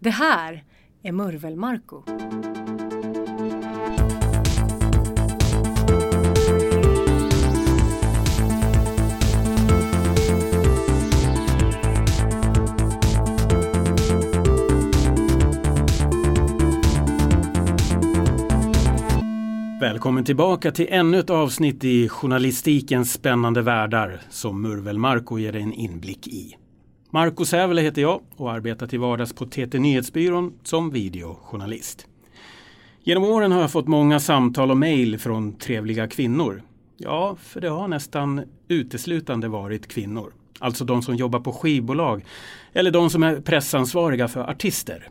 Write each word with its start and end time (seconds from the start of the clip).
Det 0.00 0.10
här 0.10 0.64
är 1.02 1.12
Murvel-Marco. 1.12 2.02
Välkommen 19.80 20.24
tillbaka 20.24 20.70
till 20.72 20.86
ännu 20.90 21.18
ett 21.18 21.30
avsnitt 21.30 21.84
i 21.84 22.08
journalistikens 22.08 23.12
spännande 23.12 23.62
världar 23.62 24.20
som 24.30 24.62
Murvel 24.62 24.98
Marko 24.98 25.38
ger 25.38 25.52
dig 25.52 25.62
en 25.62 25.72
inblick 25.72 26.26
i. 26.26 26.56
Marco 27.10 27.44
Sävele 27.44 27.82
heter 27.82 28.02
jag 28.02 28.20
och 28.36 28.52
arbetar 28.52 28.86
till 28.86 28.98
vardags 28.98 29.32
på 29.32 29.46
TT 29.46 29.78
Nyhetsbyrån 29.78 30.52
som 30.62 30.90
videojournalist. 30.90 32.06
Genom 33.02 33.24
åren 33.24 33.52
har 33.52 33.60
jag 33.60 33.72
fått 33.72 33.88
många 33.88 34.20
samtal 34.20 34.70
och 34.70 34.76
mejl 34.76 35.18
från 35.18 35.52
trevliga 35.52 36.08
kvinnor. 36.08 36.62
Ja, 36.96 37.36
för 37.42 37.60
det 37.60 37.68
har 37.68 37.88
nästan 37.88 38.42
uteslutande 38.68 39.48
varit 39.48 39.88
kvinnor. 39.88 40.32
Alltså 40.58 40.84
de 40.84 41.02
som 41.02 41.16
jobbar 41.16 41.40
på 41.40 41.52
skivbolag 41.52 42.24
eller 42.72 42.90
de 42.90 43.10
som 43.10 43.22
är 43.22 43.40
pressansvariga 43.40 44.28
för 44.28 44.40
artister. 44.50 45.08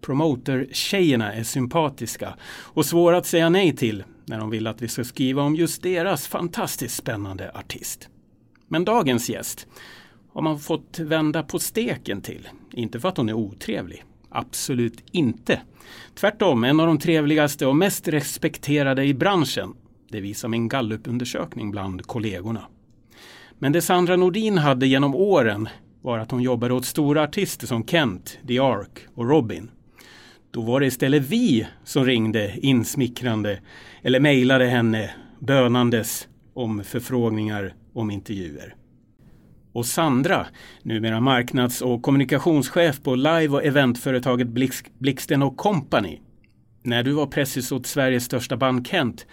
Promoter-tjejerna 0.00 1.32
är 1.32 1.44
sympatiska 1.44 2.34
och 2.46 2.86
svåra 2.86 3.16
att 3.16 3.26
säga 3.26 3.48
nej 3.48 3.76
till 3.76 4.04
när 4.24 4.38
de 4.38 4.50
vill 4.50 4.66
att 4.66 4.82
vi 4.82 4.88
ska 4.88 5.04
skriva 5.04 5.42
om 5.42 5.56
just 5.56 5.82
deras 5.82 6.28
fantastiskt 6.28 6.96
spännande 6.96 7.50
artist. 7.54 8.08
Men 8.68 8.84
dagens 8.84 9.28
gäst 9.28 9.66
har 10.34 10.42
man 10.42 10.58
fått 10.58 10.98
vända 10.98 11.42
på 11.42 11.58
steken 11.58 12.22
till. 12.22 12.48
Inte 12.72 13.00
för 13.00 13.08
att 13.08 13.16
hon 13.16 13.28
är 13.28 13.32
otrevlig. 13.32 14.04
Absolut 14.28 15.04
inte. 15.12 15.60
Tvärtom, 16.14 16.64
en 16.64 16.80
av 16.80 16.86
de 16.86 16.98
trevligaste 16.98 17.66
och 17.66 17.76
mest 17.76 18.08
respekterade 18.08 19.04
i 19.04 19.14
branschen. 19.14 19.74
Det 20.10 20.20
visar 20.20 20.48
min 20.48 20.68
gallupundersökning 20.68 21.70
bland 21.70 22.06
kollegorna. 22.06 22.62
Men 23.58 23.72
det 23.72 23.82
Sandra 23.82 24.16
Nordin 24.16 24.58
hade 24.58 24.86
genom 24.86 25.14
åren 25.14 25.68
var 26.02 26.18
att 26.18 26.30
hon 26.30 26.42
jobbade 26.42 26.74
åt 26.74 26.86
stora 26.86 27.22
artister 27.22 27.66
som 27.66 27.86
Kent, 27.86 28.38
The 28.48 28.58
Ark 28.58 29.06
och 29.14 29.28
Robin. 29.28 29.70
Då 30.50 30.62
var 30.62 30.80
det 30.80 30.86
istället 30.86 31.22
vi 31.22 31.66
som 31.84 32.04
ringde 32.04 32.54
insmickrande 32.60 33.60
eller 34.02 34.20
mejlade 34.20 34.66
henne 34.66 35.10
bönandes 35.38 36.28
om 36.54 36.84
förfrågningar 36.84 37.74
om 37.92 38.10
intervjuer. 38.10 38.74
Och 39.74 39.86
Sandra, 39.86 40.46
numera 40.82 41.20
marknads 41.20 41.82
och 41.82 42.02
kommunikationschef 42.02 43.02
på 43.02 43.14
live 43.14 43.48
och 43.48 43.64
eventföretaget 43.64 44.48
Blixten 44.98 45.50
Company. 45.56 46.20
När 46.82 47.02
du 47.02 47.12
var 47.12 47.26
pressis 47.26 47.72
åt 47.72 47.86
Sveriges 47.86 48.24
största 48.24 48.56
band 48.56 48.86
Kent 48.86 49.26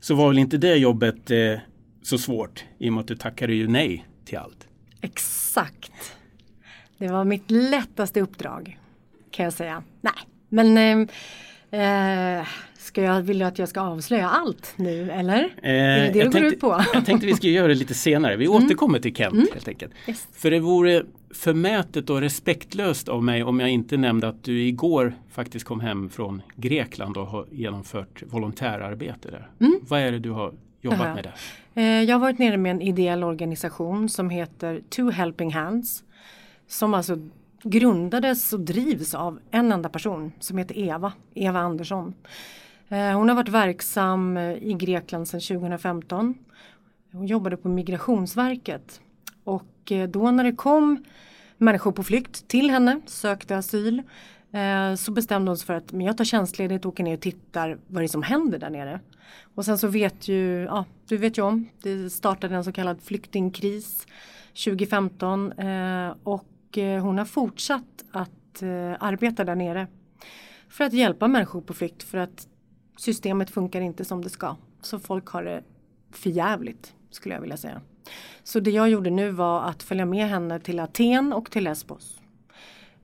så 0.00 0.14
var 0.14 0.28
väl 0.28 0.38
inte 0.38 0.58
det 0.58 0.76
jobbet 0.76 1.30
eh, 1.30 1.58
så 2.02 2.18
svårt 2.18 2.64
i 2.78 2.88
och 2.88 2.92
med 2.92 3.00
att 3.00 3.08
du 3.08 3.16
tackade 3.16 3.54
ju 3.54 3.68
nej 3.68 4.06
till 4.24 4.38
allt. 4.38 4.68
Exakt. 5.00 6.16
Det 6.98 7.08
var 7.08 7.24
mitt 7.24 7.50
lättaste 7.50 8.20
uppdrag 8.20 8.78
kan 9.30 9.44
jag 9.44 9.52
säga. 9.52 9.82
Nej, 10.00 10.14
men 10.48 10.78
eh, 11.70 12.40
eh, 12.40 12.46
ska 12.84 13.02
jag, 13.02 13.22
vill 13.22 13.38
du 13.38 13.44
att 13.44 13.58
jag 13.58 13.68
ska 13.68 13.80
avslöja 13.80 14.28
allt 14.28 14.72
nu 14.76 15.10
eller? 15.10 15.40
Eh, 15.62 15.70
är 15.70 16.00
det 16.00 16.10
det 16.10 16.24
du 16.24 16.30
går 16.30 16.44
ut 16.44 16.60
på? 16.60 16.84
jag 16.94 17.06
tänkte 17.06 17.26
vi 17.26 17.34
skulle 17.34 17.52
göra 17.52 17.68
det 17.68 17.74
lite 17.74 17.94
senare. 17.94 18.36
Vi 18.36 18.44
mm. 18.44 18.56
återkommer 18.56 18.98
till 18.98 19.14
Kent 19.14 19.34
mm. 19.34 19.46
helt 19.52 19.68
enkelt. 19.68 19.92
Yes. 20.08 20.28
För 20.32 20.50
det 20.50 20.60
vore 20.60 21.02
förmätet 21.34 22.10
och 22.10 22.20
respektlöst 22.20 23.08
av 23.08 23.24
mig 23.24 23.44
om 23.44 23.60
jag 23.60 23.70
inte 23.70 23.96
nämnde 23.96 24.28
att 24.28 24.44
du 24.44 24.62
igår 24.62 25.14
faktiskt 25.30 25.64
kom 25.64 25.80
hem 25.80 26.10
från 26.10 26.42
Grekland 26.56 27.16
och 27.16 27.26
har 27.26 27.46
genomfört 27.50 28.22
volontärarbete 28.26 29.30
där. 29.30 29.50
Mm. 29.60 29.80
Vad 29.88 30.00
är 30.00 30.12
det 30.12 30.18
du 30.18 30.30
har 30.30 30.54
jobbat 30.80 31.00
Aha. 31.00 31.14
med 31.14 31.24
där? 31.24 31.34
Eh, 31.82 32.02
jag 32.02 32.14
har 32.14 32.20
varit 32.20 32.38
nere 32.38 32.56
med 32.56 32.70
en 32.70 32.82
ideell 32.82 33.24
organisation 33.24 34.08
som 34.08 34.30
heter 34.30 34.80
Two 34.88 35.10
Helping 35.10 35.52
Hands. 35.52 36.04
Som 36.66 36.94
alltså 36.94 37.18
grundades 37.62 38.52
och 38.52 38.60
drivs 38.60 39.14
av 39.14 39.38
en 39.50 39.72
enda 39.72 39.88
person 39.88 40.32
som 40.40 40.58
heter 40.58 40.78
Eva, 40.78 41.12
Eva 41.34 41.58
Andersson. 41.58 42.14
Eh, 42.88 43.18
hon 43.18 43.28
har 43.28 43.36
varit 43.36 43.48
verksam 43.48 44.36
eh, 44.36 44.52
i 44.52 44.74
Grekland 44.74 45.28
sedan 45.28 45.40
2015. 45.40 46.34
Hon 47.12 47.26
jobbade 47.26 47.56
på 47.56 47.68
Migrationsverket 47.68 49.00
och 49.44 49.92
eh, 49.92 50.08
då 50.08 50.30
när 50.30 50.44
det 50.44 50.52
kom 50.52 51.04
människor 51.58 51.92
på 51.92 52.02
flykt 52.02 52.48
till 52.48 52.70
henne, 52.70 53.00
sökte 53.06 53.56
asyl, 53.56 54.02
så 54.98 55.12
bestämde 55.12 55.50
hon 55.50 55.58
sig 55.58 55.66
för 55.66 55.74
att 55.74 55.92
men 55.92 56.06
jag 56.06 56.16
tar 56.16 56.24
tjänstledigt 56.24 56.84
och 56.84 56.92
åker 56.92 57.04
ner 57.04 57.14
och 57.14 57.20
tittar 57.20 57.78
vad 57.86 58.02
det 58.02 58.06
är 58.06 58.08
som 58.08 58.22
händer 58.22 58.58
där 58.58 58.70
nere. 58.70 59.00
Och 59.54 59.64
sen 59.64 59.78
så 59.78 59.88
vet 59.88 60.28
ju, 60.28 60.62
ja 60.62 60.84
du 61.08 61.16
vet 61.16 61.38
ju 61.38 61.42
om, 61.42 61.68
det 61.82 62.10
startade 62.10 62.54
en 62.56 62.64
så 62.64 62.72
kallad 62.72 63.02
flyktingkris 63.02 64.06
2015 64.64 65.52
och 66.22 66.78
hon 67.00 67.18
har 67.18 67.24
fortsatt 67.24 68.04
att 68.12 68.62
arbeta 68.98 69.44
där 69.44 69.54
nere. 69.54 69.86
För 70.68 70.84
att 70.84 70.92
hjälpa 70.92 71.28
människor 71.28 71.60
på 71.60 71.74
flykt 71.74 72.02
för 72.02 72.18
att 72.18 72.48
systemet 72.96 73.50
funkar 73.50 73.80
inte 73.80 74.04
som 74.04 74.22
det 74.22 74.30
ska. 74.30 74.56
Så 74.80 74.98
folk 74.98 75.26
har 75.26 75.42
det 75.42 75.62
förjävligt 76.10 76.94
skulle 77.10 77.34
jag 77.34 77.42
vilja 77.42 77.56
säga. 77.56 77.80
Så 78.42 78.60
det 78.60 78.70
jag 78.70 78.88
gjorde 78.88 79.10
nu 79.10 79.30
var 79.30 79.62
att 79.62 79.82
följa 79.82 80.06
med 80.06 80.28
henne 80.28 80.60
till 80.60 80.80
Aten 80.80 81.32
och 81.32 81.50
till 81.50 81.64
Lesbos. 81.64 82.20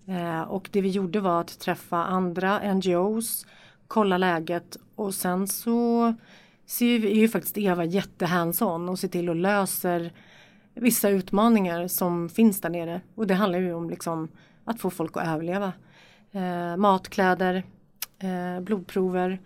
Eh, 0.07 0.41
och 0.41 0.69
det 0.73 0.81
vi 0.81 0.89
gjorde 0.89 1.21
var 1.21 1.41
att 1.41 1.59
träffa 1.59 1.97
andra 1.97 2.75
NGOs, 2.75 3.47
kolla 3.87 4.19
läget 4.19 4.77
och 4.95 5.15
sen 5.15 5.49
så 5.49 6.15
ser 6.67 6.99
vi, 6.99 7.11
är 7.11 7.21
ju 7.21 7.29
faktiskt 7.29 7.59
Eva 7.59 7.85
jättehands-on 7.85 8.89
och 8.89 8.99
ser 8.99 9.09
till 9.09 9.29
att 9.29 9.37
löser 9.37 10.13
vissa 10.75 11.09
utmaningar 11.09 11.89
som 11.89 12.29
finns 12.29 12.61
där 12.61 12.71
nere. 12.71 13.01
Och 13.15 13.27
det 13.27 13.35
handlar 13.35 13.59
ju 13.59 13.75
om 13.75 13.91
liksom 13.91 14.29
att 14.65 14.81
få 14.81 14.91
folk 14.91 15.17
att 15.17 15.27
överleva. 15.27 15.73
Eh, 16.33 16.77
matkläder, 16.77 17.63
eh, 18.19 18.61
blodprover 18.61 19.41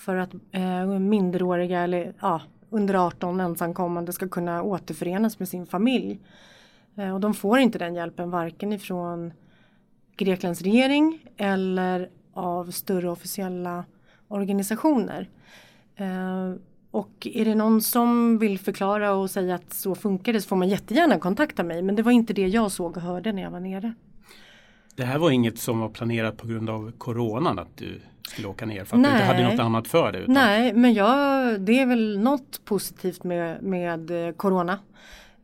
för 0.00 0.16
att 0.16 0.34
eh, 0.50 0.86
minderåriga 0.86 1.80
eller 1.80 2.12
ja, 2.20 2.42
under 2.70 3.06
18 3.06 3.40
ensamkommande 3.40 4.12
ska 4.12 4.28
kunna 4.28 4.62
återförenas 4.62 5.38
med 5.38 5.48
sin 5.48 5.66
familj. 5.66 6.20
Eh, 6.96 7.14
och 7.14 7.20
de 7.20 7.34
får 7.34 7.58
inte 7.58 7.78
den 7.78 7.94
hjälpen 7.94 8.30
varken 8.30 8.72
ifrån 8.72 9.32
Greklands 10.16 10.62
regering 10.62 11.18
eller 11.36 12.10
av 12.32 12.70
större 12.70 13.10
officiella 13.10 13.84
organisationer. 14.28 15.28
Eh, 15.96 16.54
och 16.90 17.28
är 17.34 17.44
det 17.44 17.54
någon 17.54 17.82
som 17.82 18.38
vill 18.38 18.58
förklara 18.58 19.12
och 19.12 19.30
säga 19.30 19.54
att 19.54 19.72
så 19.72 19.94
funkar 19.94 20.32
det 20.32 20.40
så 20.40 20.48
får 20.48 20.56
man 20.56 20.68
jättegärna 20.68 21.18
kontakta 21.18 21.62
mig. 21.64 21.82
Men 21.82 21.96
det 21.96 22.02
var 22.02 22.12
inte 22.12 22.32
det 22.32 22.48
jag 22.48 22.72
såg 22.72 22.96
och 22.96 23.02
hörde 23.02 23.32
när 23.32 23.42
jag 23.42 23.50
var 23.50 23.60
nere. 23.60 23.94
Det 24.94 25.04
här 25.04 25.18
var 25.18 25.30
inget 25.30 25.58
som 25.58 25.80
var 25.80 25.88
planerat 25.88 26.36
på 26.36 26.46
grund 26.46 26.70
av 26.70 26.92
coronan 26.98 27.58
att 27.58 27.76
du 27.76 28.00
skulle 28.30 28.48
åka 28.48 28.66
ner 28.66 28.84
för 28.84 28.96
att 28.96 29.02
Nej. 29.02 29.10
du 29.10 29.16
inte 29.16 29.26
hade 29.26 29.42
något 29.42 29.60
annat 29.60 29.88
för 29.88 30.12
dig? 30.12 30.22
Utan... 30.22 30.34
Nej, 30.34 30.72
men 30.72 30.92
jag, 30.94 31.60
det 31.60 31.80
är 31.80 31.86
väl 31.86 32.18
något 32.18 32.64
positivt 32.64 33.24
med, 33.24 33.62
med 33.62 34.26
eh, 34.28 34.32
corona. 34.32 34.78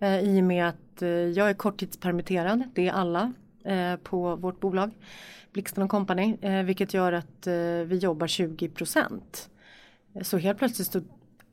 Eh, 0.01 0.21
I 0.21 0.41
och 0.41 0.45
med 0.45 0.69
att 0.69 1.03
eh, 1.03 1.09
jag 1.09 1.51
är 1.51 1.55
korttidspermitterad, 1.55 2.63
det 2.75 2.89
är 2.89 2.93
alla 2.93 3.33
eh, 3.65 3.97
på 3.97 4.37
vårt 4.37 4.61
bolag. 4.61 4.91
Blixten 5.53 5.89
Company, 5.89 6.37
eh, 6.41 6.63
vilket 6.63 6.95
gör 6.95 7.13
att 7.13 7.47
eh, 7.47 7.53
vi 7.87 7.99
jobbar 7.99 8.27
20 8.27 8.69
procent. 8.69 9.51
Så 10.23 10.39
helt 10.39 10.59
plötsligt 10.59 10.93
så 10.93 11.01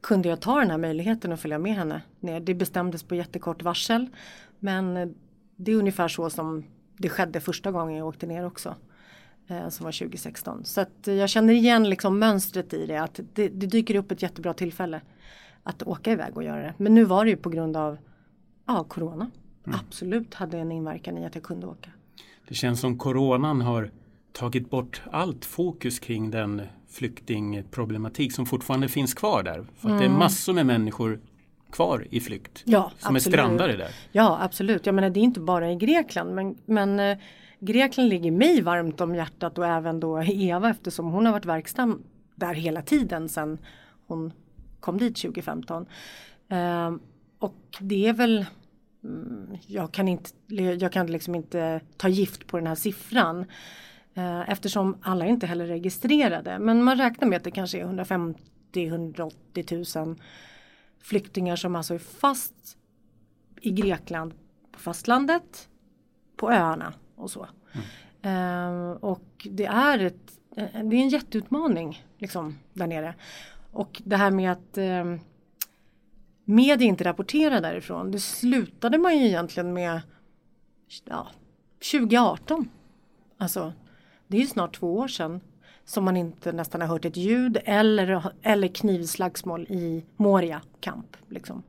kunde 0.01 0.29
jag 0.29 0.41
ta 0.41 0.59
den 0.59 0.72
här 0.72 0.77
möjligheten 0.77 1.31
att 1.31 1.39
följa 1.39 1.57
med 1.57 1.75
henne 1.75 2.01
ner. 2.19 2.39
Det 2.39 2.53
bestämdes 2.53 3.03
på 3.03 3.16
jättekort 3.16 3.63
varsel. 3.63 4.07
Men 4.59 5.16
det 5.55 5.72
är 5.72 5.75
ungefär 5.75 6.07
så 6.07 6.29
som 6.29 6.63
det 6.97 7.09
skedde 7.09 7.39
första 7.39 7.72
gången 7.72 7.97
jag 7.97 8.07
åkte 8.07 8.25
ner 8.25 8.45
också. 8.45 8.75
Eh, 9.47 9.69
som 9.69 9.83
var 9.83 9.91
2016. 9.91 10.66
Så 10.66 10.81
att 10.81 11.07
jag 11.07 11.29
känner 11.29 11.53
igen 11.53 11.90
liksom 11.90 12.19
mönstret 12.19 12.73
i 12.73 12.85
det. 12.85 12.97
Att 12.97 13.19
det, 13.34 13.49
det, 13.49 13.67
dyker 13.67 13.95
upp 13.95 14.11
ett 14.11 14.22
jättebra 14.22 14.53
tillfälle 14.53 15.01
att 15.63 15.84
åka 15.84 16.11
iväg 16.11 16.37
och 16.37 16.43
göra 16.43 16.61
det. 16.61 16.73
Men 16.78 16.95
nu 16.95 17.03
var 17.03 17.25
det 17.25 17.31
ju 17.31 17.37
på 17.37 17.49
grund 17.49 17.78
av 17.78 17.97
ja, 18.67 18.84
corona. 18.84 19.31
Mm. 19.67 19.79
Absolut 19.79 20.34
hade 20.34 20.57
en 20.57 20.72
inverkan 20.72 21.17
i 21.17 21.25
att 21.25 21.35
jag 21.35 21.43
kunde 21.43 21.67
åka. 21.67 21.90
Det 22.47 22.55
känns 22.55 22.79
som 22.79 22.97
coronan 22.97 23.61
har 23.61 23.91
tagit 24.31 24.69
bort 24.69 25.01
allt 25.11 25.46
fokus 25.46 25.99
kring 25.99 26.31
den 26.31 26.61
flyktingproblematik 26.89 28.34
som 28.34 28.46
fortfarande 28.46 28.87
finns 28.87 29.13
kvar 29.13 29.43
där. 29.43 29.66
För 29.75 29.87
mm. 29.87 29.99
det 29.99 30.05
är 30.05 30.09
mm. 30.09 30.19
massor 30.19 30.53
med 30.53 30.66
människor 30.66 31.19
kvar 31.72 32.07
i 32.09 32.19
flykt. 32.19 32.63
Ja, 32.66 32.91
som 32.99 33.16
absolut. 33.16 33.28
är 33.28 33.31
strandade 33.31 33.78
där. 33.78 33.91
Ja 34.11 34.39
absolut, 34.41 34.85
jag 34.85 34.96
menar 34.96 35.09
det 35.09 35.19
är 35.19 35.22
inte 35.22 35.39
bara 35.39 35.72
i 35.72 35.75
Grekland 35.75 36.35
men, 36.35 36.57
men 36.66 36.99
eh, 36.99 37.17
Grekland 37.65 38.09
ligger 38.09 38.31
mig 38.31 38.61
varmt 38.61 39.01
om 39.01 39.15
hjärtat 39.15 39.57
och 39.57 39.65
även 39.65 39.99
då 39.99 40.23
Eva 40.23 40.69
eftersom 40.69 41.11
hon 41.11 41.25
har 41.25 41.33
varit 41.33 41.45
verksam 41.45 42.03
där 42.35 42.53
hela 42.53 42.81
tiden 42.81 43.29
sedan 43.29 43.57
hon 44.07 44.33
kom 44.79 44.97
dit 44.97 45.15
2015. 45.15 45.85
Eh, 46.49 46.91
och 47.39 47.77
det 47.79 48.07
är 48.07 48.13
väl 48.13 48.45
mm, 49.03 49.57
jag 49.67 49.91
kan 49.91 50.07
inte, 50.07 50.29
jag 50.79 50.91
kan 50.91 51.07
liksom 51.07 51.35
inte 51.35 51.81
ta 51.97 52.07
gift 52.07 52.47
på 52.47 52.57
den 52.57 52.67
här 52.67 52.75
siffran. 52.75 53.45
Eh, 54.13 54.49
eftersom 54.49 54.97
alla 55.01 55.25
inte 55.25 55.45
heller 55.45 55.65
registrerade. 55.65 56.59
Men 56.59 56.83
man 56.83 56.97
räknar 56.97 57.27
med 57.27 57.37
att 57.37 57.43
det 57.43 57.51
kanske 57.51 57.79
är 57.79 57.85
150-180 57.85 60.05
000 60.05 60.15
flyktingar 60.99 61.55
som 61.55 61.75
alltså 61.75 61.93
är 61.93 61.99
fast 61.99 62.77
i 63.61 63.71
Grekland 63.71 64.33
på 64.71 64.79
fastlandet, 64.79 65.69
på 66.35 66.51
öarna 66.51 66.93
och 67.23 67.31
så. 67.31 67.47
Mm. 67.72 67.85
Uh, 68.25 68.91
och 68.91 69.47
det 69.52 69.66
är, 69.66 69.99
ett, 69.99 70.40
eh, 70.55 70.84
det 70.84 70.96
är 70.96 71.02
en 71.02 71.09
jätteutmaning 71.09 72.05
liksom, 72.17 72.59
där 72.73 72.87
nere. 72.87 73.16
Och 73.72 74.02
det 74.05 74.17
här 74.17 74.31
med 74.31 74.52
att 74.52 74.78
uh, 74.78 75.20
media 76.46 76.87
inte 76.87 77.03
rapporterar 77.03 77.61
därifrån. 77.61 78.11
Det 78.11 78.20
slutade 78.20 78.97
man 78.97 79.17
ju 79.17 79.25
egentligen 79.25 79.73
med 79.73 80.02
ja, 81.05 81.28
2018. 81.91 82.70
Alltså, 83.37 83.73
det 84.28 84.37
är 84.37 84.41
ju 84.41 84.47
snart 84.47 84.75
två 84.75 84.96
år 84.96 85.08
sedan 85.08 85.41
som 85.85 86.05
man 86.05 86.17
inte 86.17 86.52
nästan 86.52 86.81
har 86.81 86.87
hört 86.87 87.05
ett 87.05 87.17
ljud 87.17 87.58
eller, 87.66 88.23
eller 88.41 88.67
knivslagsmål 88.67 89.67
i 89.70 90.05
Moria 90.16 90.61
kamp. 90.79 91.17
Liksom. 91.29 91.64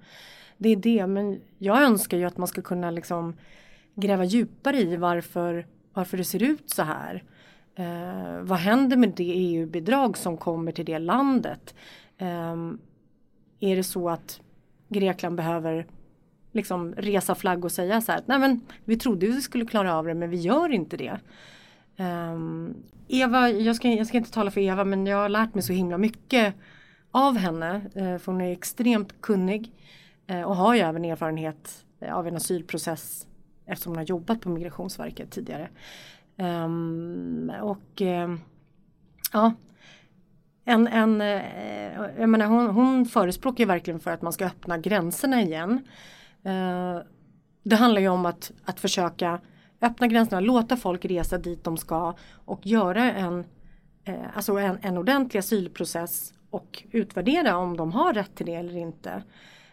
Det 0.58 0.68
är 0.68 0.76
det, 0.76 1.06
men 1.06 1.40
jag 1.58 1.82
önskar 1.82 2.16
ju 2.16 2.24
att 2.24 2.36
man 2.36 2.48
ska 2.48 2.62
kunna 2.62 2.90
liksom 2.90 3.34
gräva 3.94 4.24
djupare 4.24 4.80
i 4.80 4.96
varför, 4.96 5.66
varför 5.92 6.16
det 6.16 6.24
ser 6.24 6.42
ut 6.42 6.70
så 6.70 6.82
här. 6.82 7.24
Eh, 7.74 8.40
vad 8.40 8.58
händer 8.58 8.96
med 8.96 9.12
det 9.16 9.32
EU-bidrag 9.32 10.16
som 10.16 10.36
kommer 10.36 10.72
till 10.72 10.84
det 10.84 10.98
landet? 10.98 11.74
Eh, 12.18 12.54
är 13.60 13.76
det 13.76 13.84
så 13.84 14.10
att 14.10 14.40
Grekland 14.88 15.36
behöver 15.36 15.86
liksom 16.52 16.94
resa 16.94 17.34
flagg 17.34 17.64
och 17.64 17.72
säga 17.72 18.00
så 18.00 18.12
här 18.12 18.22
nej 18.26 18.38
men 18.38 18.60
vi 18.84 18.96
trodde 18.96 19.26
vi 19.26 19.40
skulle 19.40 19.66
klara 19.66 19.94
av 19.94 20.06
det 20.06 20.14
men 20.14 20.30
vi 20.30 20.36
gör 20.36 20.72
inte 20.72 20.96
det. 20.96 21.18
Um, 21.96 22.74
Eva, 23.08 23.50
jag 23.50 23.76
ska, 23.76 23.88
jag 23.88 24.06
ska 24.06 24.16
inte 24.16 24.30
tala 24.30 24.50
för 24.50 24.60
Eva 24.60 24.84
men 24.84 25.06
jag 25.06 25.16
har 25.16 25.28
lärt 25.28 25.54
mig 25.54 25.62
så 25.62 25.72
himla 25.72 25.98
mycket 25.98 26.54
av 27.10 27.36
henne. 27.36 27.76
Uh, 27.96 28.18
för 28.18 28.32
hon 28.32 28.40
är 28.40 28.52
extremt 28.52 29.20
kunnig 29.20 29.72
uh, 30.30 30.42
och 30.42 30.56
har 30.56 30.74
ju 30.74 30.80
även 30.80 31.04
erfarenhet 31.04 31.84
av 32.10 32.26
en 32.26 32.36
asylprocess 32.36 33.26
eftersom 33.66 33.90
hon 33.90 33.96
har 33.96 34.04
jobbat 34.04 34.40
på 34.40 34.48
Migrationsverket 34.48 35.30
tidigare. 35.30 35.68
Um, 36.36 37.52
och 37.62 38.00
uh, 38.00 38.36
ja, 39.32 39.52
en, 40.64 40.86
en, 40.86 41.20
eh, 41.20 42.00
jag 42.18 42.28
menar 42.28 42.46
hon, 42.46 42.66
hon 42.66 43.06
förespråkar 43.06 43.66
verkligen 43.66 44.00
för 44.00 44.10
att 44.10 44.22
man 44.22 44.32
ska 44.32 44.46
öppna 44.46 44.78
gränserna 44.78 45.42
igen. 45.42 45.88
Eh, 46.44 46.98
det 47.62 47.76
handlar 47.76 48.00
ju 48.00 48.08
om 48.08 48.26
att, 48.26 48.52
att 48.64 48.80
försöka 48.80 49.40
öppna 49.80 50.06
gränserna, 50.06 50.40
låta 50.40 50.76
folk 50.76 51.04
resa 51.04 51.38
dit 51.38 51.64
de 51.64 51.76
ska 51.76 52.14
och 52.44 52.66
göra 52.66 53.12
en, 53.12 53.44
alltså 54.34 54.52
en, 54.52 54.78
en 54.82 54.98
ordentlig 54.98 55.38
asylprocess 55.38 56.34
och 56.50 56.84
utvärdera 56.90 57.56
om 57.56 57.76
de 57.76 57.92
har 57.92 58.12
rätt 58.12 58.34
till 58.34 58.46
det 58.46 58.54
eller 58.54 58.76
inte. 58.76 59.22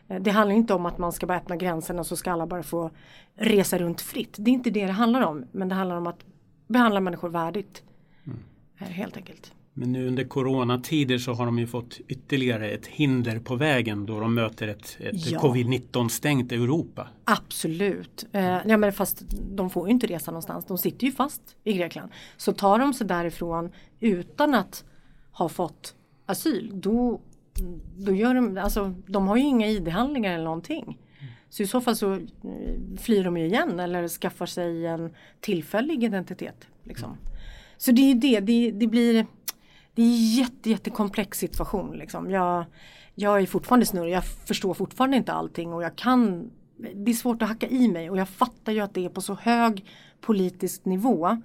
Eh, 0.07 0.21
det 0.21 0.31
handlar 0.31 0.55
inte 0.55 0.73
om 0.73 0.85
att 0.85 0.97
man 0.97 1.11
ska 1.11 1.25
bara 1.25 1.37
öppna 1.37 1.55
gränserna 1.55 1.99
och 1.99 2.07
så 2.07 2.15
ska 2.15 2.31
alla 2.31 2.47
bara 2.47 2.63
få 2.63 2.91
resa 3.35 3.77
runt 3.77 4.01
fritt. 4.01 4.35
Det 4.39 4.51
är 4.51 4.53
inte 4.53 4.69
det 4.69 4.85
det 4.85 4.91
handlar 4.91 5.21
om. 5.21 5.45
Men 5.51 5.69
det 5.69 5.75
handlar 5.75 5.95
om 5.95 6.07
att 6.07 6.25
behandla 6.67 6.99
människor 6.99 7.29
värdigt. 7.29 7.83
Mm. 8.25 8.39
Eh, 8.79 8.87
helt 8.87 9.17
enkelt. 9.17 9.53
Men 9.73 9.91
nu 9.91 10.07
under 10.07 10.23
coronatider 10.23 11.17
så 11.17 11.33
har 11.33 11.45
de 11.45 11.59
ju 11.59 11.67
fått 11.67 11.99
ytterligare 12.07 12.69
ett 12.69 12.87
hinder 12.87 13.39
på 13.39 13.55
vägen 13.55 14.05
då 14.05 14.19
de 14.19 14.35
möter 14.35 14.67
ett, 14.67 14.97
ett 14.99 15.31
ja. 15.31 15.39
covid-19 15.39 16.07
stängt 16.07 16.51
Europa. 16.51 17.07
Absolut. 17.23 18.25
Eh, 18.31 18.67
ja, 18.67 18.77
men 18.77 18.93
fast 18.93 19.23
de 19.55 19.69
får 19.69 19.87
ju 19.87 19.93
inte 19.93 20.07
resa 20.07 20.31
någonstans. 20.31 20.65
De 20.65 20.77
sitter 20.77 21.05
ju 21.05 21.11
fast 21.11 21.41
i 21.63 21.73
Grekland. 21.73 22.11
Så 22.37 22.53
tar 22.53 22.79
de 22.79 22.93
sig 22.93 23.07
därifrån 23.07 23.71
utan 23.99 24.55
att 24.55 24.85
ha 25.31 25.49
fått 25.49 25.95
asyl 26.25 26.71
då, 26.73 27.21
då 27.97 28.13
gör 28.13 28.33
de, 28.33 28.57
alltså 28.57 28.93
de 29.07 29.27
har 29.27 29.37
ju 29.37 29.43
inga 29.43 29.67
ID-handlingar 29.67 30.33
eller 30.33 30.43
någonting. 30.43 30.97
Så 31.49 31.63
i 31.63 31.67
så 31.67 31.81
fall 31.81 31.95
så 31.95 32.13
eh, 32.13 32.19
flyr 32.99 33.23
de 33.23 33.37
ju 33.37 33.45
igen 33.45 33.79
eller 33.79 34.07
skaffar 34.07 34.45
sig 34.45 34.85
en 34.85 35.13
tillfällig 35.39 36.03
identitet. 36.03 36.67
Liksom. 36.83 37.17
Så 37.77 37.91
det 37.91 38.01
är 38.01 38.07
ju 38.07 38.13
det, 38.13 38.39
det, 38.39 38.71
det 38.71 38.87
blir 38.87 39.25
det 39.93 40.01
är 40.01 40.05
en 40.05 40.35
jätte, 40.35 40.69
jättekomplex 40.69 41.37
situation. 41.37 41.97
Liksom. 41.97 42.31
Jag, 42.31 42.65
jag 43.15 43.41
är 43.41 43.45
fortfarande 43.45 43.85
snurrig, 43.85 44.13
jag 44.13 44.25
förstår 44.25 44.73
fortfarande 44.73 45.17
inte 45.17 45.33
allting 45.33 45.73
och 45.73 45.83
jag 45.83 45.95
kan 45.95 46.51
Det 46.95 47.11
är 47.11 47.15
svårt 47.15 47.41
att 47.41 47.49
hacka 47.49 47.67
i 47.67 47.87
mig 47.87 48.09
och 48.09 48.17
jag 48.17 48.29
fattar 48.29 48.71
ju 48.71 48.79
att 48.79 48.93
det 48.93 49.05
är 49.05 49.09
på 49.09 49.21
så 49.21 49.33
hög 49.33 49.85
politisk 50.21 50.85
nivå. 50.85 51.41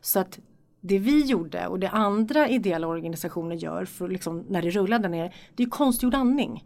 Så 0.00 0.20
att 0.20 0.38
det 0.86 0.98
vi 0.98 1.24
gjorde 1.24 1.66
och 1.66 1.78
det 1.78 1.90
andra 1.90 2.48
ideella 2.48 2.86
organisationer 2.86 3.56
gör 3.56 3.84
för 3.84 4.08
liksom, 4.08 4.44
när 4.48 4.62
det 4.62 4.70
rullar 4.70 4.98
där 4.98 5.08
nere, 5.08 5.32
det 5.54 5.62
är 5.62 5.68
konstgjord 5.68 6.14
andning. 6.14 6.64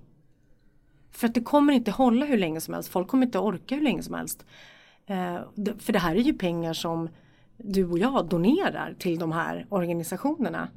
För 1.11 1.27
att 1.27 1.35
det 1.35 1.41
kommer 1.41 1.73
inte 1.73 1.91
hålla 1.91 2.27
hur 2.27 2.39
länge 2.39 2.61
som 2.61 2.75
helst, 2.75 2.89
folk 2.89 3.09
kommer 3.09 3.27
inte 3.27 3.39
orka 3.39 3.75
hur 3.75 3.83
länge 3.83 4.03
som 4.03 4.15
helst. 4.15 4.47
Eh, 5.07 5.39
för 5.79 5.93
det 5.93 5.99
här 5.99 6.17
är 6.17 6.21
ju 6.21 6.35
pengar 6.35 6.73
som 6.73 7.09
du 7.57 7.85
och 7.85 7.99
jag 7.99 8.27
donerar 8.27 8.95
till 8.99 9.19
de 9.19 9.33
här 9.33 9.67
organisationerna. 9.69 10.69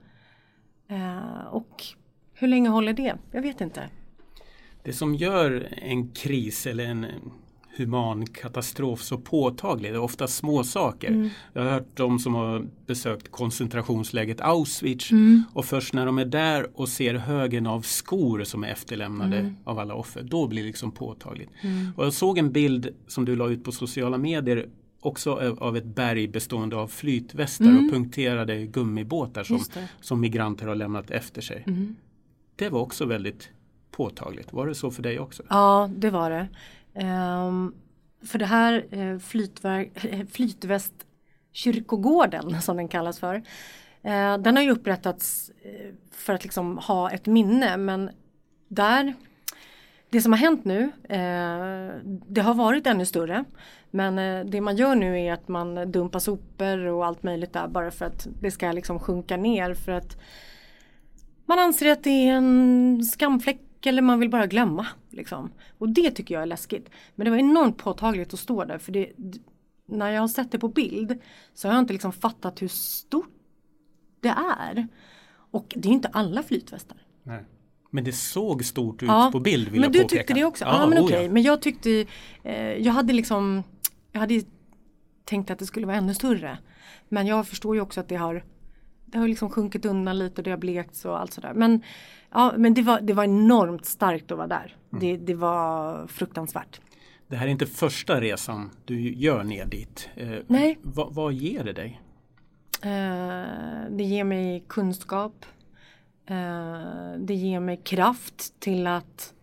Eh, 0.88 1.46
och 1.52 1.84
hur 2.34 2.48
länge 2.48 2.70
håller 2.70 2.94
det? 2.94 3.16
Jag 3.32 3.42
vet 3.42 3.62
inte. 3.62 3.90
Det 4.84 4.94
som 4.94 5.16
gör 5.16 5.68
en 5.82 6.10
kris 6.10 6.68
eller 6.68 6.86
en 6.86 7.06
human 7.78 8.26
katastrof 8.26 9.02
så 9.02 9.18
påtaglig. 9.18 9.92
Det 9.92 9.96
är 9.96 10.02
ofta 10.02 10.28
små 10.28 10.64
saker. 10.64 11.08
Mm. 11.08 11.30
Jag 11.54 11.64
har 11.64 11.72
hört 11.72 11.88
de 11.94 12.20
som 12.20 12.36
har 12.36 12.66
besökt 12.86 13.32
koncentrationsläget 13.32 14.42
Auschwitz 14.42 15.12
mm. 15.12 15.44
och 15.54 15.66
först 15.66 15.94
när 15.94 16.06
de 16.06 16.18
är 16.18 16.26
där 16.26 16.68
och 16.74 16.90
ser 16.90 17.14
högen 17.14 17.68
av 17.68 17.82
skor 17.82 18.44
som 18.44 18.64
är 18.64 18.68
efterlämnade 18.68 19.38
mm. 19.38 19.56
av 19.64 19.80
alla 19.80 19.94
offer, 19.94 20.24
då 20.24 20.48
blir 20.48 20.62
det 20.62 20.68
liksom 20.68 20.92
påtagligt. 20.92 21.50
Mm. 21.62 21.92
Och 21.96 22.06
jag 22.06 22.14
såg 22.14 22.38
en 22.38 22.52
bild 22.52 22.90
som 23.08 23.26
du 23.26 23.36
la 23.36 23.50
ut 23.50 23.64
på 23.64 23.72
sociala 23.72 24.18
medier 24.18 24.70
också 25.00 25.56
av 25.60 25.78
ett 25.78 25.86
berg 25.86 26.28
bestående 26.28 26.76
av 26.76 26.88
flytvästar 26.88 27.66
mm. 27.66 27.86
och 27.86 27.92
punkterade 27.92 28.66
gummibåtar 28.66 29.44
som, 29.44 29.60
som 30.02 30.22
migranter 30.22 30.68
har 30.68 30.76
lämnat 30.76 31.12
efter 31.12 31.42
sig. 31.42 31.64
Mm. 31.68 31.96
Det 32.56 32.70
var 32.70 32.80
också 32.80 33.06
väldigt 33.06 33.50
påtagligt. 33.92 34.54
Var 34.54 34.68
det 34.68 34.76
så 34.76 34.92
för 34.92 35.04
dig 35.04 35.20
också? 35.20 35.44
Ja, 35.50 35.90
det 35.98 36.10
var 36.10 36.30
det. 36.30 36.48
Um, 36.96 37.76
för 38.26 38.40
det 38.40 38.46
här 38.46 38.86
eh, 38.92 39.18
eh, 40.20 40.26
flytvästkyrkogården 40.28 42.62
som 42.66 42.78
den 42.78 42.88
kallas 42.88 43.20
för. 43.20 43.36
Eh, 44.04 44.38
den 44.38 44.56
har 44.56 44.64
ju 44.64 44.72
upprättats 44.72 45.52
för 46.12 46.34
att 46.34 46.44
liksom 46.44 46.78
ha 46.78 47.12
ett 47.12 47.26
minne 47.26 47.78
men 47.78 48.10
där 48.68 49.14
det 50.10 50.22
som 50.22 50.32
har 50.32 50.40
hänt 50.40 50.66
nu, 50.66 50.92
det 52.28 52.42
har 52.42 52.54
varit 52.54 52.88
ännu 52.88 53.06
större. 53.06 53.44
Men 53.92 54.16
det 54.50 54.62
man 54.62 54.76
gör 54.76 54.96
nu 54.96 55.20
är 55.20 55.34
att 55.34 55.48
man 55.48 55.92
dumpar 55.92 56.20
sopor 56.20 56.86
och 56.86 57.06
allt 57.06 57.24
möjligt 57.24 57.54
där 57.54 57.68
bara 57.68 57.92
för 57.92 58.06
att 58.06 58.28
det 58.42 58.52
ska 58.52 58.72
liksom 58.72 59.00
sjunka 59.00 59.38
ner 59.38 59.74
för 59.74 59.92
att 59.92 60.18
man 61.46 61.60
anser 61.60 61.92
att 61.92 62.04
det 62.04 62.28
är 62.28 62.34
en 62.34 63.04
skamfläck 63.04 63.60
eller 63.86 64.02
man 64.02 64.20
vill 64.20 64.30
bara 64.30 64.48
glömma. 64.48 64.88
Liksom. 65.10 65.52
Och 65.78 65.90
det 65.90 66.12
tycker 66.12 66.36
jag 66.36 66.42
är 66.42 66.48
läskigt. 66.48 66.90
Men 67.16 67.26
det 67.26 67.32
var 67.32 67.38
enormt 67.38 67.78
påtagligt 67.78 68.34
att 68.34 68.40
stå 68.40 68.66
där 68.66 68.78
för 68.78 68.92
det, 68.92 69.12
när 69.86 70.12
jag 70.12 70.22
har 70.22 70.28
sett 70.28 70.52
det 70.52 70.60
på 70.60 70.68
bild 70.68 71.20
så 71.54 71.68
har 71.68 71.76
jag 71.76 71.82
inte 71.82 71.94
liksom 71.94 72.12
fattat 72.14 72.62
hur 72.62 72.68
stort 72.68 73.30
det 74.22 74.36
är. 74.60 74.88
Och 75.52 75.74
det 75.76 75.90
är 75.90 75.94
inte 75.94 76.08
alla 76.08 76.44
flytvästar. 76.44 76.98
Nej. 77.24 77.46
Men 77.90 78.04
det 78.04 78.12
såg 78.12 78.66
stort 78.66 79.04
ut 79.04 79.10
ja, 79.10 79.30
på 79.32 79.40
bild 79.40 79.70
vill 79.70 79.82
Men 79.82 79.92
du 79.92 80.00
påpeka. 80.00 80.20
tyckte 80.20 80.34
det 80.34 80.46
också? 80.46 80.66
Ja, 80.66 80.82
ja 80.82 80.88
men 80.88 81.04
okej. 81.04 81.18
Okay. 81.18 81.30
Men 81.30 81.44
jag 81.44 81.62
tyckte, 81.62 82.06
eh, 82.44 82.56
jag 82.56 82.94
hade 82.94 83.14
liksom, 83.14 83.64
jag 84.12 84.20
hade 84.20 84.42
tänkt 85.26 85.52
att 85.52 85.60
det 85.60 85.66
skulle 85.66 85.86
vara 85.86 85.98
ännu 85.98 86.14
större. 86.14 86.58
Men 87.10 87.28
jag 87.28 87.48
förstår 87.48 87.76
ju 87.76 87.82
också 87.82 88.00
att 88.00 88.10
det 88.10 88.16
har 88.16 88.44
det 89.14 89.20
har 89.20 89.28
liksom 89.28 89.50
sjunkit 89.50 89.86
undan 89.86 90.20
lite 90.20 90.42
och 90.42 90.44
det 90.44 90.50
har 90.50 90.58
blekts 90.58 91.06
och 91.06 91.20
allt 91.20 91.34
sådär. 91.34 91.54
Men, 91.54 91.82
ja, 92.34 92.54
men 92.58 92.74
det, 92.74 92.82
var, 92.82 93.02
det 93.02 93.14
var 93.14 93.24
enormt 93.24 93.86
starkt 93.86 94.32
att 94.32 94.38
vara 94.38 94.48
där. 94.48 94.76
Mm. 94.92 95.02
Det, 95.04 95.18
det 95.18 95.34
var 95.34 96.08
fruktansvärt. 96.08 96.82
Det 97.28 97.36
här 97.36 97.48
är 97.48 97.52
inte 97.52 97.66
första 97.66 98.22
resan 98.22 98.70
du 98.86 99.14
gör 99.14 99.44
ner 99.44 99.66
dit. 99.66 100.10
Eh, 100.16 100.30
Nej. 100.48 100.78
Vad, 100.82 101.14
vad 101.14 101.34
ger 101.34 101.64
det 101.64 101.74
dig? 101.74 102.02
Eh, 102.82 103.90
det 103.90 104.04
ger 104.04 104.24
mig 104.24 104.64
kunskap. 104.68 105.46
Eh, 106.26 107.20
det 107.20 107.34
ger 107.34 107.60
mig 107.60 107.78
kraft 107.84 108.60
till 108.60 108.88
att 108.88 109.34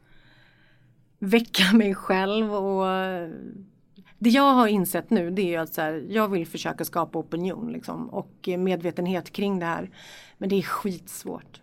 väcka 1.18 1.72
mig 1.76 1.94
själv 1.94 2.54
och 2.54 2.86
det 4.18 4.30
jag 4.30 4.52
har 4.52 4.66
insett 4.66 5.10
nu 5.10 5.30
det 5.30 5.54
är 5.54 5.58
att 5.58 5.74
så 5.74 5.80
här, 5.80 6.06
jag 6.08 6.28
vill 6.28 6.46
försöka 6.46 6.84
skapa 6.84 7.18
opinion 7.18 7.72
liksom, 7.72 8.10
och 8.10 8.48
medvetenhet 8.58 9.32
kring 9.32 9.58
det 9.58 9.66
här. 9.66 9.90
Men 10.38 10.48
det 10.48 10.56
är 10.56 10.62
skitsvårt. 10.62 11.60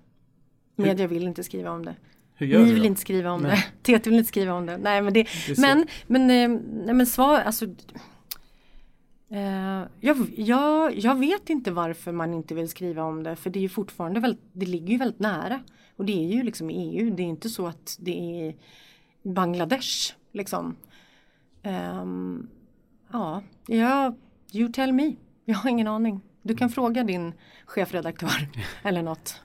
Media 0.77 1.07
vill 1.07 1.23
inte 1.23 1.43
skriva 1.43 1.71
om 1.71 1.85
det. 1.85 1.95
Ni 2.39 2.73
vill 2.73 2.85
inte 2.85 3.01
skriva 3.01 3.31
om 3.31 3.41
nej. 3.41 3.65
det. 3.81 3.99
TT 3.99 4.09
vill 4.09 4.19
inte 4.19 4.27
skriva 4.27 4.53
om 4.53 4.65
det. 4.65 4.77
Nej 4.77 5.01
men 5.01 5.13
det, 5.13 5.27
det 5.47 5.57
men, 5.57 5.87
men, 6.07 6.21
eh, 6.21 6.59
nej, 6.85 6.95
men 6.95 7.05
svar, 7.05 7.39
alltså 7.39 7.65
Eh, 9.29 9.83
jag, 9.99 10.17
jag, 10.37 10.97
jag 10.97 11.15
vet 11.15 11.49
inte 11.49 11.71
varför 11.71 12.11
man 12.11 12.33
inte 12.33 12.55
vill 12.55 12.69
skriva 12.69 13.03
om 13.03 13.23
det 13.23 13.35
för 13.35 13.49
det 13.49 13.59
är 13.59 13.61
ju 13.61 13.69
fortfarande 13.69 14.19
väldigt, 14.19 14.43
det 14.53 14.65
ligger 14.65 14.87
ju 14.87 14.97
väldigt 14.97 15.19
nära. 15.19 15.61
Och 15.95 16.05
det 16.05 16.13
är 16.13 16.27
ju 16.27 16.43
liksom 16.43 16.69
EU, 16.69 17.15
det 17.15 17.23
är 17.23 17.27
inte 17.27 17.49
så 17.49 17.67
att 17.67 17.97
det 17.99 18.47
är 18.47 18.55
Bangladesh 19.23 20.13
liksom. 20.31 20.75
Um, 21.63 22.49
ja, 23.11 23.41
ja, 23.67 24.15
you 24.53 24.71
tell 24.71 24.93
me. 24.93 25.15
Jag 25.45 25.55
har 25.55 25.69
ingen 25.69 25.87
aning. 25.87 26.21
Du 26.41 26.55
kan 26.55 26.69
fråga 26.69 27.03
din 27.03 27.33
chefredaktör 27.65 28.49
eller 28.83 29.01
något. 29.01 29.41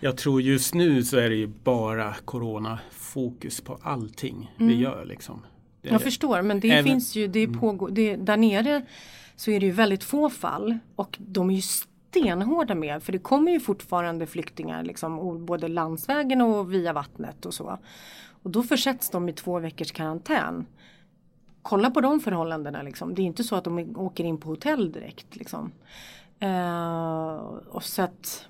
Jag 0.00 0.16
tror 0.16 0.42
just 0.42 0.74
nu 0.74 1.02
så 1.02 1.16
är 1.16 1.30
det 1.30 1.36
ju 1.36 1.46
bara 1.46 2.14
coronafokus 2.24 3.60
på 3.60 3.78
allting 3.82 4.54
mm. 4.58 4.68
vi 4.68 4.82
gör. 4.82 5.04
Liksom. 5.04 5.42
Det 5.82 5.88
jag 5.88 6.02
förstår 6.02 6.42
men 6.42 6.60
det 6.60 6.70
även, 6.70 6.84
finns 6.84 7.16
ju, 7.16 7.26
det 7.26 7.44
mm. 7.44 7.60
pågår, 7.60 7.90
det, 7.90 8.16
där 8.16 8.36
nere 8.36 8.82
så 9.36 9.50
är 9.50 9.60
det 9.60 9.66
ju 9.66 9.72
väldigt 9.72 10.04
få 10.04 10.30
fall 10.30 10.78
och 10.96 11.18
de 11.20 11.50
är 11.50 11.54
ju 11.54 11.62
stenhårda 11.62 12.74
med 12.74 13.02
för 13.02 13.12
det 13.12 13.18
kommer 13.18 13.52
ju 13.52 13.60
fortfarande 13.60 14.26
flyktingar 14.26 14.84
liksom 14.84 15.46
både 15.46 15.68
landsvägen 15.68 16.40
och 16.40 16.72
via 16.72 16.92
vattnet 16.92 17.46
och 17.46 17.54
så. 17.54 17.78
Och 18.42 18.50
då 18.50 18.62
försätts 18.62 19.10
de 19.10 19.28
i 19.28 19.32
två 19.32 19.58
veckors 19.58 19.92
karantän. 19.92 20.66
Kolla 21.62 21.90
på 21.90 22.00
de 22.00 22.20
förhållandena 22.20 22.82
liksom. 22.82 23.14
Det 23.14 23.22
är 23.22 23.24
inte 23.24 23.44
så 23.44 23.56
att 23.56 23.64
de 23.64 23.96
åker 23.96 24.24
in 24.24 24.38
på 24.38 24.48
hotell 24.48 24.92
direkt 24.92 25.36
liksom. 25.36 25.72
Uh, 26.42 27.34
och 27.68 27.82
så 27.82 28.02
att 28.02 28.48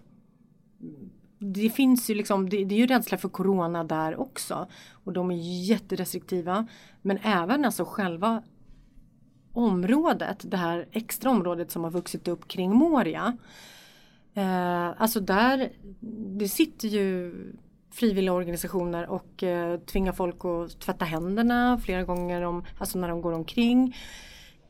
det 1.39 1.71
finns 1.71 2.11
ju 2.11 2.15
liksom, 2.15 2.49
det, 2.49 2.65
det, 2.65 2.75
är 2.75 2.79
ju 2.79 2.87
rädsla 2.87 3.19
för 3.19 3.29
corona 3.29 3.85
där 3.85 4.21
också. 4.21 4.67
Och 4.93 5.13
de 5.13 5.31
är 5.31 5.37
jätterestriktiva. 5.65 6.67
Men 7.03 7.19
även 7.23 7.65
alltså 7.65 7.85
själva 7.85 8.43
området, 9.53 10.51
det 10.51 10.57
här 10.57 10.89
extra 10.93 11.31
området 11.31 11.71
som 11.71 11.85
har 11.85 11.91
vuxit 11.91 12.29
upp 12.29 12.49
kring 12.49 12.75
Moria. 12.75 13.37
Eh, 14.35 15.03
alltså 15.03 15.21
där, 15.21 15.73
det 16.39 16.49
sitter 16.49 16.89
ju 16.89 17.35
frivilliga 17.91 18.33
organisationer 18.33 19.07
och 19.07 19.43
eh, 19.43 19.81
tvingar 19.81 20.13
folk 20.13 20.45
att 20.45 20.81
tvätta 20.81 21.05
händerna 21.05 21.79
flera 21.85 22.05
gånger 22.05 22.43
om, 22.43 22.65
alltså 22.79 22.99
när 22.99 23.09
de 23.09 23.23
går 23.23 23.33
omkring. 23.33 23.97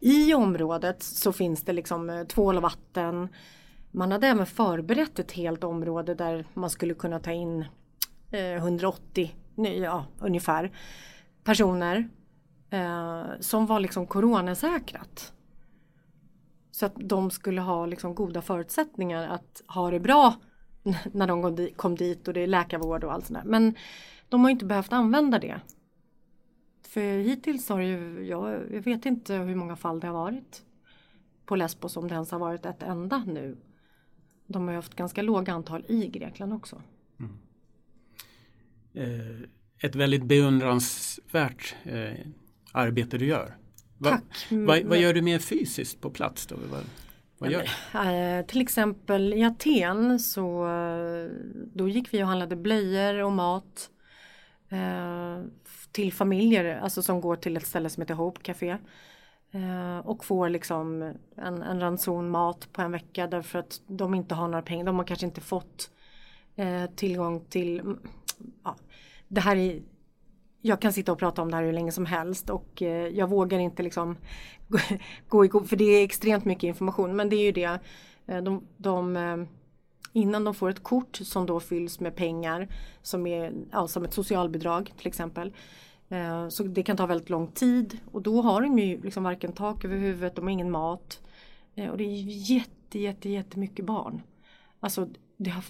I 0.00 0.34
området 0.34 1.02
så 1.02 1.32
finns 1.32 1.62
det 1.62 1.72
liksom 1.72 2.10
eh, 2.10 2.24
tvål 2.24 2.56
och 2.56 2.62
vatten. 2.62 3.28
Man 3.90 4.12
hade 4.12 4.26
även 4.26 4.46
förberett 4.46 5.18
ett 5.18 5.32
helt 5.32 5.64
område 5.64 6.14
där 6.14 6.46
man 6.54 6.70
skulle 6.70 6.94
kunna 6.94 7.20
ta 7.20 7.32
in 7.32 7.64
eh, 8.30 8.54
180 8.54 9.34
ja, 9.82 10.06
ungefär 10.20 10.72
personer 11.44 12.08
eh, 12.70 13.24
som 13.40 13.66
var 13.66 13.80
liksom 13.80 14.06
coronasäkrat. 14.06 15.32
Så 16.70 16.86
att 16.86 16.94
de 16.96 17.30
skulle 17.30 17.60
ha 17.60 17.86
liksom 17.86 18.14
goda 18.14 18.42
förutsättningar 18.42 19.28
att 19.28 19.62
ha 19.66 19.90
det 19.90 20.00
bra 20.00 20.34
när 21.12 21.26
de 21.26 21.68
kom 21.76 21.94
dit 21.94 22.28
och 22.28 22.34
det 22.34 22.40
är 22.40 22.46
läkarvård 22.46 23.04
och 23.04 23.12
allt 23.12 23.26
sånt 23.26 23.38
där. 23.42 23.50
Men 23.50 23.74
de 24.28 24.44
har 24.44 24.50
inte 24.50 24.64
behövt 24.64 24.92
använda 24.92 25.38
det. 25.38 25.60
För 26.82 27.18
hittills 27.18 27.68
har 27.68 27.78
det 27.78 27.86
ju, 27.86 28.26
jag, 28.26 28.72
jag 28.72 28.82
vet 28.82 29.06
inte 29.06 29.34
hur 29.34 29.54
många 29.54 29.76
fall 29.76 30.00
det 30.00 30.06
har 30.06 30.14
varit 30.14 30.62
på 31.46 31.56
Lesbos 31.56 31.96
om 31.96 32.08
det 32.08 32.14
ens 32.14 32.30
har 32.30 32.38
varit 32.38 32.66
ett 32.66 32.82
enda 32.82 33.24
nu. 33.26 33.56
De 34.48 34.62
har 34.62 34.70
ju 34.70 34.76
haft 34.76 34.94
ganska 34.94 35.22
låga 35.22 35.52
antal 35.52 35.84
i 35.88 36.06
Grekland 36.06 36.52
också. 36.52 36.82
Mm. 37.20 37.38
Eh, 38.94 39.48
ett 39.78 39.94
väldigt 39.94 40.24
beundransvärt 40.24 41.74
eh, 41.84 42.26
arbete 42.72 43.18
du 43.18 43.26
gör. 43.26 43.56
Va, 43.98 44.10
Tack. 44.10 44.46
Vad 44.50 44.82
va 44.84 44.96
gör 44.96 45.14
du 45.14 45.22
mer 45.22 45.38
fysiskt 45.38 46.00
på 46.00 46.10
plats? 46.10 46.46
Då? 46.46 46.56
Vad, 46.70 46.84
vad 47.38 47.50
gör 47.50 48.38
äh, 48.38 48.46
till 48.46 48.60
exempel 48.60 49.34
i 49.34 49.44
Aten 49.44 50.18
så 50.18 50.66
då 51.74 51.88
gick 51.88 52.14
vi 52.14 52.22
och 52.22 52.26
handlade 52.26 52.56
blöjor 52.56 53.22
och 53.22 53.32
mat 53.32 53.90
äh, 54.68 55.42
till 55.92 56.12
familjer 56.12 56.78
alltså 56.78 57.02
som 57.02 57.20
går 57.20 57.36
till 57.36 57.56
ett 57.56 57.66
ställe 57.66 57.90
som 57.90 58.00
heter 58.00 58.14
Hope 58.14 58.40
Café. 58.42 58.78
Eh, 59.52 59.98
och 59.98 60.24
får 60.24 60.48
liksom 60.48 61.14
en, 61.36 61.62
en 61.62 61.80
ranson 61.80 62.30
mat 62.30 62.72
på 62.72 62.82
en 62.82 62.92
vecka 62.92 63.26
därför 63.26 63.58
att 63.58 63.80
de 63.86 64.14
inte 64.14 64.34
har 64.34 64.48
några 64.48 64.62
pengar. 64.62 64.84
De 64.84 64.96
har 64.96 65.04
kanske 65.04 65.26
inte 65.26 65.40
fått 65.40 65.90
eh, 66.56 66.86
tillgång 66.96 67.40
till 67.40 67.80
mm, 67.80 67.98
ja, 68.64 68.76
det 69.28 69.40
här 69.40 69.56
är 69.56 69.82
jag 70.60 70.80
kan 70.80 70.92
sitta 70.92 71.12
och 71.12 71.18
prata 71.18 71.42
om 71.42 71.50
det 71.50 71.56
här 71.56 71.64
hur 71.64 71.72
länge 71.72 71.92
som 71.92 72.06
helst 72.06 72.50
och 72.50 72.82
eh, 72.82 73.08
jag 73.08 73.28
vågar 73.28 73.58
inte 73.58 73.82
liksom 73.82 74.16
gå 75.28 75.44
igång 75.44 75.64
för 75.64 75.76
det 75.76 75.84
är 75.84 76.04
extremt 76.04 76.44
mycket 76.44 76.68
information 76.68 77.16
men 77.16 77.28
det 77.28 77.36
är 77.36 77.44
ju 77.44 77.52
det. 77.52 77.78
De, 78.42 78.66
de, 78.76 79.46
innan 80.12 80.44
de 80.44 80.54
får 80.54 80.70
ett 80.70 80.82
kort 80.82 81.16
som 81.16 81.46
då 81.46 81.60
fylls 81.60 82.00
med 82.00 82.16
pengar 82.16 82.68
som 83.02 83.26
är 83.26 83.52
ja, 83.72 83.88
som 83.88 84.04
ett 84.04 84.12
socialbidrag 84.12 84.92
till 84.96 85.06
exempel. 85.06 85.52
Eh, 86.08 86.48
så 86.48 86.62
det 86.62 86.82
kan 86.82 86.96
ta 86.96 87.06
väldigt 87.06 87.30
lång 87.30 87.46
tid 87.46 87.98
och 88.12 88.22
då 88.22 88.42
har 88.42 88.62
de 88.62 88.78
ju 88.78 89.00
liksom 89.00 89.22
varken 89.22 89.52
tak 89.52 89.84
över 89.84 89.96
huvudet, 89.96 90.36
de 90.36 90.44
har 90.44 90.50
ingen 90.50 90.70
mat. 90.70 91.20
Eh, 91.74 91.90
och 91.90 91.98
det 91.98 92.04
är 92.04 92.22
jätte, 92.50 92.98
jätte, 92.98 93.28
jättemycket 93.28 93.84
barn. 93.84 94.22
Alltså 94.80 95.08
det 95.36 95.50
har, 95.50 95.64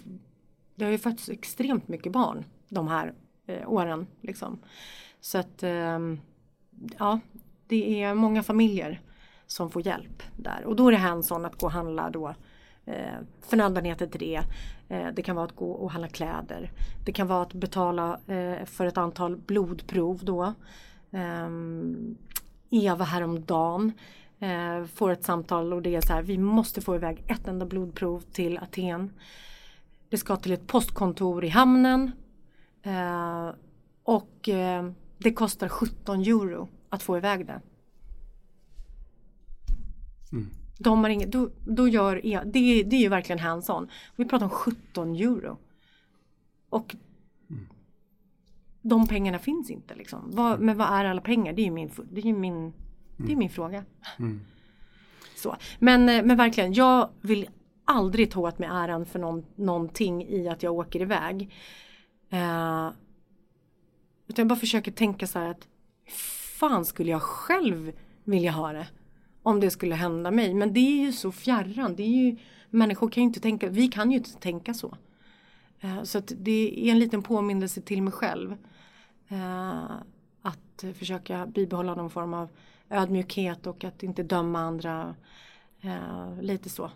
det 0.75 0.85
har 0.85 0.93
ju 0.93 0.99
fötts 0.99 1.29
extremt 1.29 1.89
mycket 1.89 2.13
barn 2.13 2.45
de 2.69 2.89
här 2.89 3.15
eh, 3.47 3.71
åren. 3.73 4.07
Liksom. 4.21 4.59
Så 5.21 5.39
att 5.39 5.63
ehm, 5.63 6.21
ja, 6.99 7.21
det 7.67 8.03
är 8.03 8.15
många 8.15 8.43
familjer 8.43 9.01
som 9.47 9.71
får 9.71 9.87
hjälp 9.87 10.23
där. 10.37 10.65
Och 10.65 10.77
då 10.77 10.89
är 10.89 10.93
det 10.93 10.99
hands-on 10.99 11.45
att 11.45 11.61
gå 11.61 11.67
och 11.67 11.73
handla 11.73 12.11
då 12.11 12.35
eh, 12.89 13.19
förnödenheter 13.41 14.07
till 14.07 14.21
det. 14.21 14.43
Eh, 14.89 15.07
det 15.15 15.23
kan 15.23 15.37
vara 15.37 15.47
att 15.47 15.57
gå 15.57 15.71
och 15.71 15.91
handla 15.91 16.09
kläder. 16.09 16.73
Det 17.05 17.13
kan 17.13 17.27
vara 17.27 17.43
att 17.43 17.55
betala 17.55 18.21
eh, 18.27 18.65
för 18.65 18.87
ett 18.87 18.99
antal 18.99 19.37
blodprov 19.37 20.21
då. 20.23 20.55
Eh, 21.11 21.49
Eva 22.71 23.05
häromdagen 23.05 23.93
eh, 24.39 24.85
får 24.85 25.11
ett 25.11 25.25
samtal 25.25 25.73
och 25.73 25.83
det 25.83 25.95
är 25.95 26.01
så 26.01 26.13
här, 26.13 26.23
vi 26.23 26.39
måste 26.39 26.81
få 26.81 26.95
iväg 26.95 27.25
ett 27.27 27.49
enda 27.49 27.67
blodprov 27.67 28.21
till 28.21 28.59
Aten. 28.59 29.13
Det 30.09 30.19
ska 30.19 30.37
till 30.37 30.53
ett 30.53 30.67
postkontor 30.67 31.45
i 31.45 31.49
hamnen 31.49 32.13
Eh, 32.83 33.55
och 34.03 34.49
eh, 34.49 34.91
det 35.19 35.33
kostar 35.33 35.69
17 35.69 36.21
euro 36.21 36.69
att 36.89 37.03
få 37.03 37.17
iväg 37.17 37.47
det. 37.47 37.61
Mm. 40.33 40.51
De 40.79 41.05
har 41.05 41.11
inget, 41.11 41.33
då, 41.33 41.51
då 41.65 41.89
gör, 41.89 42.21
det, 42.45 42.83
det 42.83 42.97
är 42.97 43.01
ju 43.01 43.09
verkligen 43.09 43.39
hands-on. 43.39 43.89
Vi 44.17 44.25
pratar 44.25 44.47
om 44.47 44.51
17 44.51 45.17
euro. 45.17 45.59
Och 46.69 46.97
mm. 47.51 47.67
de 48.83 49.07
pengarna 49.07 49.39
finns 49.39 49.71
inte 49.71 49.95
liksom. 49.95 50.31
Vad, 50.33 50.61
men 50.61 50.77
vad 50.77 50.89
är 50.89 51.05
alla 51.05 51.21
pengar? 51.21 51.53
Det 51.53 51.63
är 51.63 51.65
ju 51.65 51.71
min, 51.71 51.91
det 52.11 52.21
är 52.21 52.33
min, 52.33 52.57
mm. 52.57 52.73
det 53.17 53.33
är 53.33 53.37
min 53.37 53.51
fråga. 53.51 53.85
Mm. 54.19 54.41
Så. 55.37 55.57
Men, 55.79 56.09
eh, 56.09 56.25
men 56.25 56.37
verkligen, 56.37 56.73
jag 56.73 57.11
vill 57.21 57.49
aldrig 57.85 58.31
ta 58.31 58.41
åt 58.41 58.59
mig 58.59 58.69
äran 58.73 59.07
för 59.07 59.19
någon, 59.19 59.47
någonting 59.57 60.27
i 60.29 60.49
att 60.49 60.63
jag 60.63 60.75
åker 60.75 61.03
iväg. 61.03 61.55
Eh, 62.31 62.91
utan 64.27 64.43
jag 64.43 64.47
bara 64.47 64.59
försöker 64.59 64.93
tänka 64.93 65.27
så 65.27 65.39
här 65.39 65.51
att 65.51 65.69
fan 66.59 66.85
skulle 66.85 67.11
jag 67.11 67.23
själv 67.23 67.93
vilja 68.25 68.51
ha 68.51 68.73
det? 68.73 68.87
Om 69.49 69.61
det 69.61 69.71
skulle 69.71 69.95
hända 69.95 70.31
mig. 70.31 70.55
Men 70.55 70.73
det 70.73 70.81
är 70.81 71.07
ju 71.07 71.13
så 71.13 71.33
fjärran. 71.33 71.95
Det 71.97 72.03
är 72.03 72.09
ju, 72.09 72.37
människor 72.71 73.09
kan 73.09 73.23
ju 73.23 73.27
inte 73.27 73.41
tänka, 73.41 73.69
vi 73.69 73.89
kan 73.89 74.11
ju 74.11 74.17
inte 74.17 74.33
tänka 74.33 74.75
så. 74.75 74.97
Eh, 75.81 76.03
så 76.03 76.21
det 76.21 76.89
är 76.89 76.93
en 76.93 76.99
liten 76.99 77.23
påminnelse 77.23 77.81
till 77.81 78.03
mig 78.03 78.13
själv. 78.13 78.57
Eh, 79.29 79.83
att 80.43 80.85
försöka 80.99 81.47
bibehålla 81.47 81.95
någon 81.95 82.11
form 82.11 82.35
av 82.35 82.49
ödmjukhet 82.91 83.67
och 83.67 83.85
att 83.85 84.03
inte 84.03 84.23
döma 84.23 84.61
andra. 84.61 85.15
Eh, 85.81 86.43
lite 86.43 86.69
så. 86.69 86.91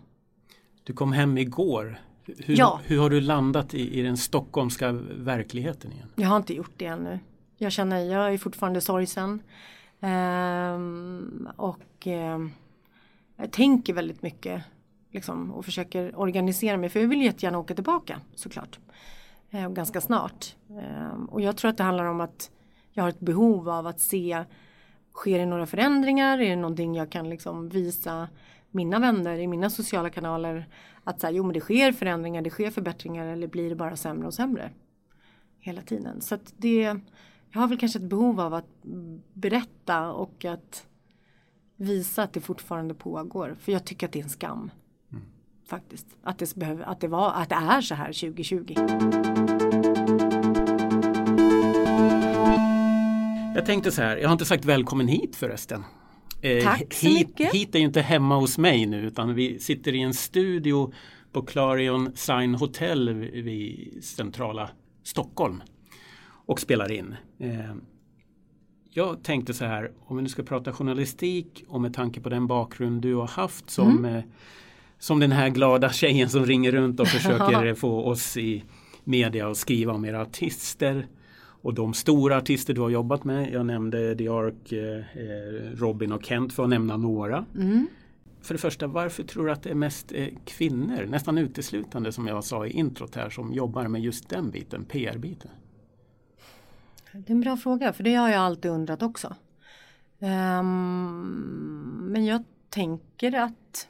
Du 0.83 0.93
kom 0.93 1.13
hem 1.13 1.37
igår. 1.37 2.01
Hur, 2.25 2.59
ja. 2.59 2.79
hur 2.83 2.99
har 2.99 3.09
du 3.09 3.21
landat 3.21 3.73
i, 3.73 3.99
i 3.99 4.01
den 4.01 4.17
stockholmska 4.17 4.91
verkligheten 5.15 5.91
igen? 5.91 6.07
Jag 6.15 6.27
har 6.27 6.37
inte 6.37 6.53
gjort 6.53 6.73
det 6.77 6.85
ännu. 6.85 7.19
Jag 7.57 7.71
känner, 7.71 7.99
jag 7.99 8.33
är 8.33 8.37
fortfarande 8.37 8.81
sorgsen. 8.81 9.41
Ehm, 10.03 11.49
och 11.55 12.07
eh, 12.07 12.39
jag 13.35 13.51
tänker 13.51 13.93
väldigt 13.93 14.21
mycket 14.21 14.63
liksom, 15.11 15.51
och 15.51 15.65
försöker 15.65 16.19
organisera 16.19 16.77
mig 16.77 16.89
för 16.89 16.99
jag 16.99 17.07
vill 17.07 17.21
jättegärna 17.21 17.57
åka 17.57 17.75
tillbaka 17.75 18.21
såklart. 18.35 18.79
Ehm, 19.51 19.73
ganska 19.73 20.01
snart. 20.01 20.55
Ehm, 20.69 21.25
och 21.25 21.41
jag 21.41 21.57
tror 21.57 21.69
att 21.69 21.77
det 21.77 21.83
handlar 21.83 22.05
om 22.05 22.21
att 22.21 22.51
jag 22.91 23.03
har 23.03 23.09
ett 23.09 23.19
behov 23.19 23.69
av 23.69 23.87
att 23.87 23.99
se 23.99 24.43
Sker 25.13 25.39
det 25.39 25.45
några 25.45 25.65
förändringar? 25.65 26.39
Är 26.39 26.49
det 26.49 26.55
någonting 26.55 26.95
jag 26.95 27.09
kan 27.09 27.29
liksom 27.29 27.69
visa 27.69 28.29
mina 28.71 28.99
vänner 28.99 29.39
i 29.39 29.47
mina 29.47 29.69
sociala 29.69 30.09
kanaler 30.09 30.67
att 31.03 31.19
så 31.19 31.27
här, 31.27 31.33
jo 31.33 31.43
men 31.43 31.53
det 31.53 31.59
sker 31.59 31.91
förändringar, 31.91 32.41
det 32.41 32.49
sker 32.49 32.71
förbättringar 32.71 33.25
eller 33.25 33.47
blir 33.47 33.69
det 33.69 33.75
bara 33.75 33.95
sämre 33.95 34.27
och 34.27 34.33
sämre 34.33 34.71
hela 35.59 35.81
tiden. 35.81 36.21
Så 36.21 36.35
att 36.35 36.53
det, 36.57 36.99
jag 37.53 37.59
har 37.59 37.67
väl 37.67 37.77
kanske 37.77 37.99
ett 37.99 38.05
behov 38.05 38.39
av 38.39 38.53
att 38.53 38.67
berätta 39.33 40.11
och 40.11 40.45
att 40.45 40.87
visa 41.75 42.23
att 42.23 42.33
det 42.33 42.41
fortfarande 42.41 42.93
pågår. 42.93 43.55
För 43.59 43.71
jag 43.71 43.85
tycker 43.85 44.07
att 44.07 44.13
det 44.13 44.19
är 44.19 44.23
en 44.23 44.29
skam. 44.29 44.71
Mm. 45.11 45.23
Faktiskt. 45.67 46.07
Att 46.23 46.37
det, 46.37 46.55
behöver, 46.55 46.83
att, 46.83 47.01
det 47.01 47.07
var, 47.07 47.31
att 47.33 47.49
det 47.49 47.55
är 47.55 47.81
så 47.81 47.95
här 47.95 48.05
2020. 48.07 48.73
Jag 53.55 53.65
tänkte 53.65 53.91
så 53.91 54.01
här, 54.01 54.17
jag 54.17 54.27
har 54.27 54.33
inte 54.33 54.45
sagt 54.45 54.65
välkommen 54.65 55.07
hit 55.07 55.35
förresten. 55.35 55.83
Eh, 56.41 56.63
Tack 56.63 56.93
så 56.93 57.07
hit, 57.07 57.27
mycket. 57.27 57.53
Hit 57.53 57.75
är 57.75 57.79
ju 57.79 57.85
inte 57.85 58.01
hemma 58.01 58.35
hos 58.35 58.57
mig 58.57 58.85
nu 58.85 59.01
utan 59.01 59.35
vi 59.35 59.59
sitter 59.59 59.95
i 59.95 60.01
en 60.01 60.13
studio 60.13 60.93
på 61.31 61.41
Clarion 61.41 62.11
Sign 62.15 62.55
Hotel 62.55 63.13
vid 63.13 64.03
centrala 64.03 64.69
Stockholm 65.03 65.61
och 66.45 66.59
spelar 66.59 66.91
in. 66.91 67.15
Eh, 67.39 67.75
jag 68.89 69.23
tänkte 69.23 69.53
så 69.53 69.65
här, 69.65 69.91
om 69.99 70.17
vi 70.17 70.23
nu 70.23 70.29
ska 70.29 70.43
prata 70.43 70.73
journalistik 70.73 71.63
och 71.67 71.81
med 71.81 71.93
tanke 71.93 72.21
på 72.21 72.29
den 72.29 72.47
bakgrund 72.47 73.01
du 73.01 73.15
har 73.15 73.27
haft 73.27 73.69
som, 73.69 73.97
mm. 73.97 74.15
eh, 74.15 74.23
som 74.99 75.19
den 75.19 75.31
här 75.31 75.49
glada 75.49 75.89
tjejen 75.89 76.29
som 76.29 76.45
ringer 76.45 76.71
runt 76.71 76.99
och 76.99 77.07
försöker 77.17 77.73
få 77.73 78.03
oss 78.03 78.37
i 78.37 78.63
media 79.03 79.49
att 79.49 79.57
skriva 79.57 79.93
om 79.93 80.05
era 80.05 80.21
artister 80.21 81.07
och 81.63 81.73
de 81.73 81.93
stora 81.93 82.37
artister 82.37 82.73
du 82.73 82.81
har 82.81 82.89
jobbat 82.89 83.23
med. 83.23 83.51
Jag 83.53 83.65
nämnde 83.65 84.15
The 84.15 84.27
Ark, 84.27 84.71
eh, 84.71 85.79
Robin 85.79 86.11
och 86.11 86.23
Kent 86.23 86.53
för 86.53 86.63
att 86.63 86.69
nämna 86.69 86.97
några. 86.97 87.45
Mm. 87.55 87.87
För 88.41 88.53
det 88.53 88.59
första, 88.59 88.87
varför 88.87 89.23
tror 89.23 89.45
du 89.45 89.51
att 89.51 89.63
det 89.63 89.69
är 89.69 89.75
mest 89.75 90.11
eh, 90.11 90.27
kvinnor, 90.45 91.05
nästan 91.05 91.37
uteslutande 91.37 92.11
som 92.11 92.27
jag 92.27 92.43
sa 92.43 92.65
i 92.65 92.71
introt 92.71 93.15
här, 93.15 93.29
som 93.29 93.53
jobbar 93.53 93.87
med 93.87 94.01
just 94.01 94.29
den 94.29 94.51
biten, 94.51 94.85
PR-biten? 94.85 95.51
Det 97.13 97.29
är 97.29 97.35
en 97.35 97.41
bra 97.41 97.57
fråga, 97.57 97.93
för 97.93 98.03
det 98.03 98.15
har 98.15 98.29
jag 98.29 98.41
alltid 98.41 98.71
undrat 98.71 99.01
också. 99.01 99.35
Um, 100.19 102.09
men 102.11 102.25
jag 102.25 102.43
tänker 102.69 103.35
att... 103.35 103.87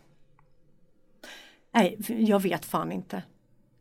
Nej, 1.71 1.97
jag 2.07 2.41
vet 2.41 2.65
fan 2.65 2.91
inte. 2.91 3.23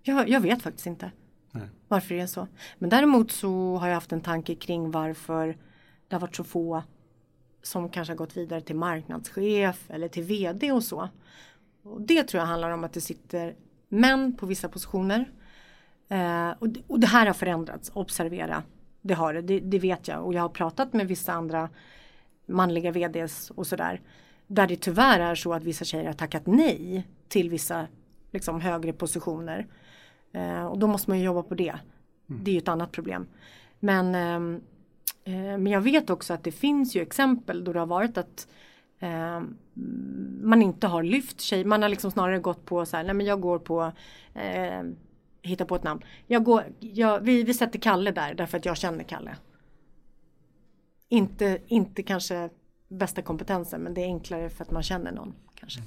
Jag, 0.02 0.28
jag 0.28 0.40
vet 0.40 0.62
faktiskt 0.62 0.87
inte 0.87 1.11
Nej. 1.50 1.68
varför 1.88 2.14
det 2.14 2.20
är 2.20 2.26
så. 2.26 2.49
Men 2.78 2.90
däremot 2.90 3.32
så 3.32 3.76
har 3.76 3.88
jag 3.88 3.94
haft 3.94 4.12
en 4.12 4.20
tanke 4.20 4.54
kring 4.54 4.90
varför 4.90 5.56
det 6.08 6.14
har 6.14 6.20
varit 6.20 6.37
så 6.37 6.44
få 6.44 6.82
som 7.62 7.88
kanske 7.88 8.12
har 8.12 8.18
gått 8.18 8.37
vidare 8.37 8.61
till 8.61 8.76
marknadschef 8.76 9.90
eller 9.90 10.08
till 10.08 10.22
vd 10.22 10.72
och 10.72 10.84
så. 10.84 11.08
Och 11.82 12.00
det 12.00 12.22
tror 12.22 12.40
jag 12.40 12.46
handlar 12.46 12.70
om 12.70 12.84
att 12.84 12.92
det 12.92 13.00
sitter 13.00 13.54
män 13.88 14.37
på 14.37 14.46
vissa 14.46 14.68
positioner. 14.68 15.30
Eh, 16.08 16.50
och, 16.58 16.68
det, 16.68 16.80
och, 16.87 17.00
det, 17.00 17.06
här 17.06 17.26
har 17.26 17.34
förändrats, 17.34 17.90
observera. 17.94 18.62
Det 19.02 19.14
har 19.14 19.35
det, 19.35 19.61
det, 19.61 19.78
vet 19.78 20.09
jag 20.09 20.26
och 20.26 20.35
jag 20.35 20.42
har 20.42 20.49
pratat 20.49 20.92
med 20.92 21.09
vissa 21.09 21.32
andra 21.32 21.68
manliga 22.47 22.90
vds 22.90 23.50
och 23.50 23.66
sådär. 23.66 24.00
Där 24.47 24.66
det 24.66 24.76
tyvärr 24.76 25.21
är 25.21 25.35
så 25.35 25.52
att 25.52 25.62
vissa 25.62 25.85
tjejer 25.85 26.06
har 26.06 26.12
tackat 26.12 26.47
nej 26.47 27.06
till 27.28 27.50
vissa 27.50 27.87
liksom, 28.30 28.61
högre 28.61 28.92
positioner. 28.92 29.66
Eh, 30.32 30.66
och 30.66 30.78
då 30.78 30.87
måste 30.87 31.11
man 31.11 31.18
ju 31.18 31.25
jobba 31.25 31.42
på 31.42 31.54
det. 31.54 31.75
Mm. 32.30 32.44
Det 32.44 32.50
är 32.50 32.52
ju 32.52 32.59
ett 32.59 32.68
annat 32.68 32.92
problem. 32.92 33.26
Men, 33.80 34.14
ehm, 34.14 34.61
eh, 35.25 35.32
men 35.32 35.66
jag 35.66 35.80
vet 35.80 36.11
också 36.11 36.35
att 36.35 36.44
det 36.44 36.52
finns 36.52 36.97
ju 36.97 37.02
exempel 37.02 37.64
då 37.64 37.73
det 37.73 37.78
har 37.78 37.87
varit 37.87 38.18
att 38.18 38.49
eh, 38.99 39.40
man 40.42 40.62
inte 40.62 40.87
har 40.87 41.02
lyft 41.02 41.40
sig. 41.40 41.64
Man 41.64 41.82
har 41.82 41.88
liksom 41.88 42.11
snarare 42.11 42.38
gått 42.38 42.64
på 42.64 42.87
så 42.87 42.97
här, 42.97 43.04
nej 43.04 43.14
men 43.14 43.26
jag 43.26 43.40
går 43.40 43.59
på 43.59 43.92
eh, 44.35 44.82
hitta 45.42 45.64
på 45.64 45.76
ett 45.76 45.82
namn. 45.82 46.04
Jag 46.26 46.44
går, 46.44 46.64
jag, 46.80 47.20
vi, 47.20 47.42
vi 47.42 47.54
sätter 47.54 47.78
Kalle 47.78 48.11
där 48.11 48.34
därför 48.34 48.58
att 48.58 48.64
jag 48.64 48.76
känner 48.76 49.04
Kalle. 49.04 49.37
Inte, 51.08 51.58
inte 51.66 52.02
kanske 52.02 52.50
bästa 52.88 53.22
kompetensen 53.22 53.80
men 53.80 53.94
det 53.94 54.00
är 54.00 54.06
enklare 54.06 54.50
för 54.50 54.64
att 54.64 54.70
man 54.70 54.82
känner 54.82 55.12
någon. 55.12 55.34
kanske. 55.54 55.80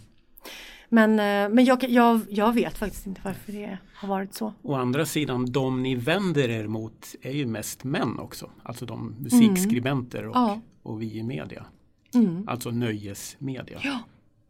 Men, 0.89 1.12
eh, 1.12 1.55
men 1.55 1.65
jag, 1.65 1.83
jag, 1.83 2.21
jag 2.29 2.53
vet 2.53 2.77
faktiskt 2.77 3.07
inte 3.07 3.21
varför 3.24 3.51
det 3.51 3.77
har 3.95 4.07
varit 4.07 4.33
så. 4.33 4.53
Å 4.62 4.74
andra 4.74 5.05
sidan, 5.05 5.51
de 5.51 5.83
ni 5.83 5.95
vänder 5.95 6.50
er 6.50 6.68
mot 6.68 7.15
är 7.22 7.31
ju 7.31 7.46
mest 7.46 7.83
män 7.83 8.20
också. 8.20 8.50
Alltså 8.63 8.85
de 8.85 9.15
musikskribenter 9.20 10.20
mm. 10.20 10.29
och, 10.29 10.37
ja. 10.37 10.61
och 10.83 11.01
vi 11.01 11.18
i 11.18 11.24
media. 11.24 11.65
Mm. 12.13 12.48
Alltså 12.48 12.72
nöjesmedia. 12.72 13.79
Ja. 13.83 14.00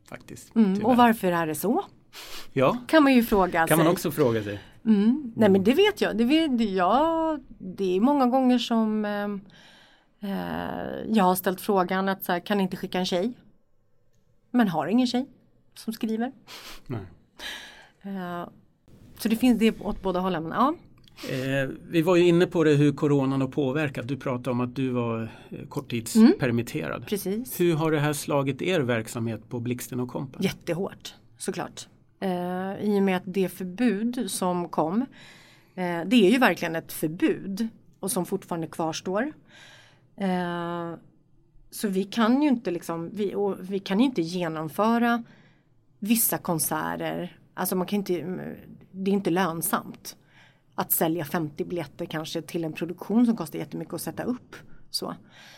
Faktiskt. 0.09 0.55
Mm. 0.55 0.85
Och 0.85 0.97
varför 0.97 1.31
är 1.31 1.47
det 1.47 1.55
så? 1.55 1.85
Ja. 2.53 2.77
Kan 2.87 3.03
man 3.03 3.13
ju 3.13 3.23
fråga 3.23 3.51
kan 3.51 3.67
sig. 3.67 3.77
Kan 3.77 3.85
man 3.85 3.93
också 3.93 4.11
fråga 4.11 4.43
sig. 4.43 4.59
Mm. 4.85 5.33
Nej 5.35 5.49
men 5.49 5.63
det 5.63 5.73
vet 5.73 6.01
jag. 6.01 6.17
Det, 6.17 6.23
vet, 6.23 6.61
ja, 6.61 7.39
det 7.57 7.95
är 7.95 7.99
många 7.99 8.25
gånger 8.25 8.57
som 8.57 9.05
eh, 9.05 10.29
eh 10.29 11.05
jag 11.07 11.23
har 11.23 11.35
ställt 11.35 11.61
frågan 11.61 12.09
att 12.09 12.23
så 12.23 12.31
här, 12.31 12.39
kan 12.39 12.61
inte 12.61 12.77
skicka 12.77 12.99
en 12.99 13.05
tjej? 13.05 13.33
Men 14.51 14.67
har 14.67 14.87
ingen 14.87 15.07
tjej 15.07 15.25
som 15.75 15.93
skriver. 15.93 16.31
Uh, 16.89 16.97
så 19.17 19.29
det 19.29 19.35
finns 19.35 19.59
det 19.59 19.81
åt 19.81 20.01
båda 20.01 20.19
hållen. 20.19 20.45
Ja. 20.49 20.75
Eh, 21.29 21.69
vi 21.89 22.01
var 22.01 22.15
ju 22.15 22.27
inne 22.27 22.45
på 22.45 22.63
det 22.63 22.73
hur 22.73 22.91
coronan 22.91 23.41
har 23.41 23.47
påverkat. 23.47 24.07
Du 24.07 24.17
pratade 24.17 24.51
om 24.51 24.61
att 24.61 24.75
du 24.75 24.89
var 24.89 25.31
eh, 25.49 25.67
korttidspermitterad. 25.67 26.95
Mm, 26.95 27.05
precis. 27.05 27.59
Hur 27.59 27.75
har 27.75 27.91
det 27.91 27.99
här 27.99 28.13
slagit 28.13 28.61
er 28.61 28.79
verksamhet 28.79 29.49
på 29.49 29.59
Blixten 29.59 29.99
och 29.99 30.09
Kompan? 30.09 30.41
Jättehårt 30.41 31.13
såklart. 31.37 31.87
Eh, 32.25 32.75
I 32.79 32.99
och 32.99 33.03
med 33.03 33.17
att 33.17 33.23
det 33.25 33.49
förbud 33.49 34.31
som 34.31 34.69
kom 34.69 35.01
eh, 35.75 36.01
det 36.05 36.15
är 36.15 36.31
ju 36.31 36.37
verkligen 36.37 36.75
ett 36.75 36.93
förbud 36.93 37.67
och 37.99 38.11
som 38.11 38.25
fortfarande 38.25 38.67
kvarstår. 38.67 39.33
Eh, 40.17 40.93
så 41.71 41.87
vi 41.87 42.03
kan 42.03 42.41
ju 42.41 42.49
inte 42.49 42.71
liksom, 42.71 43.09
vi, 43.13 43.35
vi 43.59 43.79
kan 43.79 43.99
ju 43.99 44.05
inte 44.05 44.21
genomföra 44.21 45.23
vissa 45.99 46.37
konserter, 46.37 47.39
alltså 47.53 47.75
man 47.75 47.87
kan 47.87 47.97
inte, 47.97 48.19
mm, 48.21 48.55
det 48.91 49.11
är 49.11 49.15
inte 49.15 49.29
lönsamt 49.29 50.15
att 50.75 50.91
sälja 50.91 51.25
50 51.25 51.65
biljetter 51.65 52.05
kanske 52.05 52.41
till 52.41 52.63
en 52.63 52.73
produktion 52.73 53.25
som 53.25 53.37
kostar 53.37 53.59
jättemycket 53.59 53.93
att 53.93 54.01
sätta 54.01 54.23
upp. 54.23 54.55
Så, 54.89 55.15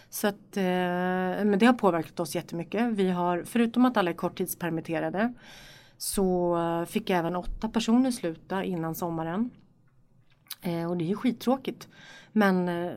så 0.10 0.28
att, 0.28 0.58
eh, 0.58 0.64
men 1.44 1.60
det 1.60 1.66
har 1.66 1.74
påverkat 1.74 2.20
oss 2.20 2.36
jättemycket. 2.36 2.92
Vi 2.92 3.10
har, 3.10 3.44
förutom 3.46 3.86
att 3.86 3.98
alla 3.98 4.10
är 4.10 4.16
korttidspermitterade, 4.16 5.34
så 5.98 6.86
fick 6.90 7.10
även 7.10 7.36
åtta 7.36 7.70
personer 7.70 8.12
sluta 8.12 8.64
innan 8.64 8.96
sommaren. 8.96 9.50
Eh, 10.62 10.90
och 10.90 10.98
det 10.98 11.04
är 11.04 11.08
ju 11.08 11.16
skittråkigt. 11.16 11.88
Men 12.32 12.70
eh, 12.70 12.94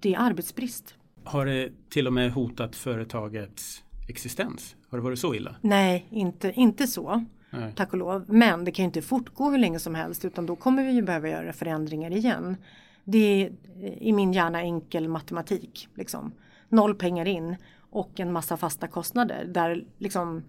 det 0.00 0.14
är 0.14 0.18
arbetsbrist. 0.18 0.94
Har 1.24 1.46
det 1.46 1.70
till 1.88 2.06
och 2.06 2.12
med 2.12 2.32
hotat 2.32 2.76
företagets 2.76 3.84
existens? 4.08 4.76
Har 4.88 4.98
det 4.98 5.04
varit 5.04 5.18
så 5.18 5.34
illa? 5.34 5.56
Nej, 5.60 6.06
inte, 6.10 6.52
inte 6.52 6.86
så. 6.86 7.24
Nej. 7.50 7.72
Tack 7.76 7.92
och 7.92 7.98
lov. 7.98 8.24
Men 8.28 8.64
det 8.64 8.72
kan 8.72 8.82
ju 8.82 8.86
inte 8.86 9.02
fortgå 9.02 9.50
hur 9.50 9.58
länge 9.58 9.78
som 9.78 9.94
helst 9.94 10.24
utan 10.24 10.46
då 10.46 10.56
kommer 10.56 10.84
vi 10.84 10.92
ju 10.92 11.02
behöva 11.02 11.28
göra 11.28 11.52
förändringar 11.52 12.10
igen. 12.10 12.56
Det 13.04 13.18
är 13.18 13.52
i 14.00 14.12
min 14.12 14.32
hjärna 14.32 14.60
enkel 14.60 15.08
matematik. 15.08 15.88
Liksom. 15.94 16.32
Noll 16.68 16.94
pengar 16.94 17.28
in 17.28 17.56
och 17.90 18.20
en 18.20 18.32
massa 18.32 18.56
fasta 18.56 18.86
kostnader. 18.86 19.44
Där 19.44 19.84
liksom, 19.98 20.42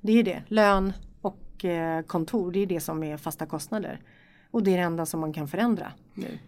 det 0.00 0.12
är 0.12 0.22
det, 0.22 0.42
lön 0.48 0.92
och 1.60 1.64
eh, 1.64 2.02
kontor, 2.02 2.52
det 2.52 2.58
är 2.58 2.66
det 2.66 2.80
som 2.80 3.02
är 3.02 3.16
fasta 3.16 3.46
kostnader. 3.46 4.00
Och 4.50 4.62
det 4.62 4.72
är 4.72 4.76
det 4.76 4.82
enda 4.82 5.06
som 5.06 5.20
man 5.20 5.32
kan 5.32 5.48
förändra 5.48 5.92
nu. 6.14 6.38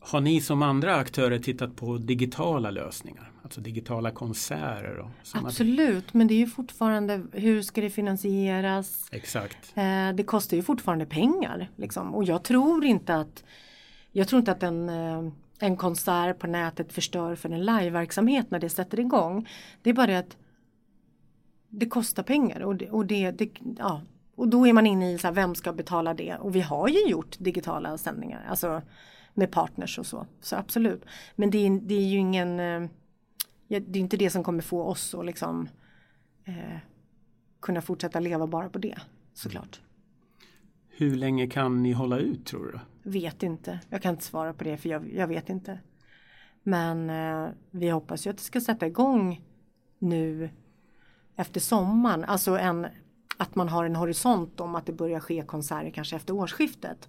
Har 0.00 0.20
ni 0.20 0.40
som 0.40 0.62
andra 0.62 0.96
aktörer 0.96 1.38
tittat 1.38 1.76
på 1.76 1.98
digitala 1.98 2.70
lösningar? 2.70 3.32
Alltså 3.42 3.60
digitala 3.60 4.10
konserter? 4.10 4.98
Och 4.98 5.10
Absolut, 5.34 6.14
men 6.14 6.26
det 6.26 6.34
är 6.34 6.38
ju 6.38 6.46
fortfarande 6.46 7.22
hur 7.32 7.62
ska 7.62 7.80
det 7.80 7.90
finansieras? 7.90 9.08
Exakt. 9.12 9.72
Eh, 9.74 10.12
det 10.14 10.24
kostar 10.24 10.56
ju 10.56 10.62
fortfarande 10.62 11.06
pengar. 11.06 11.70
Liksom. 11.76 12.14
Och 12.14 12.24
jag 12.24 12.42
tror 12.42 12.84
inte 12.84 13.14
att 13.14 13.44
jag 14.12 14.28
tror 14.28 14.38
inte 14.38 14.52
att 14.52 14.62
en, 14.62 14.88
eh, 14.88 15.32
en 15.58 15.76
konsert 15.76 16.38
på 16.38 16.46
nätet 16.46 16.92
förstör 16.92 17.34
för 17.34 17.48
en 17.48 17.64
liveverksamhet 17.64 18.50
när 18.50 18.58
det 18.58 18.68
sätter 18.68 19.00
igång. 19.00 19.48
Det 19.82 19.90
är 19.90 19.94
bara 19.94 20.06
det 20.06 20.18
att 20.18 20.36
det 21.68 21.86
kostar 21.86 22.22
pengar 22.22 22.60
och, 22.60 22.76
det, 22.76 22.90
och, 22.90 23.06
det, 23.06 23.30
det 23.30 23.50
ja, 23.78 24.00
och 24.34 24.48
då 24.48 24.66
är 24.66 24.72
man 24.72 24.86
inne 24.86 25.12
i 25.12 25.18
så 25.18 25.26
här, 25.26 25.34
vem 25.34 25.54
ska 25.54 25.72
betala 25.72 26.14
det? 26.14 26.36
Och 26.36 26.56
vi 26.56 26.60
har 26.60 26.88
ju 26.88 27.08
gjort 27.08 27.36
digitala 27.38 27.98
sändningar. 27.98 28.46
Alltså, 28.48 28.82
med 29.34 29.50
partners 29.50 29.98
och 29.98 30.06
så. 30.06 30.26
Så 30.40 30.56
absolut. 30.56 31.04
Men 31.36 31.50
det 31.50 31.66
är, 31.66 31.80
det 31.80 31.94
är 31.94 32.06
ju 32.06 32.18
ingen, 32.18 32.60
eh, 32.60 32.88
det 33.68 33.76
är 33.76 33.96
inte 33.96 34.16
det 34.16 34.30
som 34.30 34.44
kommer 34.44 34.62
få 34.62 34.82
oss 34.82 35.14
att 35.14 35.26
liksom 35.26 35.68
eh, 36.44 36.78
kunna 37.60 37.82
fortsätta 37.82 38.20
leva 38.20 38.46
bara 38.46 38.68
på 38.68 38.78
det 38.78 38.98
såklart. 39.34 39.80
Hur 40.88 41.16
länge 41.16 41.46
kan 41.46 41.82
ni 41.82 41.92
hålla 41.92 42.18
ut 42.18 42.46
tror 42.46 42.72
du? 43.02 43.10
Vet 43.10 43.42
inte. 43.42 43.80
Jag 43.88 44.02
kan 44.02 44.10
inte 44.14 44.24
svara 44.24 44.52
på 44.52 44.64
det 44.64 44.76
för 44.76 44.88
jag, 44.88 45.14
jag 45.14 45.26
vet 45.26 45.48
inte. 45.48 45.78
Men 46.62 47.10
eh, 47.10 47.50
vi 47.70 47.88
hoppas 47.88 48.26
ju 48.26 48.30
att 48.30 48.36
det 48.36 48.42
ska 48.42 48.60
sätta 48.60 48.86
igång 48.86 49.44
nu 49.98 50.50
efter 51.36 51.60
sommaren. 51.60 52.24
Alltså 52.24 52.58
en, 52.58 52.86
att 53.42 53.54
man 53.54 53.68
har 53.68 53.84
en 53.84 53.96
horisont 53.96 54.60
om 54.60 54.74
att 54.74 54.86
det 54.86 54.92
börjar 54.92 55.20
ske 55.20 55.42
konserter 55.42 55.90
kanske 55.90 56.16
efter 56.16 56.34
årsskiftet. 56.34 57.08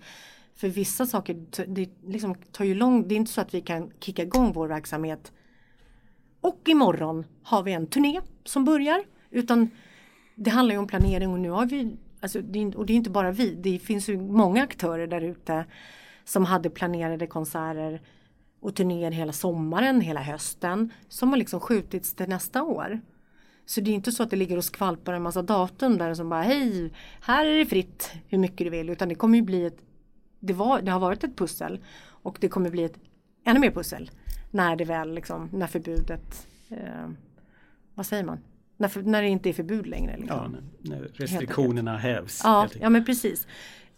För 0.55 0.67
vissa 0.67 1.05
saker 1.05 1.45
det 1.67 1.89
liksom 2.05 2.35
tar 2.35 2.65
ju 2.65 2.73
lång, 2.73 3.07
det 3.07 3.15
är 3.15 3.17
inte 3.17 3.31
så 3.31 3.41
att 3.41 3.53
vi 3.53 3.61
kan 3.61 3.91
kicka 3.99 4.23
igång 4.23 4.53
vår 4.53 4.67
verksamhet 4.67 5.31
och 6.43 6.61
imorgon 6.65 7.25
har 7.43 7.63
vi 7.63 7.73
en 7.73 7.87
turné 7.87 8.21
som 8.43 8.65
börjar. 8.65 9.03
Utan 9.29 9.69
det 10.35 10.49
handlar 10.49 10.75
ju 10.75 10.79
om 10.79 10.87
planering 10.87 11.29
och 11.29 11.39
nu 11.39 11.49
har 11.49 11.65
vi, 11.65 11.97
alltså, 12.19 12.41
det, 12.41 12.75
och 12.75 12.85
det 12.85 12.93
är 12.93 12.95
inte 12.97 13.09
bara 13.09 13.31
vi, 13.31 13.55
det 13.55 13.79
finns 13.79 14.09
ju 14.09 14.17
många 14.17 14.63
aktörer 14.63 15.07
där 15.07 15.21
ute 15.21 15.65
som 16.25 16.45
hade 16.45 16.69
planerade 16.69 17.27
konserter 17.27 18.01
och 18.59 18.75
turnéer 18.75 19.11
hela 19.11 19.33
sommaren, 19.33 20.01
hela 20.01 20.21
hösten 20.21 20.93
som 21.09 21.29
har 21.29 21.37
liksom 21.37 21.59
skjutits 21.59 22.13
till 22.13 22.29
nästa 22.29 22.63
år. 22.63 23.01
Så 23.65 23.81
det 23.81 23.91
är 23.91 23.95
inte 23.95 24.11
så 24.11 24.23
att 24.23 24.29
det 24.29 24.35
ligger 24.35 24.57
och 24.57 24.63
skvalpar 24.63 25.13
en 25.13 25.21
massa 25.21 25.41
datum 25.41 25.97
där 25.97 26.13
som 26.13 26.29
bara 26.29 26.41
hej, 26.41 26.93
här 27.21 27.45
är 27.45 27.57
det 27.57 27.65
fritt 27.65 28.11
hur 28.27 28.37
mycket 28.37 28.57
du 28.57 28.69
vill 28.69 28.89
utan 28.89 29.09
det 29.09 29.15
kommer 29.15 29.37
ju 29.37 29.41
bli 29.41 29.65
ett 29.65 29.77
det, 30.39 30.53
var, 30.53 30.81
det 30.81 30.91
har 30.91 30.99
varit 30.99 31.23
ett 31.23 31.37
pussel 31.37 31.79
och 32.05 32.37
det 32.41 32.47
kommer 32.47 32.69
bli 32.69 32.83
ett 32.83 32.99
ännu 33.45 33.59
mer 33.59 33.71
pussel 33.71 34.11
när 34.51 34.75
det 34.75 34.85
väl 34.85 35.13
liksom, 35.13 35.49
när 35.53 35.67
förbudet 35.67 36.47
eh, 36.69 37.09
vad 37.93 38.05
säger 38.05 38.23
man? 38.23 38.39
När, 38.77 38.87
för, 38.87 39.01
när 39.01 39.21
det 39.21 39.27
inte 39.27 39.49
är 39.49 39.53
förbud 39.53 39.87
längre. 39.87 40.17
Liksom. 40.17 40.37
Ja, 40.37 40.47
när, 40.47 40.97
när 40.97 41.07
restriktionerna 41.13 41.97
hävs. 41.97 42.41
Ja, 42.43 42.67
ja 42.79 42.89
men 42.89 43.05
precis. 43.05 43.47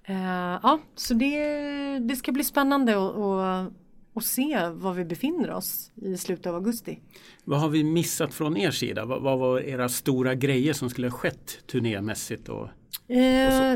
Uh, 0.10 0.16
ja, 0.64 0.80
så 0.96 1.14
det, 1.14 2.00
det 2.00 2.16
ska 2.16 2.32
bli 2.32 2.44
spännande 2.44 2.92
att 2.92 3.74
och, 4.16 4.24
se 4.24 4.70
var 4.70 4.94
vi 4.94 5.06
befinner 5.06 5.52
oss 5.52 5.92
i 5.96 6.18
slutet 6.18 6.46
av 6.46 6.56
augusti. 6.56 7.00
Vad 7.44 7.60
har 7.60 7.70
vi 7.70 7.84
missat 7.84 8.34
från 8.34 8.58
er 8.58 8.72
sida? 8.72 9.06
Vad, 9.06 9.22
vad 9.22 9.40
var 9.40 9.60
era 9.60 9.90
stora 9.90 10.36
grejer 10.36 10.74
som 10.74 10.90
skulle 10.90 11.08
ha 11.08 11.18
skett 11.18 11.68
turnémässigt? 11.68 12.50
Och, 12.50 12.62
och 12.62 12.70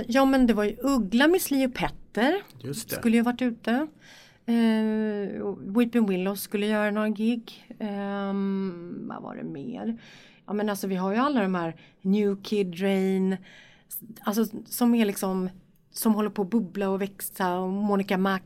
ja 0.07 0.25
men 0.25 0.47
det 0.47 0.53
var 0.53 0.63
ju 0.63 0.75
Uggla, 0.81 1.27
Miss 1.27 1.51
Li 1.51 1.67
och 1.67 1.73
Petter. 1.73 2.41
Just 2.61 2.89
det. 2.89 2.95
Skulle 2.95 3.17
ju 3.17 3.23
varit 3.23 3.41
ute. 3.41 3.87
Uh, 4.49 5.55
Weeping 5.77 6.05
Willows 6.05 6.41
skulle 6.41 6.67
göra 6.67 6.91
några 6.91 7.09
gig. 7.09 7.75
Um, 7.79 9.07
vad 9.07 9.21
var 9.21 9.35
det 9.35 9.43
mer? 9.43 9.97
Ja 10.45 10.53
men 10.53 10.69
alltså 10.69 10.87
vi 10.87 10.95
har 10.95 11.11
ju 11.11 11.17
alla 11.17 11.41
de 11.41 11.55
här 11.55 11.75
New 12.01 12.43
Kid 12.43 12.81
Rain. 12.81 13.37
Alltså 14.21 14.45
som 14.65 14.95
är 14.95 15.05
liksom 15.05 15.49
som 15.91 16.15
håller 16.15 16.29
på 16.29 16.41
att 16.41 16.49
bubbla 16.49 16.89
och 16.89 17.01
växa 17.01 17.57
och 17.57 17.69
Monica 17.69 18.17
Mac. 18.17 18.39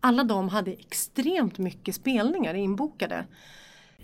Alla 0.00 0.24
de 0.24 0.48
hade 0.48 0.72
extremt 0.72 1.58
mycket 1.58 1.94
spelningar 1.94 2.54
inbokade. 2.54 3.24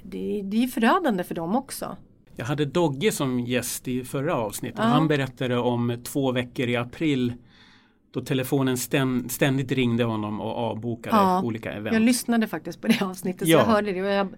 Det, 0.03 0.43
det 0.45 0.65
är 0.65 0.69
förödande 0.69 1.25
för 1.25 1.35
dem 1.35 1.57
också. 1.57 1.97
Jag 2.37 2.45
hade 2.45 2.65
Dogge 2.65 3.13
som 3.13 3.41
gäst 3.41 3.89
i 3.89 4.05
förra 4.05 4.35
avsnittet. 4.35 4.79
Ja. 4.79 4.85
Han 4.85 5.09
berättade 5.09 5.59
om 5.59 5.99
två 6.05 6.33
veckor 6.33 6.69
i 6.69 6.77
april 6.77 7.33
då 8.11 8.21
telefonen 8.21 8.77
ständigt 9.29 9.73
ringde 9.73 10.05
honom 10.05 10.41
och 10.41 10.57
avbokade 10.57 11.17
ja, 11.17 11.43
olika 11.43 11.73
event. 11.73 11.95
Jag 11.95 12.03
lyssnade 12.03 12.47
faktiskt 12.47 12.81
på 12.81 12.87
det 12.87 13.03
avsnittet 13.03 13.49
ja. 13.49 13.59
så 13.59 13.69
jag 13.69 13.75
hörde 13.75 13.93
det 13.93 14.03
och 14.03 14.09
jag, 14.09 14.29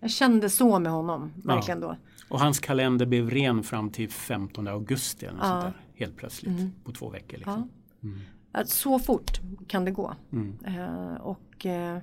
jag 0.00 0.10
kände 0.10 0.50
så 0.50 0.78
med 0.78 0.92
honom 0.92 1.32
verkligen 1.44 1.80
ja. 1.82 1.88
då. 1.88 1.96
Och 2.28 2.40
hans 2.40 2.58
kalender 2.58 3.06
blev 3.06 3.30
ren 3.30 3.62
fram 3.62 3.90
till 3.90 4.10
15 4.10 4.68
augusti 4.68 5.26
eller 5.26 5.38
ja. 5.38 5.44
sånt 5.44 5.62
där, 5.62 5.72
helt 5.94 6.16
plötsligt 6.16 6.58
mm. 6.58 6.72
på 6.84 6.92
två 6.92 7.10
veckor. 7.10 7.36
Liksom. 7.36 7.70
Mm. 8.02 8.20
Så 8.64 8.98
fort 8.98 9.40
kan 9.66 9.84
det 9.84 9.90
gå. 9.90 10.14
Mm. 10.32 10.58
Uh, 10.66 11.14
och 11.14 11.66
uh, 11.66 11.98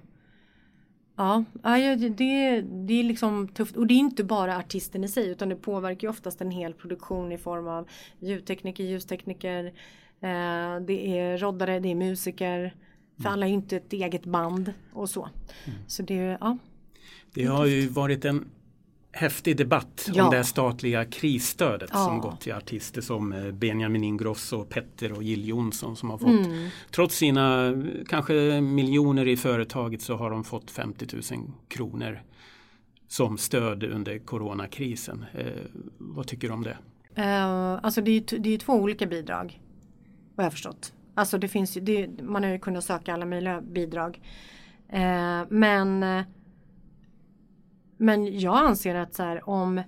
Ja, 1.20 1.44
det, 1.64 2.10
det 2.62 3.00
är 3.00 3.04
liksom 3.04 3.48
tufft 3.48 3.78
och 3.78 3.88
det 3.88 3.94
är 3.94 4.00
inte 4.00 4.24
bara 4.24 4.58
artisten 4.58 5.04
i 5.04 5.08
sig 5.08 5.30
utan 5.30 5.50
det 5.50 5.56
påverkar 5.56 6.08
ju 6.08 6.10
oftast 6.10 6.42
en 6.42 6.52
hel 6.52 6.74
produktion 6.74 7.32
i 7.32 7.38
form 7.38 7.68
av 7.68 7.88
ljudtekniker, 8.20 8.84
ljustekniker, 8.84 9.66
eh, 10.22 10.80
det 10.88 11.20
är 11.20 11.38
roddare, 11.38 11.80
det 11.80 11.92
är 11.92 11.96
musiker. 11.96 12.76
För 13.16 13.24
mm. 13.24 13.34
alla 13.34 13.48
är 13.48 13.52
inte 13.52 13.78
ett 13.78 13.94
eget 13.94 14.26
band 14.26 14.74
och 14.94 15.10
så. 15.10 15.30
Mm. 15.66 15.80
Så 15.88 16.04
det, 16.04 16.38
ja. 16.42 16.58
Det 17.34 17.46
har 17.46 17.66
ju 17.66 17.88
varit 17.88 18.26
en 18.26 18.46
häftig 19.12 19.58
debatt 19.58 20.10
ja. 20.14 20.24
om 20.24 20.32
det 20.32 20.44
statliga 20.44 21.06
krisstödet 21.06 21.90
ja. 21.94 22.06
som 22.06 22.20
gått 22.20 22.42
till 22.42 22.54
artister 22.54 23.02
som 23.02 23.34
eh, 23.34 23.52
Benjamin 23.52 24.04
Ingrosso, 24.04 24.66
Petter 24.66 25.12
och 25.12 25.24
Jill 25.24 25.48
Johnson 25.48 25.96
som 25.96 26.10
har 26.10 26.18
fått 26.18 26.46
mm. 26.46 26.70
trots 26.92 27.16
sina 27.16 27.74
kanske 28.08 28.62
miljoner 28.62 29.28
i 29.28 29.38
företaget 29.38 30.02
så 30.02 30.16
har 30.16 30.30
de 30.30 30.44
fått 30.44 30.72
50 30.72 31.08
000 31.32 31.52
kronor 31.68 32.22
som 33.08 33.38
stöd 33.38 33.84
under 33.84 34.20
coronakrisen. 34.20 35.26
Eh, 35.34 35.46
vad 35.98 36.28
tycker 36.28 36.48
du 36.48 36.54
om 36.54 36.64
det? 36.64 36.78
Uh, 37.18 37.80
alltså 37.86 38.02
det 38.02 38.12
är, 38.12 38.40
det 38.40 38.54
är 38.54 38.58
två 38.58 38.74
olika 38.74 39.06
bidrag 39.06 39.62
vad 40.36 40.46
jag 40.46 40.52
förstått. 40.52 40.94
Alltså 41.16 41.38
det 41.38 41.48
finns 41.48 41.78
ju, 41.78 41.82
det, 41.82 42.10
man 42.22 42.44
har 42.44 42.52
ju 42.52 42.60
kunnat 42.60 42.84
söka 42.84 43.14
alla 43.14 43.26
möjliga 43.26 43.62
bidrag. 43.62 44.22
Uh, 44.94 45.44
men 45.50 46.04
men 48.02 48.40
jag 48.40 48.58
anser 48.58 48.96
att 48.96 49.14
så 49.14 49.24
här, 49.24 49.50
om 49.50 49.82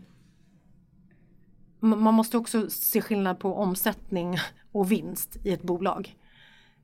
man 1.80 2.14
måste 2.14 2.38
också 2.38 2.70
se 2.70 3.02
skillnad 3.02 3.40
på 3.40 3.56
omsättning 3.56 4.38
och 4.72 4.92
vinst 4.92 5.38
i 5.44 5.54
ett 5.54 5.62
bolag. 5.62 6.16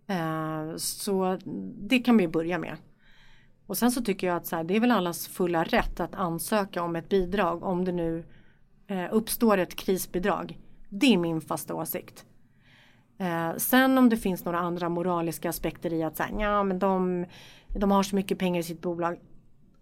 Eh, 0.08 0.76
så 0.76 1.38
det 1.78 2.00
kan 2.00 2.18
vi 2.18 2.28
börja 2.28 2.58
med. 2.58 2.78
Och 3.66 3.78
sen 3.78 3.92
så 3.92 4.02
tycker 4.02 4.28
jag 4.28 4.38
att 4.38 4.46
så 4.46 4.56
här, 4.56 4.63
det 4.63 4.76
är 4.76 4.80
väl 4.80 4.92
allas 4.92 5.28
fulla 5.28 5.63
rätt 5.63 6.00
att 6.00 6.16
ansöka 6.16 6.84
om 6.84 6.96
ett 6.96 7.10
bidrag 7.10 7.63
om 7.63 7.86
det 7.86 7.92
nu 7.92 8.26
eh, 8.88 9.06
uppstår 9.12 9.58
ett 9.58 9.76
krisbidrag. 9.76 10.60
Det 10.90 11.13
är 11.13 11.18
min 11.18 11.42
fasta 11.42 11.76
åsikt. 11.76 12.26
Eh, 13.18 13.56
sen 13.58 13.98
om 13.98 14.10
det 14.10 14.18
finns 14.18 14.46
några 14.46 14.60
andra 14.60 14.90
moraliska 14.90 15.50
aspekter 15.50 15.94
i 15.94 16.04
att 16.04 16.18
säga, 16.18 16.40
ja 16.40 16.63
men 16.63 16.80
de, 16.80 17.26
de 17.68 17.92
har 17.92 18.04
så 18.04 18.16
mycket 18.16 18.40
pengar 18.40 18.60
i 18.60 18.63
sitt 18.63 18.82
bolag 18.82 19.20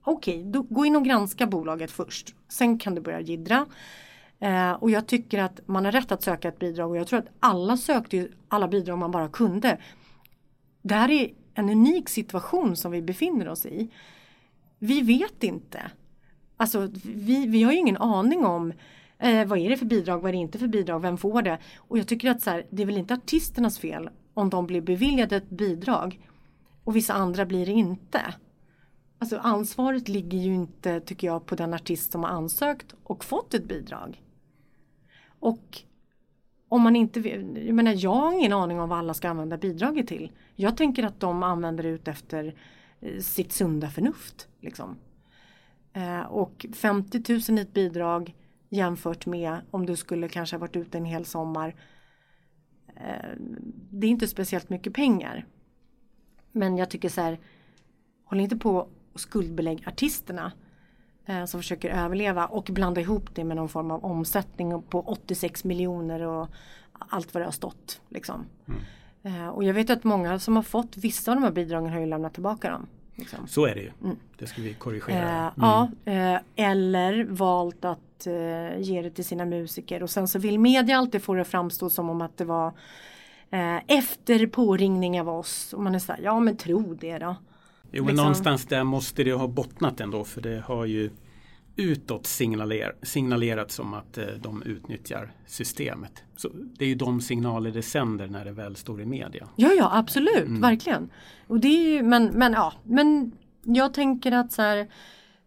okej, 0.05 0.49
okay, 0.49 0.61
gå 0.69 0.85
in 0.85 0.95
och 0.95 1.05
granska 1.05 1.47
bolaget 1.47 1.91
först. 1.91 2.35
Sen 2.47 2.79
kan 2.79 2.95
du 2.95 3.01
börja 3.01 3.19
gidra. 3.19 3.65
Eh, 4.39 4.71
och 4.71 4.91
jag 4.91 5.07
tycker 5.07 5.39
att 5.39 5.67
man 5.67 5.85
har 5.85 5.91
rätt 5.91 6.11
att 6.11 6.23
söka 6.23 6.47
ett 6.47 6.59
bidrag 6.59 6.89
och 6.89 6.97
jag 6.97 7.07
tror 7.07 7.19
att 7.19 7.29
alla 7.39 7.77
sökte 7.77 8.27
alla 8.47 8.67
bidrag 8.67 8.97
man 8.97 9.11
bara 9.11 9.29
kunde. 9.29 9.77
Det 10.81 10.95
här 10.95 11.11
är 11.11 11.33
en 11.53 11.69
unik 11.69 12.09
situation 12.09 12.75
som 12.75 12.91
vi 12.91 13.01
befinner 13.01 13.49
oss 13.49 13.65
i. 13.65 13.89
Vi 14.79 15.01
vet 15.01 15.43
inte. 15.43 15.91
Alltså 16.57 16.89
vi, 17.03 17.47
vi 17.47 17.63
har 17.63 17.71
ju 17.71 17.77
ingen 17.77 17.97
aning 17.97 18.45
om 18.45 18.73
eh, 19.19 19.45
vad 19.45 19.59
är 19.59 19.69
det 19.69 19.77
för 19.77 19.85
bidrag, 19.85 20.19
vad 20.19 20.29
är 20.29 20.33
det 20.33 20.39
inte 20.39 20.59
för 20.59 20.67
bidrag, 20.67 20.99
vem 20.99 21.17
får 21.17 21.41
det? 21.41 21.57
Och 21.77 21.97
jag 21.97 22.07
tycker 22.07 22.31
att 22.31 22.41
så 22.41 22.49
här, 22.49 22.65
det 22.69 22.81
är 22.81 22.85
väl 22.85 22.97
inte 22.97 23.13
artisternas 23.13 23.79
fel 23.79 24.09
om 24.33 24.49
de 24.49 24.67
blir 24.67 24.81
beviljade 24.81 25.35
ett 25.35 25.49
bidrag 25.49 26.19
och 26.83 26.95
vissa 26.95 27.13
andra 27.13 27.45
blir 27.45 27.65
det 27.65 27.71
inte. 27.71 28.21
Alltså 29.25 29.37
ansvaret 29.37 30.07
ligger 30.07 30.37
ju 30.37 30.53
inte, 30.53 30.99
tycker 30.99 31.27
jag, 31.27 31.45
på 31.45 31.55
den 31.55 31.73
artist 31.73 32.11
som 32.11 32.23
har 32.23 32.29
ansökt 32.29 32.95
och 33.03 33.25
fått 33.25 33.53
ett 33.53 33.67
bidrag. 33.67 34.21
Och 35.39 35.81
om 36.69 36.81
man 36.81 36.95
inte 36.95 37.19
jag 37.19 37.75
menar 37.75 37.93
jag 37.97 38.13
har 38.13 38.33
ingen 38.33 38.53
aning 38.53 38.79
om 38.79 38.89
vad 38.89 38.99
alla 38.99 39.13
ska 39.13 39.29
använda 39.29 39.57
bidraget 39.57 40.07
till. 40.07 40.31
Jag 40.55 40.77
tänker 40.77 41.03
att 41.03 41.19
de 41.19 41.43
använder 41.43 41.83
det 41.83 41.89
ut 41.89 42.07
efter 42.07 42.55
eh, 42.99 43.19
sitt 43.19 43.51
sunda 43.51 43.89
förnuft. 43.89 44.47
Liksom. 44.59 44.97
Eh, 45.93 46.21
och 46.21 46.65
50 46.73 47.51
000 47.51 47.59
i 47.59 47.61
ett 47.61 47.73
bidrag 47.73 48.35
jämfört 48.69 49.25
med 49.25 49.61
om 49.71 49.85
du 49.85 49.95
skulle 49.95 50.29
kanske 50.29 50.55
ha 50.55 50.59
varit 50.59 50.75
ute 50.75 50.97
en 50.97 51.05
hel 51.05 51.25
sommar. 51.25 51.75
Eh, 52.87 53.29
det 53.89 54.07
är 54.07 54.11
inte 54.11 54.27
speciellt 54.27 54.69
mycket 54.69 54.93
pengar. 54.93 55.45
Men 56.51 56.77
jag 56.77 56.89
tycker 56.89 57.09
så 57.09 57.21
här, 57.21 57.39
håll 58.25 58.39
inte 58.39 58.57
på 58.57 58.89
och 59.15 59.21
skuldbelägg 59.21 59.83
artisterna 59.87 60.51
eh, 61.25 61.45
som 61.45 61.59
försöker 61.59 61.89
överleva 61.89 62.45
och 62.45 62.63
blanda 62.63 63.01
ihop 63.01 63.35
det 63.35 63.43
med 63.43 63.57
någon 63.57 63.69
form 63.69 63.91
av 63.91 64.05
omsättning 64.05 64.81
på 64.81 65.01
86 65.01 65.63
miljoner 65.63 66.21
och 66.21 66.47
allt 66.99 67.33
vad 67.33 67.41
det 67.41 67.45
har 67.45 67.51
stått. 67.51 68.01
Liksom. 68.09 68.45
Mm. 68.67 68.81
Eh, 69.23 69.49
och 69.49 69.63
jag 69.63 69.73
vet 69.73 69.89
att 69.89 70.03
många 70.03 70.39
som 70.39 70.55
har 70.55 70.63
fått 70.63 70.97
vissa 70.97 71.31
av 71.31 71.35
de 71.35 71.43
här 71.43 71.51
bidragen 71.51 71.93
har 71.93 71.99
ju 71.99 72.05
lämnat 72.05 72.33
tillbaka 72.33 72.69
dem. 72.69 72.87
Liksom. 73.15 73.47
Så 73.47 73.65
är 73.65 73.75
det 73.75 73.81
ju. 73.81 73.91
Mm. 74.03 74.15
Det 74.37 74.47
ska 74.47 74.61
vi 74.61 74.73
korrigera. 74.73 75.17
Eh, 75.17 75.39
mm. 75.39 75.51
Ja, 75.55 75.89
eh, 76.05 76.39
eller 76.55 77.23
valt 77.23 77.85
att 77.85 78.27
eh, 78.27 78.81
ge 78.81 79.01
det 79.01 79.09
till 79.09 79.25
sina 79.25 79.45
musiker 79.45 80.03
och 80.03 80.09
sen 80.09 80.27
så 80.27 80.39
vill 80.39 80.59
media 80.59 80.97
alltid 80.97 81.23
få 81.23 81.33
det 81.33 81.43
framstå 81.43 81.89
som 81.89 82.09
om 82.09 82.21
att 82.21 82.37
det 82.37 82.45
var 82.45 82.67
eh, 83.49 83.77
efter 83.87 84.47
påringning 84.47 85.21
av 85.21 85.29
oss. 85.29 85.73
Och 85.73 85.83
man 85.83 85.95
är 85.95 85.99
så 85.99 86.11
här, 86.13 86.21
ja 86.23 86.39
men 86.39 86.57
tro 86.57 86.93
det 86.93 87.17
då. 87.17 87.35
Jo, 87.91 88.03
men 88.03 88.07
liksom... 88.07 88.15
någonstans 88.15 88.65
där 88.65 88.83
måste 88.83 89.23
det 89.23 89.33
ha 89.33 89.47
bottnat 89.47 90.01
ändå 90.01 90.23
för 90.23 90.41
det 90.41 90.63
har 90.67 90.85
ju 90.85 91.09
utåt 91.75 92.25
signalerat, 92.25 92.95
signalerat 93.01 93.71
som 93.71 93.93
att 93.93 94.17
eh, 94.17 94.25
de 94.25 94.63
utnyttjar 94.63 95.31
systemet. 95.45 96.23
Så 96.35 96.49
Det 96.53 96.85
är 96.85 96.89
ju 96.89 96.95
de 96.95 97.21
signaler 97.21 97.71
det 97.71 97.81
sänder 97.81 98.27
när 98.27 98.45
det 98.45 98.51
väl 98.51 98.75
står 98.75 99.01
i 99.01 99.05
media. 99.05 99.47
Ja, 99.55 99.71
ja 99.77 99.89
absolut, 99.93 100.47
mm. 100.47 100.61
verkligen. 100.61 101.09
Och 101.47 101.59
det 101.59 101.67
är 101.67 101.89
ju, 101.89 102.03
men, 102.03 102.25
men, 102.25 102.53
ja, 102.53 102.73
men 102.83 103.31
jag 103.63 103.93
tänker 103.93 104.31
att 104.31 104.51
så 104.51 104.61
här 104.61 104.77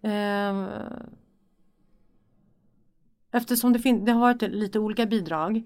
eh, 0.03 0.69
Eftersom 3.33 3.73
det, 3.73 3.93
det 3.93 4.13
har 4.13 4.21
varit 4.21 4.43
lite 4.43 4.79
olika 4.79 5.07
bidrag 5.07 5.63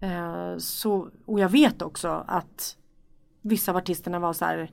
eh, 0.00 0.56
så, 0.58 1.10
och 1.24 1.40
jag 1.40 1.48
vet 1.48 1.82
också 1.82 2.24
att 2.28 2.76
vissa 3.42 3.70
av 3.72 3.76
artisterna 3.76 4.18
var 4.18 4.32
så 4.32 4.44
här 4.44 4.70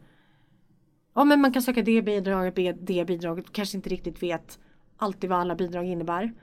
ja 1.13 1.23
men 1.23 1.41
man 1.41 1.53
kan 1.53 1.61
söka 1.61 1.81
det 1.81 2.01
bidraget, 2.01 2.77
det 2.81 3.05
bidraget, 3.05 3.51
kanske 3.51 3.77
inte 3.77 3.89
riktigt 3.89 4.23
vet 4.23 4.59
alltid 4.99 5.29
vad 5.29 5.39
alla 5.39 5.55
bidrag 5.55 5.85
innebär. 5.85 6.33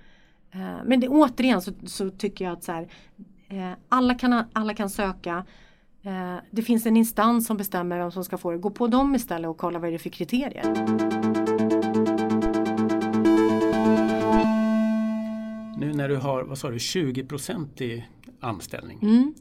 Eh, 0.50 0.84
men 0.84 1.00
det, 1.00 1.08
återigen 1.08 1.62
så, 1.62 1.72
så 1.86 2.10
tycker 2.10 2.44
jag 2.44 2.52
att 2.52 2.64
så 2.64 2.72
här, 2.72 2.88
eh, 3.48 3.72
alla, 3.88 4.14
kan, 4.14 4.44
alla 4.52 4.74
kan 4.74 4.90
söka. 4.90 5.44
Eh, 6.02 6.36
det 6.50 6.62
finns 6.62 6.86
en 6.86 6.96
instans 6.96 7.46
som 7.46 7.56
bestämmer 7.56 7.98
vem 7.98 8.10
som 8.10 8.24
ska 8.24 8.38
få 8.38 8.50
det. 8.50 8.58
Gå 8.58 8.70
på 8.70 8.86
dem 8.86 9.14
istället 9.14 9.48
och 9.48 9.58
kolla 9.58 9.78
vad 9.78 9.90
det 9.90 9.94
är 9.94 9.98
för 9.98 10.10
kriterier. 10.10 10.64
Nu 15.78 15.92
när 15.92 16.08
du 16.08 16.16
har, 16.16 16.42
vad 16.42 16.58
sa 16.58 16.70
du, 16.70 16.76
20% 16.76 17.82
i 17.82 18.04
anställning. 18.40 18.98
Mm. 19.02 19.34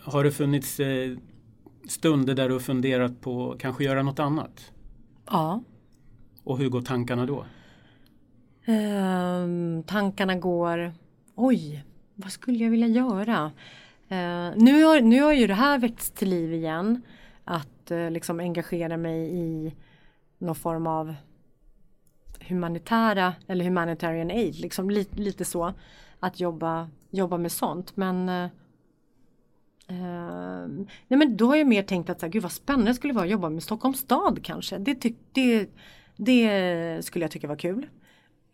Har 0.00 0.24
det 0.24 0.32
funnits 0.32 0.80
stunder 1.88 2.34
där 2.34 2.48
du 2.48 2.54
har 2.54 2.60
funderat 2.60 3.20
på 3.20 3.56
kanske 3.58 3.84
göra 3.84 4.02
något 4.02 4.18
annat? 4.18 4.72
Ja. 5.26 5.62
Och 6.44 6.58
hur 6.58 6.68
går 6.68 6.82
tankarna 6.82 7.26
då? 7.26 7.44
Ehm, 8.64 9.82
tankarna 9.86 10.34
går, 10.34 10.92
oj, 11.34 11.84
vad 12.14 12.32
skulle 12.32 12.64
jag 12.64 12.70
vilja 12.70 12.86
göra? 12.86 13.44
Uh, 14.12 14.56
nu, 14.56 14.84
har, 14.84 15.00
nu 15.00 15.22
har 15.22 15.32
ju 15.32 15.46
det 15.46 15.54
här 15.54 15.78
väckts 15.78 16.10
till 16.10 16.28
liv 16.28 16.52
igen. 16.52 17.02
Att 17.44 17.90
uh, 17.90 18.10
liksom 18.10 18.40
engagera 18.40 18.96
mig 18.96 19.34
i 19.34 19.74
någon 20.38 20.54
form 20.54 20.86
av 20.86 21.14
humanitära 22.40 23.34
eller 23.46 23.64
humanitarian 23.64 24.30
aid, 24.30 24.54
liksom 24.54 24.90
li, 24.90 25.06
lite 25.12 25.44
så. 25.44 25.72
Att 26.20 26.40
jobba, 26.40 26.88
jobba 27.10 27.38
med 27.38 27.52
sånt. 27.52 27.96
Men, 27.96 28.48
uh, 29.90 30.86
nej 31.08 31.18
men 31.18 31.36
då 31.36 31.46
har 31.46 31.56
jag 31.56 31.66
mer 31.66 31.82
tänkt 31.82 32.10
att 32.10 32.20
så 32.20 32.26
här, 32.26 32.32
gud 32.32 32.42
vad 32.42 32.52
spännande 32.52 32.90
det 32.90 32.94
skulle 32.94 33.12
vara 33.12 33.24
att 33.24 33.30
jobba 33.30 33.50
med 33.50 33.62
Stockholms 33.62 33.98
stad 33.98 34.38
kanske. 34.42 34.78
Det, 34.78 34.94
tyck, 34.94 35.16
det, 35.32 35.66
det 36.16 37.04
skulle 37.04 37.24
jag 37.24 37.30
tycka 37.30 37.48
var 37.48 37.56
kul. 37.56 37.86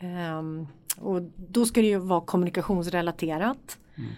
Um, 0.02 0.68
och 0.98 1.22
då 1.36 1.66
ska 1.66 1.80
det 1.80 1.86
ju 1.86 1.98
vara 1.98 2.20
kommunikationsrelaterat. 2.20 3.78
Mm. 3.94 4.10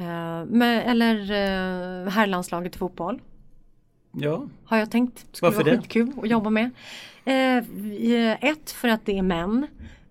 Uh, 0.00 0.46
med, 0.46 0.90
eller 0.90 1.16
uh, 1.20 2.08
herrlandslaget 2.08 2.76
i 2.76 2.78
fotboll. 2.78 3.20
Ja. 4.12 4.48
Har 4.64 4.76
jag 4.76 4.90
tänkt. 4.90 5.26
Skulle 5.32 5.50
Varför 5.50 5.64
vara 5.64 5.74
det? 5.74 5.80
skitkul 5.80 6.12
att 6.22 6.28
jobba 6.28 6.50
med. 6.50 6.70
Uh, 7.26 8.44
ett 8.44 8.70
för 8.70 8.88
att 8.88 9.06
det 9.06 9.18
är 9.18 9.22
män. 9.22 9.66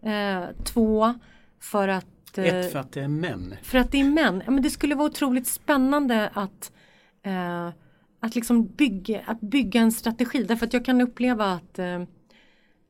Uh, 0.05 0.63
två 0.63 1.13
för 1.59 1.87
att 1.87 2.05
ett 2.41 2.71
för 2.71 2.79
att 2.79 2.91
det 2.91 3.01
är 3.01 3.07
män. 3.07 3.55
För 3.61 3.77
att 3.77 3.91
det 3.91 3.99
är 3.99 4.03
män. 4.03 4.43
Ja, 4.45 4.51
men 4.51 4.63
det 4.63 4.69
skulle 4.69 4.95
vara 4.95 5.07
otroligt 5.07 5.47
spännande 5.47 6.29
att 6.33 6.71
att 8.19 8.35
liksom 8.35 8.65
bygga, 8.65 9.21
att 9.25 9.41
bygga 9.41 9.81
en 9.81 9.91
strategi. 9.91 10.43
Därför 10.43 10.65
att 10.65 10.73
jag 10.73 10.85
kan 10.85 11.01
uppleva 11.01 11.45
att 11.45 11.79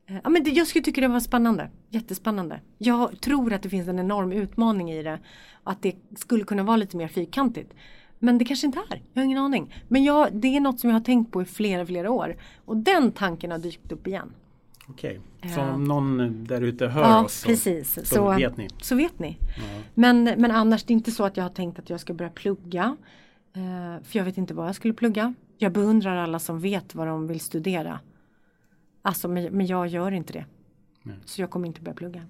Eh, 0.06 0.16
ja, 0.24 0.30
men 0.30 0.44
det, 0.44 0.50
jag 0.50 0.66
skulle 0.66 0.82
tycka 0.84 1.00
det 1.00 1.08
var 1.08 1.20
spännande. 1.20 1.70
Jättespännande. 1.90 2.60
Jag 2.78 3.20
tror 3.20 3.52
att 3.52 3.62
det 3.62 3.68
finns 3.68 3.88
en 3.88 3.98
enorm 3.98 4.32
utmaning 4.32 4.90
i 4.90 5.02
det. 5.02 5.18
Att 5.62 5.82
det 5.82 5.96
skulle 6.16 6.44
kunna 6.44 6.62
vara 6.62 6.76
lite 6.76 6.96
mer 6.96 7.08
fyrkantigt. 7.08 7.74
Men 8.18 8.38
det 8.38 8.44
kanske 8.44 8.66
inte 8.66 8.78
är. 8.78 9.02
Jag 9.12 9.22
har 9.22 9.24
ingen 9.24 9.38
aning. 9.38 9.74
Men 9.88 10.04
jag, 10.04 10.32
det 10.32 10.56
är 10.56 10.60
något 10.60 10.80
som 10.80 10.90
jag 10.90 10.94
har 10.94 11.04
tänkt 11.04 11.32
på 11.32 11.42
i 11.42 11.44
flera, 11.44 11.86
flera 11.86 12.10
år. 12.10 12.36
Och 12.64 12.76
den 12.76 13.12
tanken 13.12 13.50
har 13.50 13.58
dykt 13.58 13.92
upp 13.92 14.06
igen. 14.06 14.32
Okej, 14.88 15.20
okay. 15.38 15.54
så 15.54 15.60
om 15.60 15.84
någon 15.84 16.44
där 16.44 16.60
ute 16.60 16.86
hör 16.86 17.02
ja, 17.02 17.24
oss 17.24 17.34
så, 17.34 17.48
precis. 17.48 17.94
så, 17.94 18.04
så 18.04 18.34
vet 18.34 18.56
ni. 18.56 18.68
Så 18.82 18.96
vet 18.96 19.18
ni. 19.18 19.38
Ja. 19.40 19.82
Men, 19.94 20.24
men 20.24 20.50
annars 20.50 20.84
det 20.84 20.92
är 20.92 20.94
inte 20.94 21.10
så 21.10 21.24
att 21.24 21.36
jag 21.36 21.44
har 21.44 21.50
tänkt 21.50 21.78
att 21.78 21.90
jag 21.90 22.00
ska 22.00 22.14
börja 22.14 22.30
plugga. 22.30 22.96
Eh, 23.54 24.04
för 24.04 24.18
jag 24.18 24.24
vet 24.24 24.38
inte 24.38 24.54
vad 24.54 24.68
jag 24.68 24.74
skulle 24.74 24.94
plugga. 24.94 25.34
Jag 25.58 25.72
beundrar 25.72 26.16
alla 26.16 26.38
som 26.38 26.60
vet 26.60 26.94
vad 26.94 27.06
de 27.06 27.26
vill 27.26 27.40
studera. 27.40 28.00
Alltså 29.02 29.28
men, 29.28 29.44
men 29.44 29.66
jag 29.66 29.86
gör 29.86 30.10
inte 30.12 30.32
det. 30.32 30.44
Nej. 31.02 31.16
Så 31.24 31.40
jag 31.40 31.50
kommer 31.50 31.66
inte 31.66 31.80
börja 31.80 31.94
plugga. 31.94 32.22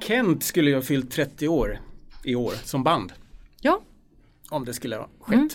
Kent 0.00 0.42
skulle 0.42 0.70
ju 0.70 0.76
ha 0.76 0.82
fyllt 0.82 1.10
30 1.10 1.48
år 1.48 1.78
i 2.24 2.34
år 2.34 2.52
som 2.52 2.84
band. 2.84 3.12
Ja. 3.60 3.80
Om 4.54 4.64
det 4.64 4.74
skulle 4.74 4.96
ha 4.96 5.08
skett. 5.20 5.34
Mm. 5.34 5.48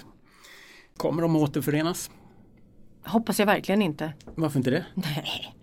Kommer 0.97 1.21
de 1.21 1.35
återförenas? 1.35 2.11
Hoppas 3.05 3.39
jag 3.39 3.45
verkligen 3.45 3.81
inte. 3.81 4.13
Varför 4.35 4.59
inte 4.59 4.71
det? 4.71 4.85
Nej. 4.93 5.55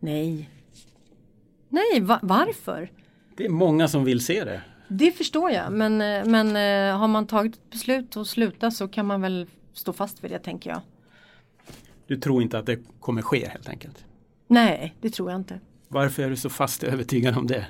Nej. 0.00 0.50
Nej, 1.68 2.00
va 2.00 2.18
varför? 2.22 2.90
Det 3.36 3.44
är 3.44 3.48
många 3.48 3.88
som 3.88 4.04
vill 4.04 4.24
se 4.24 4.44
det. 4.44 4.62
Det 4.88 5.12
förstår 5.12 5.50
jag 5.50 5.72
men, 5.72 6.00
eh, 6.00 6.24
men 6.24 6.56
eh, 6.56 6.98
har 6.98 7.08
man 7.08 7.26
tagit 7.26 7.54
ett 7.54 7.70
beslut 7.70 8.16
att 8.16 8.26
sluta 8.26 8.70
så 8.70 8.88
kan 8.88 9.06
man 9.06 9.20
väl 9.20 9.46
stå 9.72 9.92
fast 9.92 10.24
vid 10.24 10.30
det 10.30 10.38
tänker 10.38 10.70
jag. 10.70 10.80
Du 12.06 12.16
tror 12.16 12.42
inte 12.42 12.58
att 12.58 12.66
det 12.66 12.78
kommer 13.00 13.22
ske 13.22 13.48
helt 13.48 13.68
enkelt? 13.68 14.04
Nej, 14.46 14.94
det 15.00 15.10
tror 15.10 15.30
jag 15.30 15.40
inte. 15.40 15.60
Varför 15.88 16.22
är 16.22 16.30
du 16.30 16.36
så 16.36 16.50
fast 16.50 16.84
övertygad 16.84 17.36
om 17.36 17.46
det? 17.46 17.66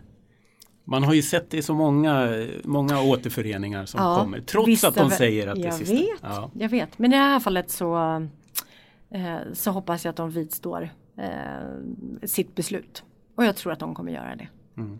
Man 0.84 1.04
har 1.04 1.14
ju 1.14 1.22
sett 1.22 1.50
det 1.50 1.56
i 1.56 1.62
så 1.62 1.74
många, 1.74 2.46
många 2.64 3.02
återföreningar 3.02 3.86
som 3.86 4.00
ja, 4.00 4.16
kommer 4.16 4.40
trots 4.40 4.84
att 4.84 4.94
de 4.94 5.10
säger 5.10 5.46
att 5.46 5.62
det 5.62 5.66
är 5.66 5.70
sista. 5.70 5.94
Vet, 5.94 6.06
ja. 6.22 6.50
Jag 6.54 6.68
vet, 6.68 6.98
men 6.98 7.12
i 7.12 7.16
det 7.16 7.22
här 7.22 7.40
fallet 7.40 7.70
så, 7.70 7.96
eh, 9.10 9.36
så 9.52 9.70
hoppas 9.70 10.04
jag 10.04 10.10
att 10.10 10.16
de 10.16 10.30
vidstår 10.30 10.90
eh, 11.16 11.26
sitt 12.22 12.54
beslut. 12.54 13.04
Och 13.34 13.44
jag 13.44 13.56
tror 13.56 13.72
att 13.72 13.78
de 13.78 13.94
kommer 13.94 14.12
göra 14.12 14.36
det. 14.36 14.48
Mm. 14.76 14.98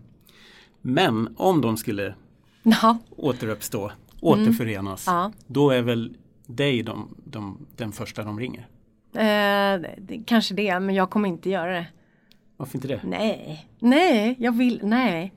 Men 0.81 1.35
om 1.37 1.61
de 1.61 1.77
skulle 1.77 2.15
ja. 2.63 2.99
återuppstå, 3.17 3.93
återförenas, 4.21 5.09
mm. 5.09 5.19
ja. 5.19 5.33
då 5.47 5.71
är 5.71 5.83
väl 5.83 6.17
dig 6.47 6.83
de, 6.83 7.15
de, 7.25 7.67
den 7.77 7.93
första 7.93 8.25
de 8.25 8.41
ringer? 8.41 8.67
Eh, 9.15 9.81
det, 9.99 10.23
kanske 10.27 10.55
det, 10.55 10.81
men 10.81 10.95
jag 10.95 11.11
kommer 11.11 11.29
inte 11.29 11.51
göra 11.51 11.73
det. 11.73 11.87
Varför 12.57 12.77
inte 12.77 12.89
det? 12.89 13.01
Nej, 13.05 13.67
nej, 13.79 14.37
jag 14.39 14.57
vill, 14.57 14.81
nej. 14.83 15.33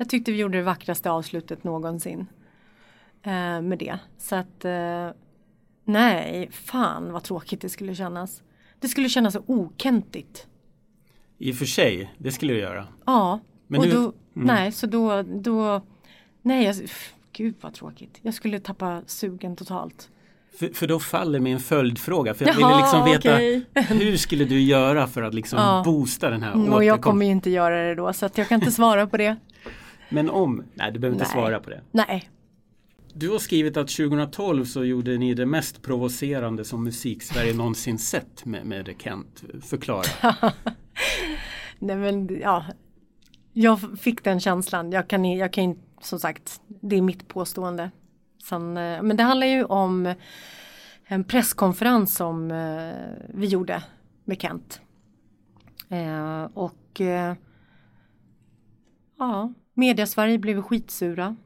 Jag 0.00 0.08
tyckte 0.08 0.32
vi 0.32 0.38
gjorde 0.38 0.58
det 0.58 0.64
vackraste 0.64 1.10
avslutet 1.10 1.64
någonsin. 1.64 2.26
Eh, 3.22 3.60
med 3.60 3.78
det. 3.78 3.98
Så 4.18 4.36
att, 4.36 4.64
eh, 4.64 5.08
nej, 5.84 6.48
fan 6.52 7.12
vad 7.12 7.22
tråkigt 7.22 7.60
det 7.60 7.68
skulle 7.68 7.94
kännas. 7.94 8.42
Det 8.80 8.88
skulle 8.88 9.08
kännas 9.08 9.34
så 9.34 9.42
okentigt. 9.46 10.46
I 11.38 11.52
och 11.52 11.56
för 11.56 11.64
sig, 11.64 12.14
det 12.18 12.32
skulle 12.32 12.52
det 12.52 12.58
göra. 12.60 12.86
Ja, 13.06 13.40
Men 13.66 13.80
och 13.80 13.86
nu- 13.86 13.92
då, 13.92 13.98
mm. 14.00 14.12
nej, 14.34 14.72
så 14.72 14.86
då, 14.86 15.22
då, 15.22 15.82
nej, 16.42 16.64
jag, 16.64 16.76
pff, 16.76 17.14
gud 17.32 17.54
vad 17.60 17.74
tråkigt. 17.74 18.18
Jag 18.22 18.34
skulle 18.34 18.60
tappa 18.60 19.02
sugen 19.06 19.56
totalt. 19.56 20.10
För, 20.58 20.68
för 20.68 20.86
då 20.86 21.00
faller 21.00 21.40
min 21.40 21.60
följdfråga. 21.60 22.34
För 22.34 22.46
jag 22.46 22.60
Jaha, 22.60 22.68
ville 22.68 22.80
liksom 22.80 23.04
veta 23.04 23.34
okej. 23.34 23.64
hur 24.04 24.16
skulle 24.16 24.44
du 24.44 24.60
göra 24.60 25.06
för 25.06 25.22
att 25.22 25.34
liksom 25.34 25.58
Ja. 25.58 25.82
boosta 25.84 26.30
den 26.30 26.42
här 26.42 26.74
och 26.74 26.84
jag 26.84 27.00
kommer 27.02 27.26
ju 27.26 27.32
inte 27.32 27.50
göra 27.50 27.82
det 27.88 27.94
då, 27.94 28.12
så 28.12 28.26
att 28.26 28.38
jag 28.38 28.48
kan 28.48 28.60
inte 28.60 28.72
svara 28.72 29.06
på 29.06 29.16
det. 29.16 29.36
Men 30.08 30.30
om, 30.30 30.64
nej 30.74 30.92
du 30.92 30.98
behöver 30.98 31.14
inte 31.14 31.24
Nej. 31.24 31.32
svara 31.32 31.60
på 31.60 31.70
det. 31.70 31.80
Nej, 31.90 32.30
Du 33.14 33.28
har 33.30 33.38
skrivit 33.38 33.76
att 33.76 33.88
2012 33.88 34.64
så 34.64 34.84
gjorde 34.84 35.18
ni 35.18 35.34
det 35.34 35.46
mest 35.46 35.82
provocerande 35.82 36.64
som 36.64 36.84
musik-Sverige 36.84 37.54
någonsin 37.54 37.98
sett 37.98 38.44
med, 38.44 38.66
med 38.66 38.94
Kent. 38.98 39.44
Förklara. 39.62 40.04
nej 41.78 41.96
men 41.96 42.40
ja. 42.42 42.64
Jag 43.52 43.98
fick 44.00 44.24
den 44.24 44.40
känslan. 44.40 44.92
Jag 44.92 45.08
kan, 45.08 45.24
jag 45.24 45.52
kan 45.52 45.64
inte, 45.64 45.82
som 46.00 46.18
sagt, 46.18 46.60
det 46.66 46.96
är 46.96 47.02
mitt 47.02 47.28
påstående. 47.28 47.90
Sen, 48.48 48.76
eh, 48.76 49.02
men 49.02 49.16
det 49.16 49.22
handlar 49.22 49.46
ju 49.46 49.64
om 49.64 50.14
en 51.04 51.24
presskonferens 51.24 52.14
som 52.14 52.50
eh, 52.50 52.94
vi 53.34 53.46
gjorde 53.46 53.82
med 54.24 54.40
Kent. 54.40 54.80
Eh, 55.88 56.42
och 56.54 57.00
eh, 57.00 57.34
ja, 59.18 59.52
Mediasverige 59.78 60.38
blev 60.38 60.62
skitsura. 60.62 61.36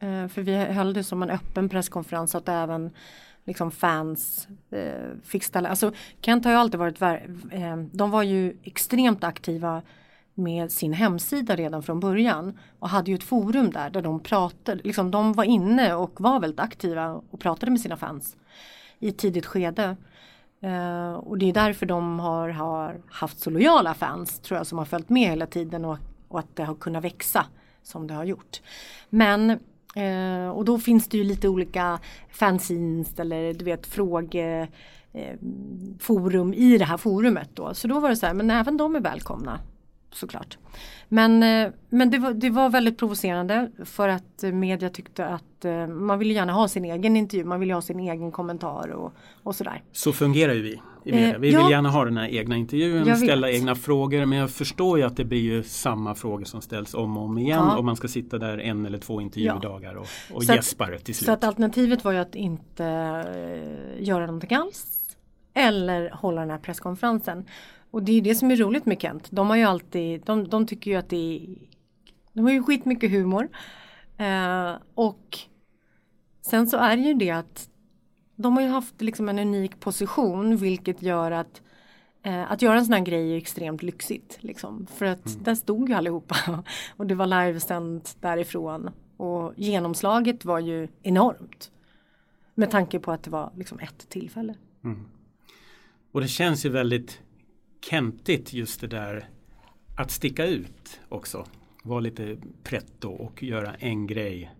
Eh, 0.00 0.28
för 0.28 0.42
vi 0.42 0.56
höll 0.56 0.92
det 0.92 1.04
som 1.04 1.22
en 1.22 1.30
öppen 1.30 1.68
presskonferens 1.68 2.30
så 2.30 2.38
att 2.38 2.48
även 2.48 2.90
liksom 3.44 3.70
fans 3.70 4.48
eh, 4.70 5.20
fick 5.24 5.44
ställa. 5.44 5.68
Alltså 5.68 5.92
Kent 6.20 6.44
har 6.44 6.52
ju 6.52 6.58
alltid 6.58 6.80
varit, 6.80 7.02
eh, 7.02 7.76
de 7.92 8.10
var 8.10 8.22
ju 8.22 8.56
extremt 8.62 9.24
aktiva 9.24 9.82
med 10.34 10.72
sin 10.72 10.92
hemsida 10.92 11.56
redan 11.56 11.82
från 11.82 12.00
början 12.00 12.58
och 12.78 12.88
hade 12.88 13.10
ju 13.10 13.14
ett 13.14 13.24
forum 13.24 13.70
där 13.70 13.90
där 13.90 14.02
de 14.02 14.20
pratade, 14.20 14.82
liksom 14.84 15.10
de 15.10 15.32
var 15.32 15.44
inne 15.44 15.94
och 15.94 16.20
var 16.20 16.40
väldigt 16.40 16.60
aktiva 16.60 17.22
och 17.30 17.40
pratade 17.40 17.72
med 17.72 17.80
sina 17.80 17.96
fans 17.96 18.36
i 18.98 19.08
ett 19.08 19.18
tidigt 19.18 19.46
skede. 19.46 19.96
Eh, 20.60 21.12
och 21.12 21.38
det 21.38 21.48
är 21.48 21.52
därför 21.52 21.86
de 21.86 22.20
har, 22.20 22.48
har 22.48 23.00
haft 23.08 23.40
så 23.40 23.50
lojala 23.50 23.94
fans 23.94 24.40
tror 24.40 24.58
jag 24.58 24.66
som 24.66 24.78
har 24.78 24.84
följt 24.84 25.08
med 25.08 25.28
hela 25.30 25.46
tiden 25.46 25.84
och, 25.84 25.98
och 26.28 26.38
att 26.38 26.56
det 26.56 26.64
har 26.64 26.74
kunnat 26.74 27.04
växa 27.04 27.46
som 27.88 28.06
det 28.06 28.14
har 28.14 28.24
gjort. 28.24 28.60
Men 29.10 29.50
eh, 29.94 30.48
och 30.52 30.64
då 30.64 30.78
finns 30.78 31.08
det 31.08 31.16
ju 31.16 31.24
lite 31.24 31.48
olika 31.48 31.98
fanzines 32.30 33.18
eller 33.18 33.54
du 33.54 33.64
vet 33.64 33.86
fråge 33.86 34.68
eh, 35.12 35.36
forum 35.98 36.54
i 36.54 36.78
det 36.78 36.84
här 36.84 36.96
forumet 36.96 37.50
då. 37.54 37.74
Så 37.74 37.88
då 37.88 38.00
var 38.00 38.08
det 38.08 38.16
så 38.16 38.26
här, 38.26 38.34
men 38.34 38.50
även 38.50 38.76
de 38.76 38.96
är 38.96 39.00
välkomna 39.00 39.60
såklart. 40.12 40.58
Men, 41.08 41.42
eh, 41.42 41.72
men 41.88 42.10
det, 42.10 42.18
var, 42.18 42.32
det 42.32 42.50
var 42.50 42.70
väldigt 42.70 42.98
provocerande 42.98 43.70
för 43.84 44.08
att 44.08 44.42
media 44.42 44.90
tyckte 44.90 45.26
att 45.26 45.64
eh, 45.64 45.86
man 45.86 46.18
ville 46.18 46.34
gärna 46.34 46.52
ha 46.52 46.68
sin 46.68 46.84
egen 46.84 47.16
intervju, 47.16 47.44
man 47.44 47.60
ville 47.60 47.74
ha 47.74 47.82
sin 47.82 48.00
egen 48.00 48.32
kommentar 48.32 48.88
och, 48.88 49.12
och 49.42 49.54
sådär. 49.54 49.82
Så 49.92 50.12
fungerar 50.12 50.54
ju 50.54 50.62
vi 50.62 50.80
i 51.08 51.12
media. 51.12 51.34
Eh, 51.34 51.38
Vi 51.40 51.50
ja. 51.52 51.62
vill 51.62 51.70
gärna 51.70 51.88
ha 51.90 52.04
den 52.04 52.16
här 52.16 52.28
egna 52.28 52.56
intervjun, 52.56 53.16
ställa 53.16 53.50
egna 53.50 53.74
frågor 53.74 54.24
men 54.26 54.38
jag 54.38 54.50
förstår 54.50 54.98
ju 54.98 55.04
att 55.04 55.16
det 55.16 55.24
blir 55.24 55.40
ju 55.40 55.62
samma 55.62 56.14
frågor 56.14 56.44
som 56.44 56.60
ställs 56.62 56.94
om 56.94 57.16
och 57.16 57.24
om 57.24 57.38
igen 57.38 57.58
Ja. 57.68 57.76
och 57.76 57.84
man 57.84 57.96
ska 57.96 58.08
sitta 58.08 58.38
där 58.38 58.58
en 58.58 58.86
eller 58.86 58.98
två 58.98 59.20
intervjudagar 59.20 59.94
och, 59.94 60.06
och 60.32 60.42
att- 60.42 60.56
gäspar 60.56 60.98
till 61.04 61.14
slut. 61.14 61.26
Så 61.26 61.32
att 61.32 61.44
alternativet 61.44 62.04
var 62.04 62.12
ju 62.12 62.18
att 62.18 62.34
inte 62.34 62.84
eh, 62.84 64.02
göra 64.04 64.26
någonting 64.26 64.54
alls. 64.56 64.86
Eller 65.54 66.10
hålla 66.10 66.40
den 66.40 66.50
här 66.50 66.58
presskonferensen. 66.58 67.44
Och 67.90 68.02
det 68.02 68.12
är 68.12 68.14
ju 68.14 68.20
det 68.20 68.34
som 68.34 68.50
är 68.50 68.56
roligt 68.56 68.86
med 68.86 69.00
Kent. 69.00 69.28
De 69.30 69.48
har 69.50 69.56
ju 69.56 69.62
alltid, 69.64 70.22
de, 70.24 70.48
de 70.48 70.66
tycker 70.66 70.90
ju 70.90 70.96
att 70.96 71.08
det 71.08 71.16
är, 71.36 71.40
de 72.32 72.40
har 72.44 72.50
ju 72.52 72.62
skitmycket 72.62 73.10
humor. 73.10 73.48
Eh, 74.18 74.72
och 74.94 75.38
sen 76.42 76.66
så 76.66 76.76
är 76.76 76.96
det 76.96 77.02
ju 77.02 77.14
det 77.14 77.30
att 77.30 77.68
de 78.38 78.56
har 78.56 78.62
ju 78.62 78.68
haft 78.68 79.00
liksom 79.00 79.28
en 79.28 79.38
unik 79.38 79.80
position 79.80 80.56
vilket 80.56 81.02
gör 81.02 81.30
att 81.30 81.62
eh, 82.22 82.52
att 82.52 82.62
göra 82.62 82.78
en 82.78 82.84
sån 82.84 82.92
här 82.94 83.04
grej 83.04 83.32
är 83.32 83.36
extremt 83.36 83.82
lyxigt. 83.82 84.38
Liksom. 84.40 84.86
För 84.86 85.06
att 85.06 85.44
där 85.44 85.54
stod 85.54 85.88
ju 85.88 85.94
allihopa 85.94 86.64
och 86.96 87.06
det 87.06 87.14
var 87.14 87.26
livesänt 87.26 88.16
därifrån. 88.20 88.90
Och 89.16 89.52
genomslaget 89.56 90.44
var 90.44 90.58
ju 90.58 90.88
enormt. 91.02 91.70
Med 92.54 92.70
tanke 92.70 92.98
på 92.98 93.12
att 93.12 93.22
det 93.22 93.30
var 93.30 93.52
liksom 93.56 93.78
ett 93.78 94.08
tillfälle. 94.08 94.54
Och 96.12 96.20
det 96.20 96.28
känns 96.28 96.66
ju 96.66 96.68
väldigt 96.68 97.20
kentigt 97.80 98.52
just 98.52 98.80
det 98.80 98.86
där 98.86 99.28
att 99.96 100.10
sticka 100.10 100.46
ut 100.46 101.00
också. 101.08 101.46
Vara 101.82 102.00
lite 102.00 102.36
pretto 102.62 103.10
och 103.10 103.42
göra 103.42 103.74
en 103.74 104.06
grej 104.06 104.50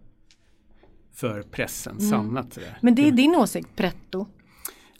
för 1.21 1.43
pressen 1.43 2.01
samlat. 2.01 2.53
Sådär. 2.55 2.67
Mm. 2.67 2.79
Men 2.83 2.95
det 2.95 3.09
är 3.09 3.13
din 3.13 3.35
åsikt, 3.35 3.77
pretto. 3.77 4.27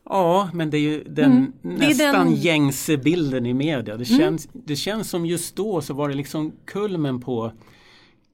Ja, 0.05 0.51
men 0.55 0.71
det 0.71 0.77
är 0.77 0.81
ju 0.81 1.05
den 1.05 1.33
Mm, 1.33 1.53
nästan 1.63 2.15
den- 2.15 2.27
Mm. 2.27 2.35
gängse 2.35 2.97
bilden 2.97 3.47
i 3.47 3.55
media. 3.55 3.97
Det 3.97 4.05
känns, 4.05 4.49
det 4.53 4.77
känns 4.77 5.11
som 5.11 5.27
just 5.27 5.57
då 5.57 5.81
så 5.81 5.95
var 5.95 6.09
det 6.09 6.15
liksom 6.15 6.53
kulmen 6.65 7.21
på 7.21 7.53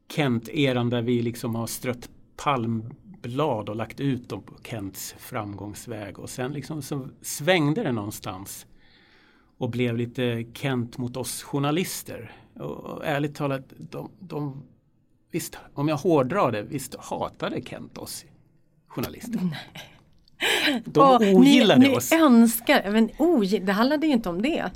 Kent-eran 0.08 0.90
där 0.90 1.02
vi 1.02 1.22
liksom 1.22 1.54
har 1.54 1.66
strött 1.66 2.08
palmblad 2.36 3.68
och 3.68 3.76
lagt 3.76 4.00
ut 4.00 4.28
dem 4.28 4.42
på 4.42 4.54
Kents 4.64 5.14
framgångsväg 5.18 6.18
och 6.18 6.30
sen 6.30 6.52
liksom 6.52 6.82
så 6.82 7.08
svängde 7.22 7.82
det 7.82 7.92
någonstans 7.92 8.66
och 9.58 9.70
blev 9.70 9.96
lite 9.96 10.44
Kent 10.54 10.98
mot 10.98 11.16
oss 11.16 11.42
journalister. 11.42 12.32
Och, 12.54 12.70
och 12.84 13.06
ärligt 13.06 13.34
talat, 13.34 13.72
de, 13.90 14.10
de, 14.20 14.62
visst, 15.34 15.58
om 15.74 15.88
jag 15.88 15.96
hårdrar 15.96 16.52
det, 16.52 16.62
visst 16.62 16.94
hatade 16.98 17.62
Kent 17.62 17.98
oss 17.98 18.24
journalister. 18.86 19.40
De 20.84 21.00
Och 21.00 21.22
ogillade 21.22 21.80
ni, 21.80 21.96
oss. 21.96 22.10
Ni 22.10 22.18
önskar, 22.18 22.90
men 22.90 23.10
ogill, 23.18 23.66
det 23.66 23.72
handlade 23.72 24.06
ju 24.06 24.12
inte 24.12 24.28
om 24.28 24.42
det. 24.42 24.70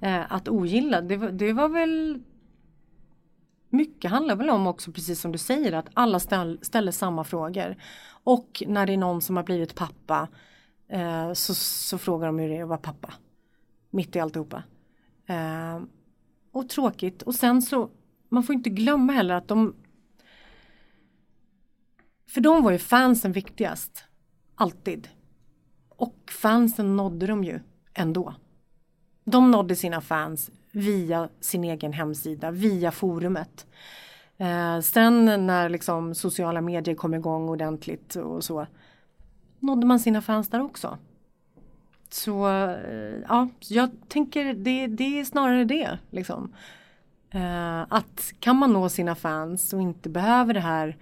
Eh, 0.00 0.32
att 0.32 0.48
ogilla, 0.48 1.00
det 1.00 1.16
var, 1.16 1.30
det 1.30 1.52
var 1.52 1.68
väl 1.68 2.22
mycket 3.68 4.10
handlar 4.10 4.36
väl 4.36 4.50
om 4.50 4.66
också 4.66 4.92
precis 4.92 5.20
som 5.20 5.32
du 5.32 5.38
säger 5.38 5.72
att 5.72 5.86
alla 5.94 6.20
ställ, 6.20 6.58
ställer 6.62 6.92
samma 6.92 7.24
frågor. 7.24 7.76
Och 8.24 8.62
när 8.66 8.86
det 8.86 8.92
är 8.92 8.96
någon 8.96 9.22
som 9.22 9.36
har 9.36 9.42
blivit 9.42 9.74
pappa 9.74 10.28
eh, 10.88 11.32
så, 11.32 11.54
så 11.54 11.98
frågar 11.98 12.26
de 12.26 12.38
hur 12.38 12.48
det 12.48 12.56
är 12.56 12.62
att 12.62 12.68
vara 12.68 12.78
pappa. 12.78 13.14
Mitt 13.90 14.16
i 14.16 14.20
alltihopa. 14.20 14.62
Eh, 15.26 15.80
och 16.52 16.68
tråkigt 16.68 17.22
och 17.22 17.34
sen 17.34 17.62
så 17.62 17.90
man 18.28 18.42
får 18.42 18.54
inte 18.54 18.70
glömma 18.70 19.12
heller 19.12 19.34
att 19.34 19.48
de 19.48 19.74
för 22.32 22.40
dem 22.40 22.62
var 22.62 22.72
ju 22.72 22.78
fansen 22.78 23.32
viktigast. 23.32 24.04
Alltid. 24.54 25.08
Och 25.88 26.16
fansen 26.30 26.96
nådde 26.96 27.26
de 27.26 27.44
ju 27.44 27.60
ändå. 27.94 28.34
De 29.24 29.50
nådde 29.50 29.76
sina 29.76 30.00
fans 30.00 30.50
via 30.70 31.28
sin 31.40 31.64
egen 31.64 31.92
hemsida, 31.92 32.50
via 32.50 32.90
forumet. 32.90 33.66
Eh, 34.36 34.80
sen 34.80 35.46
när 35.46 35.68
liksom 35.68 36.14
sociala 36.14 36.60
medier 36.60 36.94
kom 36.94 37.14
igång 37.14 37.48
ordentligt 37.48 38.16
och 38.16 38.44
så 38.44 38.66
nådde 39.58 39.86
man 39.86 40.00
sina 40.00 40.22
fans 40.22 40.48
där 40.48 40.60
också. 40.60 40.98
Så 42.10 42.48
eh, 42.48 43.20
ja, 43.28 43.48
jag 43.68 43.90
tänker 44.08 44.54
det, 44.54 44.86
det 44.86 45.20
är 45.20 45.24
snarare 45.24 45.64
det. 45.64 45.98
Liksom. 46.10 46.54
Eh, 47.30 47.80
att 47.88 48.32
kan 48.40 48.56
man 48.56 48.72
nå 48.72 48.88
sina 48.88 49.14
fans 49.14 49.72
och 49.72 49.82
inte 49.82 50.08
behöver 50.08 50.54
det 50.54 50.60
här 50.60 50.96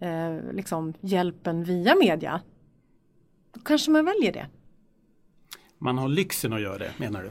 eh, 0.00 0.52
liksom, 0.52 0.94
hjälpen 1.00 1.64
via 1.64 1.94
media 1.94 2.40
då 3.54 3.60
kanske 3.60 3.90
man 3.90 4.04
väljer 4.04 4.32
det. 4.32 4.46
Man 5.78 5.98
har 5.98 6.08
lyxen 6.08 6.52
att 6.52 6.60
göra 6.60 6.78
det 6.78 6.90
menar 6.98 7.22
du? 7.22 7.30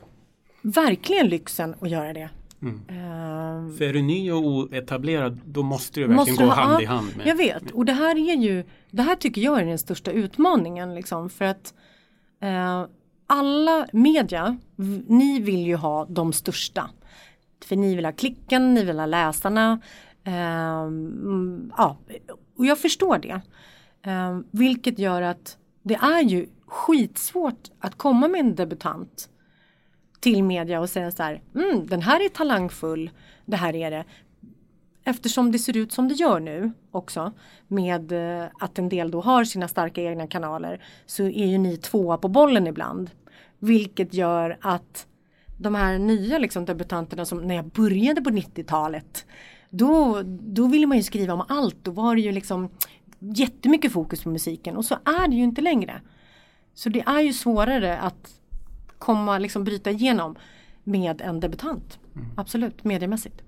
Verkligen 0.61 1.27
lyxen 1.27 1.75
att 1.81 1.89
göra 1.89 2.13
det. 2.13 2.29
Mm. 2.61 2.75
Eh, 2.87 3.77
För 3.77 3.81
är 3.85 3.93
du 3.93 4.01
ny 4.01 4.31
och 4.31 4.39
oetablerad 4.41 5.39
då 5.45 5.63
måste 5.63 5.99
du 5.99 6.07
verkligen 6.07 6.15
Måste 6.31 6.43
gå 6.43 6.49
ha- 6.49 6.63
hand 6.63 6.81
i 6.83 6.85
hand 6.85 7.17
med. 7.17 7.27
Jag 7.27 7.35
vet 7.35 7.71
och 7.71 7.85
det 7.85 7.93
här 7.93 8.15
är 8.29 8.35
ju 8.35 8.63
Det 8.91 9.01
här 9.01 9.15
tycker 9.15 9.41
jag 9.41 9.61
är 9.61 9.65
den 9.65 9.77
största 9.79 10.11
utmaningen 10.11 10.95
liksom 10.95 11.29
för 11.29 11.45
att 11.45 11.73
eh, 12.41 12.85
Alla 13.27 13.87
media 13.93 14.57
Ni 15.07 15.39
vill 15.39 15.67
ju 15.67 15.75
ha 15.75 16.05
de 16.05 16.33
största 16.33 16.89
För 17.65 17.75
ni 17.75 17.95
vill 17.95 18.05
ha 18.05 18.11
klicken, 18.11 18.73
ni 18.73 18.83
vill 18.83 18.99
ha 18.99 19.05
läsarna 19.05 19.79
Ehm, 20.29 20.87
mm, 21.23 21.71
ja 21.77 21.97
och 22.57 22.65
jag 22.65 22.77
förstår 22.77 23.17
det 23.17 23.41
ehm, 24.01 24.43
Vilket 24.51 24.99
gör 24.99 25.21
att 25.21 25.57
Det 25.83 25.95
är 25.95 26.21
ju 26.21 26.47
skitsvårt 26.65 27.69
att 27.79 27.95
komma 27.95 28.27
med 28.27 28.39
en 28.39 28.55
debutant 28.55 29.29
till 30.19 30.43
media 30.43 30.79
och 30.79 30.89
säga 30.89 31.11
så 31.11 31.23
här, 31.23 31.41
mm, 31.55 31.87
den 31.87 32.01
här 32.01 32.25
är 32.25 32.29
talangfull, 32.29 33.09
det 33.45 33.57
här 33.57 33.75
är 33.75 33.91
det. 33.91 34.05
Eftersom 35.03 35.51
det 35.51 35.59
ser 35.59 35.77
ut 35.77 35.91
som 35.91 36.07
det 36.07 36.13
gör 36.13 36.39
nu 36.39 36.71
också 36.91 37.31
med 37.67 38.11
eh, 38.11 38.47
att 38.59 38.79
en 38.79 38.89
del 38.89 39.11
då 39.11 39.21
har 39.21 39.43
sina 39.43 39.67
starka 39.67 40.01
egna 40.01 40.27
kanaler 40.27 40.83
så 41.05 41.23
är 41.23 41.45
ju 41.45 41.57
ni 41.57 41.77
tvåa 41.77 42.17
på 42.17 42.27
bollen 42.27 42.67
ibland. 42.67 43.09
Vilket 43.59 44.13
gör 44.13 44.57
att 44.61 45.07
de 45.57 45.75
här 45.75 45.99
nya 45.99 46.37
liksom 46.37 46.65
debutanterna 46.65 47.25
som 47.25 47.47
när 47.47 47.55
jag 47.55 47.65
började 47.65 48.21
på 48.21 48.29
90-talet 48.29 49.25
då, 49.69 50.21
då 50.25 50.67
ville 50.67 50.87
man 50.87 50.97
ju 50.97 51.03
skriva 51.03 51.33
om 51.33 51.43
allt. 51.47 51.77
Då 51.83 51.91
var 51.91 52.15
det 52.15 52.21
ju 52.21 52.31
liksom 52.31 52.69
jättemycket 53.19 53.91
fokus 53.91 54.23
på 54.23 54.29
musiken 54.29 54.77
och 54.77 54.85
så 54.85 54.95
är 55.05 55.27
det 55.27 55.35
ju 55.35 55.43
inte 55.43 55.61
längre. 55.61 56.01
Så 56.73 56.89
det 56.89 57.01
är 57.01 57.21
ju 57.21 57.33
svårare 57.33 57.97
att 57.97 58.33
komma, 58.97 59.37
liksom 59.37 59.63
bryta 59.63 59.91
igenom 59.91 60.35
med 60.83 61.21
en 61.21 61.39
debutant. 61.39 61.99
Absolut, 62.37 62.83
mediemässigt. 62.83 63.41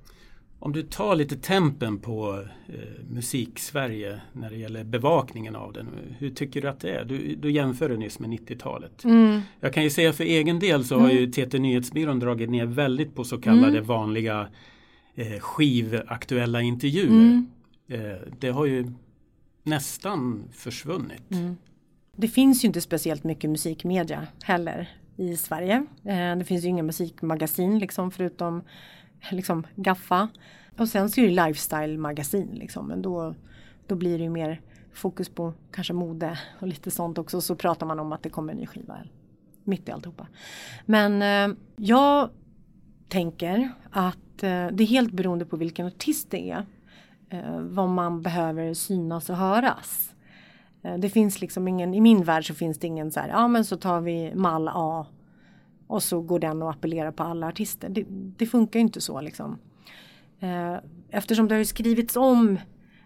Om 0.60 0.74
du 0.74 0.84
tar 0.84 1.16
lite 1.16 1.36
tempen 1.36 2.00
på 2.00 2.46
eh, 2.68 2.76
musik-Sverige 3.10 4.22
när 4.34 4.50
det 4.50 4.56
gäller 4.56 4.84
bevakningen 4.84 5.56
av 5.56 5.74
den. 5.74 5.88
Hur 6.18 6.30
tycker 6.30 6.62
du 6.62 6.68
att 6.70 6.80
det 6.80 6.90
är? 6.90 7.06
Du, 7.06 7.36
du 7.36 7.52
jämförde 7.52 7.98
nyss 7.98 8.20
med 8.20 8.30
90-talet. 8.30 9.04
Mm. 9.04 9.42
Jag 9.60 9.74
kan 9.74 9.84
ju 9.84 9.90
säga 9.90 10.14
för 10.14 10.24
egen 10.24 10.60
del 10.60 10.86
så 10.86 11.00
har 11.00 11.10
ju 11.12 11.28
TT 11.32 11.60
Nyhetsbyrån 11.60 12.20
dragit 12.20 12.50
ner 12.50 12.66
väldigt 12.66 13.16
på 13.16 13.24
så 13.24 13.38
kallade 13.38 13.68
Mm. 13.78 13.84
vanliga 13.84 14.48
eh, 15.22 15.40
skivaktuella 15.40 16.62
intervjuer. 16.62 17.08
Mm. 17.08 17.48
Eh, 17.88 18.18
det 18.40 18.50
har 18.50 18.66
ju 18.66 18.92
nästan 19.64 20.44
försvunnit. 20.52 21.24
Det 22.16 22.28
finns 22.28 22.64
ju 22.64 22.68
inte 22.68 22.82
speciellt 22.82 23.24
mycket 23.24 23.50
musikmedia 23.50 24.28
heller 24.44 24.90
i 25.18 25.38
Sverige. 25.38 25.86
Eh, 26.06 26.36
det 26.38 26.46
finns 26.46 26.64
ju 26.64 26.68
inga 26.68 26.84
musikmagasin 26.84 27.80
liksom 27.80 28.12
förutom 28.12 28.64
liksom 29.32 29.68
Gaffa. 29.76 30.30
Och 30.78 30.90
sen 30.90 31.10
så 31.10 31.22
är 31.22 31.26
det 31.26 31.32
lifestyle-magasin 31.32 32.50
liksom. 32.54 32.88
Men 32.88 33.02
då, 33.02 33.36
då 33.88 33.96
blir 33.96 34.18
det 34.18 34.24
ju 34.24 34.30
mer 34.30 34.62
fokus 34.94 35.30
på 35.30 35.54
kanske 35.72 35.94
mode 35.94 36.40
och 36.60 36.68
lite 36.68 36.92
sånt 36.92 37.18
också. 37.18 37.42
Så 37.42 37.56
pratar 37.56 37.86
man 37.86 38.00
om 38.00 38.12
att 38.12 38.24
det 38.24 38.30
kommer 38.30 38.54
en 38.54 38.60
ny 38.60 38.66
skiva 38.66 38.98
mitt 39.64 39.90
i 39.90 39.92
alltihopa. 39.92 40.28
Men 40.86 41.22
eh, 41.22 41.58
jag 41.76 42.30
tänker 43.10 43.72
att 43.92 44.18
det 44.48 44.84
är 44.84 44.88
helt 44.88 45.12
beroende 45.12 45.46
på 45.46 45.58
vilken 45.58 45.88
artist 45.88 46.32
det 46.32 46.52
är. 46.52 46.66
Eh, 47.30 47.60
vad 47.60 47.90
man 47.90 48.22
behöver 48.22 48.74
synas 48.74 49.30
och 49.30 49.36
höras. 49.38 50.14
Eh, 50.82 50.98
Det 50.98 51.10
finns 51.10 51.42
liksom 51.42 51.68
ingen, 51.68 51.94
i 51.94 52.02
min 52.02 52.24
värld 52.24 52.48
så 52.48 52.54
finns 52.54 52.80
det 52.80 52.88
ingen 52.88 53.12
så 53.12 53.20
här, 53.20 53.30
ja 53.30 53.48
men 53.48 53.66
så 53.66 53.78
tar 53.78 54.02
vi 54.02 54.36
mall 54.36 54.68
A 54.74 55.06
och 55.88 56.04
så 56.04 56.22
går 56.22 56.40
den 56.40 56.62
och 56.62 56.70
appellerar 56.70 57.12
på 57.12 57.24
alla 57.24 57.48
artister. 57.48 57.90
Det, 57.90 58.06
det 58.10 58.46
funkar 58.46 58.80
ju 58.80 58.82
inte 58.86 59.02
så 59.02 59.22
liksom. 59.22 59.58
Eh, 60.40 60.76
Eftersom 61.10 61.48
det 61.48 61.54
har 61.56 61.60
ju 61.60 61.66
skrivits 61.66 62.16
om, 62.16 62.60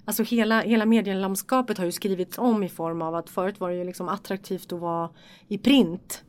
alltså 0.05 0.23
hela, 0.23 0.61
hela 0.61 0.85
medielandskapet 0.85 1.77
har 1.77 1.85
ju 1.85 1.91
skrivits 1.91 2.37
om 2.37 2.63
i 2.63 2.69
form 2.69 3.01
av 3.01 3.15
att 3.15 3.29
förut 3.29 3.59
var 3.59 3.69
det 3.69 3.75
ju 3.75 3.83
liksom 3.83 4.09
attraktivt 4.09 4.73
att 4.73 4.79
vara 4.79 5.09
i 5.47 5.57
print. 5.57 6.23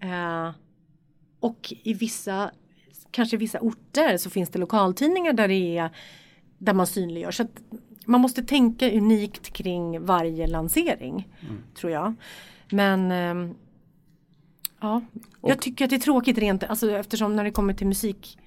Eh, 0.00 0.50
och 1.40 1.72
i 1.82 1.94
vissa, 1.94 2.50
kanske 3.10 3.36
vissa 3.36 3.58
orter 3.60 4.16
så 4.16 4.30
finns 4.30 4.50
det 4.50 4.58
lokaltidningar 4.58 5.32
där 5.32 5.48
det 5.48 5.76
är 5.78 5.90
där 6.58 6.74
man 6.74 6.86
synliggör. 6.86 7.30
Så 7.30 7.42
att 7.42 7.62
man 8.06 8.20
måste 8.20 8.42
tänka 8.42 8.90
unikt 8.92 9.52
kring 9.52 10.04
varje 10.04 10.46
lansering. 10.46 11.28
Tror 11.74 11.92
jag. 11.92 12.14
Men 12.70 13.10
ehm, 13.10 13.54
Ja, 14.82 15.02
jag 15.42 15.56
Och- 15.56 15.62
tycker 15.62 15.84
att 15.84 15.90
det 15.90 15.96
är 15.96 16.00
tråkigt 16.00 16.38
rent, 16.38 16.64
alltså 16.64 16.90
eftersom 16.90 17.36
när 17.36 17.44
det 17.44 17.50
kommer 17.50 17.74
till 17.74 17.86
musik 17.86 18.38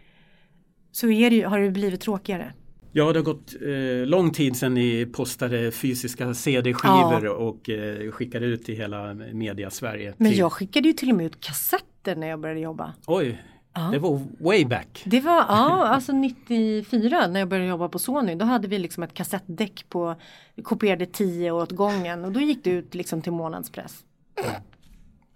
så 0.91 1.07
det 1.07 1.41
har 1.41 1.59
det 1.59 1.69
blivit 1.71 2.01
tråkigare. 2.01 2.53
Ja, 2.91 3.13
det 3.13 3.19
har 3.19 3.23
gått 3.23 3.53
eh, 3.61 4.07
lång 4.07 4.31
tid 4.31 4.55
sedan 4.57 4.73
ni 4.73 5.05
postade 5.05 5.71
fysiska 5.71 6.33
CD-skivor 6.33 7.27
och 7.27 7.69
eh, 7.69 8.11
skickade 8.11 8.45
ut 8.45 8.69
i 8.69 8.75
hela 8.75 9.13
media-Sverige. 9.13 10.13
Men 10.17 10.29
till- 10.31 10.39
jag 10.39 10.51
skickade 10.51 10.87
ju 10.87 10.93
till 10.93 11.09
och 11.11 11.15
med 11.17 11.25
ut 11.25 11.39
kassetter 11.39 12.15
när 12.15 12.27
jag 12.27 12.39
började 12.39 12.59
jobba. 12.61 12.93
Oj, 13.07 13.41
Ja. 13.73 13.81
det 13.81 13.99
var 13.99 14.21
way 14.39 14.65
back. 14.65 15.03
Det 15.05 15.19
var, 15.19 15.37
ja, 15.37 15.87
alltså 15.87 16.11
94 16.11 17.27
när 17.27 17.39
jag 17.39 17.49
började 17.49 17.69
jobba 17.69 17.89
på 17.89 17.99
Sony. 17.99 18.35
Då 18.35 18.45
hade 18.45 18.67
vi 18.67 18.79
liksom 18.79 19.03
ett 19.03 19.13
kassettdäck 19.13 19.85
på, 19.89 20.15
vi 20.55 20.63
kopierade 20.63 21.05
10 21.05 21.51
åt 21.51 21.71
gången 21.71 22.25
och 22.25 22.31
då 22.31 22.39
gick 22.39 22.63
det 22.63 22.69
ut 22.69 22.95
liksom 22.95 23.21
till 23.21 23.31
månadspress. 23.31 24.03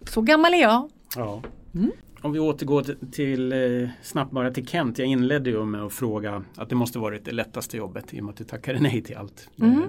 Så 0.08 0.22
gammal 0.22 0.54
är 0.54 0.58
jag. 0.58 0.90
Ja. 1.16 1.42
Mm. 1.74 1.92
Om 2.20 2.32
vi 2.32 2.38
återgår 2.38 2.82
till, 2.82 2.96
till 3.12 3.52
eh, 3.52 3.88
snabbt 4.02 4.32
bara 4.32 4.50
till 4.50 4.66
Kent. 4.66 4.98
Jag 4.98 5.08
inledde 5.08 5.50
ju 5.50 5.64
med 5.64 5.82
att 5.82 5.92
fråga 5.92 6.42
att 6.56 6.68
det 6.68 6.74
måste 6.74 6.98
varit 6.98 7.24
det 7.24 7.32
lättaste 7.32 7.76
jobbet 7.76 8.14
i 8.14 8.20
och 8.20 8.24
med 8.24 8.30
att 8.32 8.36
du 8.36 8.44
tackade 8.44 8.80
nej 8.80 9.02
till 9.02 9.16
allt. 9.16 9.48
Mm. 9.60 9.82
Eh, 9.82 9.88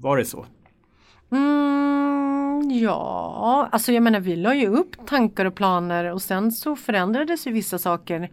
var 0.00 0.16
det 0.16 0.24
så? 0.24 0.46
Mm, 1.30 2.70
ja, 2.70 3.68
alltså 3.72 3.92
jag 3.92 4.02
menar 4.02 4.20
vi 4.20 4.36
la 4.36 4.54
ju 4.54 4.66
upp 4.66 5.06
tankar 5.06 5.44
och 5.44 5.54
planer 5.54 6.12
och 6.12 6.22
sen 6.22 6.52
så 6.52 6.76
förändrades 6.76 7.46
ju 7.46 7.52
vissa 7.52 7.78
saker 7.78 8.30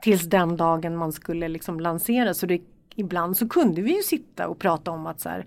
tills 0.00 0.22
den 0.22 0.56
dagen 0.56 0.96
man 0.96 1.12
skulle 1.12 1.48
liksom 1.48 1.80
lansera. 1.80 2.34
Så 2.34 2.46
det, 2.46 2.60
ibland 2.94 3.36
så 3.36 3.48
kunde 3.48 3.82
vi 3.82 3.96
ju 3.96 4.02
sitta 4.02 4.48
och 4.48 4.58
prata 4.58 4.90
om 4.90 5.06
att 5.06 5.20
så 5.20 5.28
här, 5.28 5.46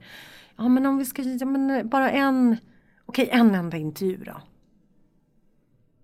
ja 0.57 0.67
men 0.67 0.85
om 0.85 0.97
vi 0.97 1.05
ska, 1.05 1.21
ja 1.21 1.45
men 1.45 1.89
bara 1.89 2.11
en, 2.11 2.57
okej 3.05 3.29
en 3.31 3.55
enda 3.55 3.77
intervju 3.77 4.23
då. 4.23 4.41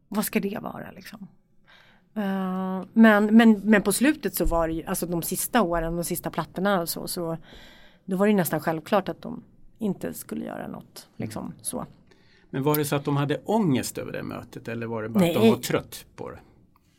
Vad 0.07 0.25
ska 0.25 0.39
det 0.39 0.59
vara 0.61 0.91
liksom? 0.91 1.27
Uh, 2.17 2.83
men, 2.93 3.37
men, 3.37 3.61
men 3.63 3.81
på 3.81 3.91
slutet 3.91 4.35
så 4.35 4.45
var 4.45 4.67
det 4.67 4.73
ju, 4.73 4.83
alltså 4.83 5.05
de 5.05 5.21
sista 5.21 5.61
åren, 5.61 5.95
de 5.95 6.03
sista 6.03 6.29
plattorna 6.29 6.81
och 6.81 6.89
så, 6.89 7.07
så 7.07 7.37
då 8.05 8.17
var 8.17 8.27
det 8.27 8.33
nästan 8.33 8.59
självklart 8.59 9.09
att 9.09 9.21
de 9.21 9.43
inte 9.85 10.13
skulle 10.13 10.45
göra 10.45 10.67
något. 10.67 11.07
Liksom 11.15 11.53
så. 11.61 11.85
Men 12.49 12.63
var 12.63 12.75
det 12.75 12.85
så 12.85 12.95
att 12.95 13.05
de 13.05 13.17
hade 13.17 13.41
ångest 13.45 13.97
över 13.97 14.11
det 14.11 14.23
mötet 14.23 14.67
eller 14.67 14.87
var 14.87 15.03
det 15.03 15.09
bara 15.09 15.25
att 15.25 15.33
de 15.33 15.39
Nej. 15.39 15.49
var 15.49 15.57
trött 15.57 16.05
på 16.15 16.29
det? 16.29 16.39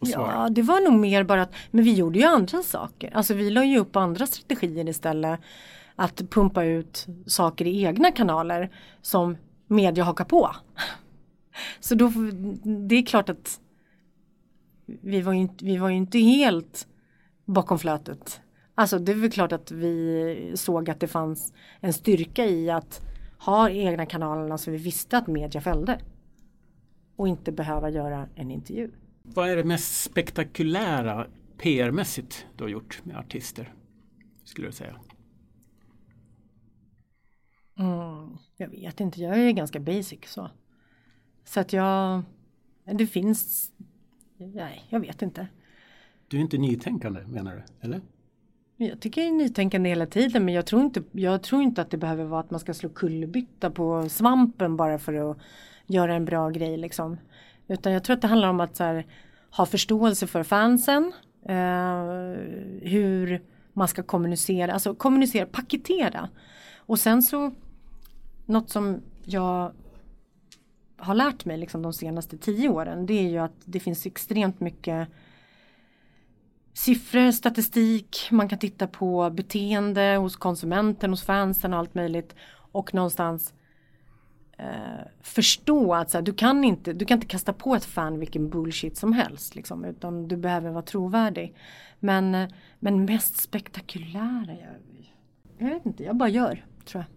Ja, 0.01 0.49
det 0.51 0.63
var 0.63 0.81
nog 0.81 1.01
mer 1.01 1.25
bara 1.25 1.43
att, 1.43 1.55
men 1.71 1.85
vi 1.85 1.95
gjorde 1.95 2.19
ju 2.19 2.25
andra 2.25 2.63
saker. 2.63 3.11
Alltså 3.17 3.35
vi 3.35 3.51
la 3.51 3.65
ju 3.65 3.79
upp 3.79 3.97
andra 3.97 4.27
strategier 4.27 4.89
istället. 4.89 5.41
Att 5.97 6.31
pumpa 6.31 6.65
ut 6.65 7.07
saker 7.27 7.65
i 7.67 7.85
egna 7.85 8.13
kanaler 8.13 8.71
som 9.03 9.37
media 9.67 10.05
hakar 10.05 10.25
på. 10.25 10.51
Så 11.81 11.95
då, 11.95 12.13
det 12.89 12.95
är 12.95 13.07
klart 13.07 13.29
att 13.29 13.61
vi 14.87 15.21
var 15.21 15.33
ju 15.33 15.39
inte, 15.39 15.65
vi 15.65 15.77
var 15.77 15.89
ju 15.89 15.97
inte 15.97 16.19
helt 16.19 16.87
bakom 17.45 17.79
flötet. 17.79 18.41
Alltså 18.79 18.99
det 18.99 19.13
är 19.13 19.17
väl 19.17 19.31
klart 19.31 19.53
att 19.53 19.71
vi 19.71 20.53
såg 20.55 20.91
att 20.91 21.01
det 21.01 21.09
fanns 21.09 21.53
en 21.81 21.93
styrka 21.93 22.47
i 22.47 22.71
att 22.71 23.01
ha 23.39 23.71
egna 23.71 24.07
kanalerna 24.07 24.59
så 24.59 24.71
vi 24.71 24.77
visste 24.77 25.19
att 25.19 25.27
media 25.27 25.61
följde. 25.61 26.01
Och 27.17 27.29
inte 27.29 27.53
behöva 27.53 27.91
göra 27.91 28.29
en 28.35 28.51
intervju. 28.51 28.91
Vad 29.23 29.51
är 29.51 29.57
det 29.57 29.65
mest 29.65 30.03
spektakulära 30.03 31.27
PR-mässigt 31.59 32.47
du 32.57 32.65
har 32.65 32.69
gjort 32.69 33.01
med 33.05 33.17
artister? 33.17 33.75
Skulle 34.45 34.69
du 34.69 34.73
säga? 34.73 35.01
Mm, 37.79 38.37
jag 38.57 38.69
vet 38.69 39.01
inte, 39.01 39.21
jag 39.21 39.39
är 39.39 39.53
ganska 39.53 39.81
basic 39.81 40.21
så. 40.27 40.51
Så 41.45 41.61
att 41.61 41.73
jag, 41.73 42.23
det 42.85 43.07
finns, 43.07 43.73
nej 44.37 44.85
jag 44.91 45.01
vet 45.01 45.23
inte. 45.23 45.49
Du 46.29 46.37
är 46.37 46.41
inte 46.41 46.59
nytänkande 46.59 47.27
menar 47.27 47.55
du? 47.57 47.87
Eller? 47.87 48.01
Jag 48.77 49.01
tycker 49.01 49.21
jag 49.21 49.29
är 49.31 49.35
nytänkande 49.35 49.89
hela 49.89 50.07
tiden 50.07 50.45
men 50.45 50.55
jag 50.55 50.67
tror, 50.67 50.83
inte, 50.83 51.03
jag 51.13 51.43
tror 51.43 51.63
inte 51.63 51.83
att 51.83 51.91
det 51.91 51.97
behöver 51.97 52.25
vara 52.25 52.41
att 52.41 52.51
man 52.51 52.61
ska 52.61 52.75
slå 52.75 52.89
kullerbytta 52.89 53.71
på 53.71 54.09
svampen 54.09 54.77
bara 54.77 54.99
för 54.99 55.31
att 55.31 55.39
göra 55.87 56.15
en 56.15 56.25
bra 56.25 56.51
grej 56.51 56.77
liksom. 56.77 57.17
Utan 57.69 57.93
jag 57.93 58.05
tror 58.05 58.15
att 58.15 58.23
det 58.23 58.29
handlar 58.29 58.49
om 58.49 58.61
att 58.61 58.77
så 58.77 58.85
här, 58.85 59.07
ha 59.51 59.67
förståelse 59.67 60.27
för 60.27 60.43
fansen. 60.43 61.13
Eh, 61.49 62.05
hur 62.83 63.43
man 63.73 63.89
ska 63.89 64.03
kommunicera, 64.03 64.73
alltså 64.73 64.95
kommunicera, 64.95 65.47
paketera. 65.47 66.29
Och 66.77 66.99
sen 66.99 67.23
så 67.23 67.53
något 68.47 68.71
som 68.71 69.01
jag 69.25 69.73
har 70.97 71.15
lärt 71.15 71.45
mig 71.45 71.59
liksom 71.59 71.83
de 71.83 71.93
senaste 71.93 72.39
tio 72.39 72.69
åren 72.69 73.07
det 73.07 73.15
är 73.15 73.29
ju 73.29 73.39
att 73.39 73.57
det 73.65 73.81
finns 73.81 74.07
extremt 74.07 74.61
mycket 74.61 75.09
siffror, 76.77 77.33
statistik, 77.33 78.29
man 78.31 78.49
kan 78.49 78.59
titta 78.59 78.87
på 78.87 79.31
beteende 79.31 80.17
hos 80.17 80.37
konsumenten, 80.37 81.11
hos 81.11 81.25
fansen 81.25 81.73
och 81.73 81.79
allt 81.79 81.95
möjligt. 81.95 82.35
Och 82.73 82.95
någonstans 82.95 83.55
eh, 84.59 85.07
förstå 85.23 85.95
att 85.95 86.11
så 86.11 86.19
här, 86.19 86.23
du, 86.23 86.35
kan 86.35 86.65
inte, 86.65 86.93
du 86.93 87.05
kan 87.05 87.17
inte 87.17 87.27
kasta 87.27 87.53
på 87.53 87.75
ett 87.75 87.85
fan 87.85 88.19
vilken 88.19 88.51
bullshit 88.51 88.97
som 88.97 89.13
helst. 89.13 89.55
Liksom, 89.55 89.85
utan 89.85 90.29
du 90.29 90.37
behöver 90.37 90.71
vara 90.71 90.83
trovärdig. 90.83 91.55
Men, 92.01 92.35
eh, 92.35 92.49
men 92.79 93.05
mest 93.05 93.37
spektakulära, 93.37 94.47
jag, 94.49 94.77
jag 95.59 95.75
vet 95.75 95.87
inte, 95.87 96.05
jag 96.05 96.17
bara 96.17 96.29
gör 96.29 96.65
tror 96.85 97.05
jag. 97.05 97.13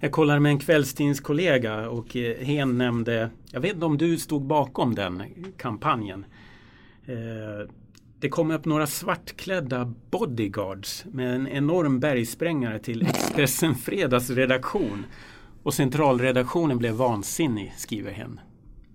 Jag 0.00 0.12
kollade 0.12 0.40
med 0.40 0.52
en 0.52 0.58
kvällstidningskollega 0.58 1.88
och 1.88 2.16
eh, 2.16 2.44
hen 2.44 2.78
nämnde, 2.78 3.30
jag 3.52 3.60
vet 3.60 3.74
inte 3.74 3.86
om 3.86 3.98
du 3.98 4.18
stod 4.18 4.42
bakom 4.42 4.94
den 4.94 5.22
kampanjen. 5.56 6.24
Eh, 7.06 7.68
det 8.20 8.28
kom 8.28 8.50
upp 8.50 8.64
några 8.64 8.86
svartklädda 8.86 9.92
bodyguards 10.10 11.04
med 11.04 11.34
en 11.34 11.48
enorm 11.48 12.00
bergsprängare 12.00 12.78
till 12.78 13.02
Expressen 13.02 13.74
Fredags 13.74 14.30
redaktion. 14.30 15.06
Och 15.62 15.74
centralredaktionen 15.74 16.78
blev 16.78 16.94
vansinnig, 16.94 17.74
skriver 17.76 18.12
hen. 18.12 18.40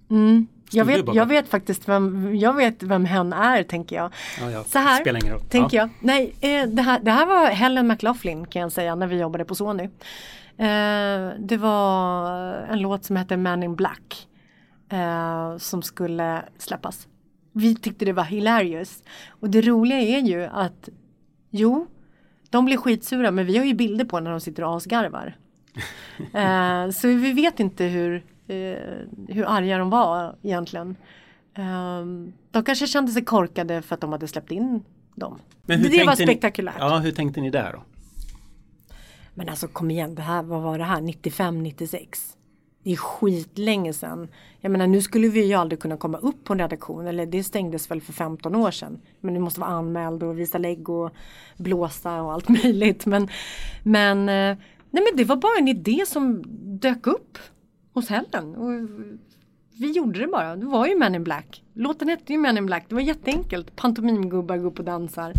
Mm. 0.10 0.48
Jag, 0.72 0.86
vet, 0.86 1.16
jag 1.16 1.26
vet 1.26 1.48
faktiskt 1.48 1.90
vem, 1.90 2.36
jag 2.36 2.54
vet 2.54 2.84
vem 2.84 3.06
hen 3.06 3.34
är 3.34 3.64
tänker 3.64 3.96
jag. 3.96 4.14
Ja, 4.42 4.52
ja, 4.52 4.64
Så 4.64 4.80
här 4.80 5.04
tänker 5.50 5.78
ja. 5.78 5.84
jag. 5.84 5.90
Nej, 6.00 6.36
eh, 6.42 6.70
det, 6.70 6.82
här, 6.82 7.00
det 7.00 7.12
här 7.12 7.26
var 7.26 7.48
Helen 7.48 7.88
McLaughlin 7.88 8.46
kan 8.46 8.62
jag 8.62 8.72
säga 8.72 8.96
när 8.96 9.08
vi 9.08 9.20
jobbade 9.20 9.46
på 9.46 9.56
Sony. 9.56 9.84
Eh, 10.58 11.30
det 11.40 11.58
var 11.58 12.28
en 12.54 12.82
låt 12.82 13.06
som 13.06 13.16
hette 13.16 13.38
Man 13.38 13.64
in 13.64 13.76
Black. 13.76 14.28
Eh, 14.90 15.58
som 15.58 15.82
skulle 15.82 16.42
släppas. 16.58 17.08
Vi 17.54 17.76
tyckte 17.76 18.06
det 18.06 18.14
var 18.14 18.24
hilarious. 18.24 19.04
Och 19.30 19.50
det 19.50 19.62
roliga 19.62 20.00
är 20.00 20.20
ju 20.22 20.44
att 20.44 20.90
jo, 21.50 21.88
de 22.50 22.66
blir 22.66 22.78
skitsura 22.78 23.32
men 23.32 23.46
vi 23.46 23.58
har 23.58 23.66
ju 23.66 23.74
bilder 23.74 24.06
på 24.06 24.20
när 24.20 24.32
de 24.32 24.40
sitter 24.40 24.64
och 24.64 24.76
asgarvar. 24.76 25.38
Eh, 26.34 26.90
så 26.90 27.08
vi 27.08 27.34
vet 27.34 27.60
inte 27.60 27.84
hur, 27.84 28.16
eh, 28.48 28.56
hur 29.28 29.46
arga 29.48 29.78
de 29.78 29.90
var 29.90 30.36
egentligen. 30.42 30.96
Eh, 31.58 32.06
de 32.52 32.64
kanske 32.66 32.88
kände 32.88 33.12
sig 33.12 33.26
korkade 33.26 33.82
för 33.82 33.96
att 33.96 34.02
de 34.02 34.12
hade 34.12 34.28
släppt 34.28 34.52
in 34.52 34.84
dem. 35.16 35.40
Men 35.66 35.80
hur 35.80 35.90
det 35.90 35.98
var 35.98 36.06
tänkte 36.06 36.24
ni- 36.26 36.28
spektakulärt. 36.28 36.76
Ja, 36.80 36.98
hur 37.00 37.12
tänkte 37.12 37.42
ni 37.42 37.50
där 37.50 37.74
då? 37.74 37.84
Men 39.34 39.50
alltså 39.50 39.68
kom 39.68 39.92
igen, 39.92 40.16
det 40.16 40.22
här, 40.22 40.44
vad 40.44 40.62
var 40.62 40.78
det 40.78 40.84
här? 40.84 41.02
95, 41.02 41.64
96? 41.64 42.38
Det 42.84 42.92
är 42.92 42.96
skitlänge 42.96 43.94
sedan. 43.94 44.28
Jag 44.60 44.72
menar 44.72 44.88
nu 44.88 45.02
skulle 45.02 45.28
vi 45.28 45.46
ju 45.46 45.54
aldrig 45.54 45.80
kunna 45.80 45.98
komma 45.98 46.18
upp 46.18 46.44
på 46.44 46.54
en 46.54 46.60
redaktion. 46.60 47.08
Eller 47.08 47.26
det 47.26 47.44
stängdes 47.44 47.92
väl 47.92 48.02
för 48.02 48.14
15 48.14 48.56
år 48.56 48.72
sedan. 48.72 49.02
Men 49.20 49.34
du 49.34 49.40
måste 49.40 49.60
vara 49.60 49.70
anmäld 49.70 50.24
och 50.24 50.40
visa 50.40 50.58
lägg 50.58 50.90
och 50.90 51.12
blåsa 51.58 52.22
och 52.22 52.34
allt 52.34 52.50
möjligt. 52.64 53.06
Men, 53.06 53.28
men, 53.84 54.20
eh, 54.20 54.58
nej 54.92 55.04
men 55.04 55.18
det 55.18 55.24
var 55.24 55.36
bara 55.36 55.58
en 55.60 55.68
idé 55.68 56.04
som 56.08 56.44
dök 56.80 57.08
upp 57.08 57.38
hos 57.94 58.10
Helen. 58.10 58.56
Och 58.56 58.90
vi 59.80 59.92
gjorde 59.92 60.20
det 60.20 60.28
bara. 60.28 60.56
Det 60.56 60.66
var 60.66 60.88
ju 60.88 60.96
Men 60.98 61.16
in 61.16 61.24
Black. 61.24 61.64
Låten 61.74 62.10
hette 62.10 62.34
ju 62.34 62.40
Men 62.40 62.58
in 62.58 62.66
Black. 62.66 62.86
Det 62.90 62.96
var 62.96 63.02
jätteenkelt. 63.02 63.76
Pantomimgubbar 63.76 64.58
går 64.58 64.66
upp 64.66 64.80
och 64.80 64.86
dansar. 64.86 65.34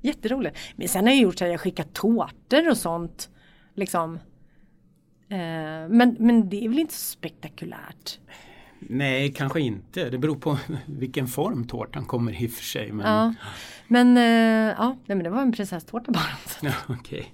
Jätteroligt. 0.00 0.58
Men 0.76 0.88
sen 0.88 1.06
har 1.06 1.12
jag 1.12 1.20
gjort 1.20 1.38
så 1.38 1.44
att 1.44 1.50
jag 1.50 1.60
skickat 1.60 1.94
tårtor 1.94 2.70
och 2.70 2.76
sånt. 2.76 3.30
Liksom. 3.74 4.18
Eh, 5.32 5.88
men, 5.88 6.16
men 6.18 6.48
det 6.48 6.64
är 6.64 6.68
väl 6.68 6.78
inte 6.78 6.94
så 6.94 7.00
spektakulärt. 7.12 8.18
Nej, 8.78 9.32
kanske 9.32 9.60
inte. 9.60 10.10
Det 10.10 10.18
beror 10.18 10.36
på 10.36 10.58
vilken 10.86 11.26
form 11.26 11.66
tårtan 11.66 12.04
kommer 12.04 12.42
i 12.42 12.46
och 12.46 12.50
för 12.50 12.64
sig. 12.64 12.92
Men, 12.92 13.06
Ja. 13.06 13.34
Men 13.88 14.16
eh, 14.16 14.74
ja, 14.78 14.96
nej, 15.06 15.16
men 15.16 15.24
det 15.24 15.30
var 15.30 15.42
en 15.42 15.52
prinsesstårta 15.52 16.12
bara. 16.12 16.22
Ja, 16.62 16.94
okej. 16.94 17.32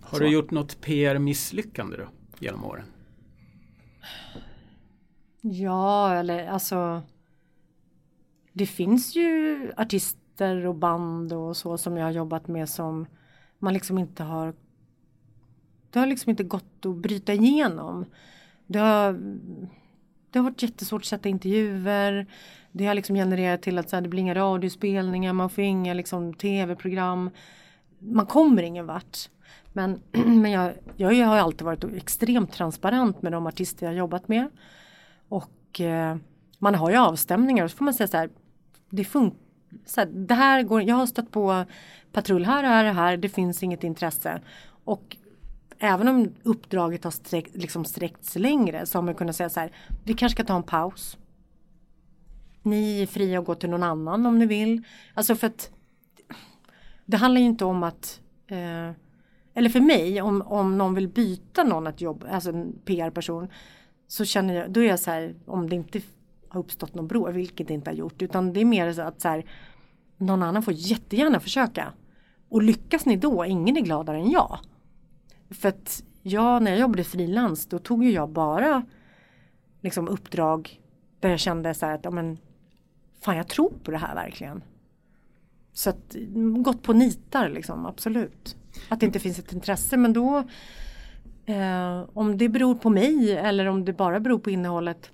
Har 0.00 0.18
Så. 0.18 0.24
du 0.24 0.30
gjort 0.30 0.50
något 0.50 0.80
PR-misslyckande 0.80 1.96
då 1.96 2.08
genom 2.38 2.64
åren? 2.64 2.84
Ja, 5.40 6.14
eller 6.14 6.48
alltså. 6.48 7.02
Det 8.52 8.66
finns 8.66 9.16
ju 9.16 9.72
artister 9.76 10.66
och 10.66 10.74
band 10.74 11.32
och 11.32 11.56
så 11.56 11.78
som 11.78 11.96
jag 11.96 12.04
har 12.04 12.10
jobbat 12.12 12.48
med 12.48 12.68
som 12.68 13.06
man 13.58 13.74
liksom 13.74 13.98
inte 13.98 14.22
har. 14.22 14.54
Det 15.90 15.98
har 15.98 16.06
liksom 16.06 16.30
inte 16.30 16.44
gått 16.44 16.86
att 16.86 16.96
bryta 16.96 17.32
igenom. 17.32 18.04
Det 18.66 18.78
har, 18.78 19.12
det 20.30 20.38
har 20.38 20.44
varit 20.44 20.62
jättesvårt 20.62 21.02
att 21.02 21.06
sätta 21.06 21.28
intervjuer. 21.28 22.26
Det 22.72 22.86
har 22.86 22.94
liksom 22.94 23.16
genererat 23.16 23.62
till 23.62 23.78
att 23.78 23.90
så 23.90 23.96
här, 23.96 24.00
det 24.00 24.08
blir 24.08 24.20
inga 24.20 24.34
radiospelningar, 24.34 25.32
man 25.32 25.50
får 25.50 25.64
inga 25.64 25.94
liksom, 25.94 26.34
tv-program. 26.34 27.30
Man 27.98 28.26
kommer 28.26 28.62
ingen 28.62 28.86
vart. 28.86 29.18
Men, 29.72 30.00
men 30.12 30.50
jag, 30.50 30.72
jag 30.96 31.26
har 31.26 31.36
alltid 31.38 31.62
varit 31.62 31.84
extremt 31.84 32.52
transparent 32.52 33.22
med 33.22 33.32
de 33.32 33.46
artister 33.46 33.86
jag 33.86 33.94
jobbat 33.94 34.28
med. 34.28 34.48
Och 35.28 35.80
eh, 35.80 36.16
man 36.58 36.74
har 36.74 36.90
ju 36.90 36.96
avstämningar 36.96 37.64
och 37.64 37.70
så 37.70 37.76
får 37.76 37.84
man 37.84 37.94
säga 37.94 38.08
så 38.08 38.16
här, 38.16 38.30
det 38.90 39.04
funkar. 39.04 39.38
Så 39.86 40.00
här, 40.00 40.08
det 40.08 40.34
här 40.34 40.62
går, 40.62 40.82
jag 40.82 40.96
har 40.96 41.06
stött 41.06 41.30
på 41.30 41.64
patrull 42.12 42.44
här 42.44 42.64
och 42.64 42.68
här 42.68 42.88
och 42.88 42.94
här, 42.94 43.16
det 43.16 43.28
finns 43.28 43.62
inget 43.62 43.84
intresse. 43.84 44.40
Och 44.84 45.16
även 45.80 46.08
om 46.08 46.34
uppdraget 46.42 47.04
har 47.04 47.10
sträckt, 47.10 47.56
liksom 47.56 47.84
sträckts 47.84 48.36
längre 48.36 48.86
så 48.86 48.98
har 48.98 49.02
man 49.02 49.14
kunnat 49.14 49.36
säga 49.36 49.50
så 49.50 49.60
här, 49.60 49.72
vi 50.04 50.14
kanske 50.14 50.36
ska 50.36 50.44
ta 50.44 50.56
en 50.56 50.62
paus. 50.62 51.18
Ni 52.62 53.02
är 53.02 53.06
fria 53.06 53.38
att 53.38 53.44
gå 53.44 53.54
till 53.54 53.70
någon 53.70 53.82
annan 53.82 54.26
om 54.26 54.38
ni 54.38 54.46
vill. 54.46 54.82
Alltså 55.14 55.34
för 55.34 55.46
att 55.46 55.70
det 57.06 57.16
handlar 57.16 57.40
ju 57.40 57.46
inte 57.46 57.64
om 57.64 57.82
att 57.82 58.20
eh, 58.46 58.90
eller 59.54 59.68
för 59.68 59.80
mig 59.80 60.22
om, 60.22 60.42
om 60.42 60.78
någon 60.78 60.94
vill 60.94 61.08
byta 61.08 61.64
någon 61.64 61.86
att 61.86 62.00
jobba. 62.00 62.28
alltså 62.28 62.50
en 62.50 62.78
PR-person 62.84 63.48
så 64.08 64.24
känner 64.24 64.54
jag, 64.54 64.70
då 64.70 64.80
är 64.80 64.84
jag 64.84 65.00
så 65.00 65.10
här 65.10 65.34
om 65.46 65.68
det 65.68 65.76
inte 65.76 66.00
har 66.48 66.60
uppstått 66.60 66.94
någon 66.94 67.06
bråk 67.08 67.34
vilket 67.34 67.68
det 67.68 67.74
inte 67.74 67.90
har 67.90 67.96
gjort 67.96 68.22
utan 68.22 68.52
det 68.52 68.60
är 68.60 68.64
mer 68.64 68.92
så 68.92 69.02
att 69.02 69.20
så 69.20 69.28
här, 69.28 69.44
någon 70.16 70.42
annan 70.42 70.62
får 70.62 70.74
jättegärna 70.74 71.40
försöka. 71.40 71.92
Och 72.48 72.62
lyckas 72.62 73.06
ni 73.06 73.16
då, 73.16 73.44
ingen 73.44 73.76
är 73.76 73.80
gladare 73.80 74.16
än 74.16 74.30
jag. 74.30 74.58
För 75.50 75.68
att 75.68 76.02
jag, 76.22 76.62
när 76.62 76.70
jag 76.70 76.80
jobbade 76.80 77.04
frilans, 77.04 77.66
då 77.66 77.78
tog 77.78 78.04
ju 78.04 78.10
jag 78.10 78.28
bara 78.28 78.86
liksom 79.80 80.08
uppdrag 80.08 80.80
där 81.20 81.28
jag 81.28 81.40
kände 81.40 81.74
så 81.74 81.86
här 81.86 81.94
att, 81.94 82.04
ja 82.04 82.10
men 82.10 82.38
fan 83.20 83.36
jag 83.36 83.48
tror 83.48 83.72
på 83.84 83.90
det 83.90 83.98
här 83.98 84.14
verkligen. 84.14 84.62
Så 85.72 85.90
att 85.90 86.16
gått 86.62 86.82
på 86.82 86.92
nitar 86.92 87.48
liksom, 87.48 87.86
absolut. 87.86 88.56
Att 88.88 89.00
det 89.00 89.06
inte 89.06 89.20
finns 89.20 89.38
ett 89.38 89.52
intresse 89.52 89.96
men 89.96 90.12
då 90.12 90.44
eh, 91.46 92.08
om 92.12 92.38
det 92.38 92.48
beror 92.48 92.74
på 92.74 92.90
mig 92.90 93.36
eller 93.36 93.66
om 93.66 93.84
det 93.84 93.92
bara 93.92 94.20
beror 94.20 94.38
på 94.38 94.50
innehållet 94.50 95.10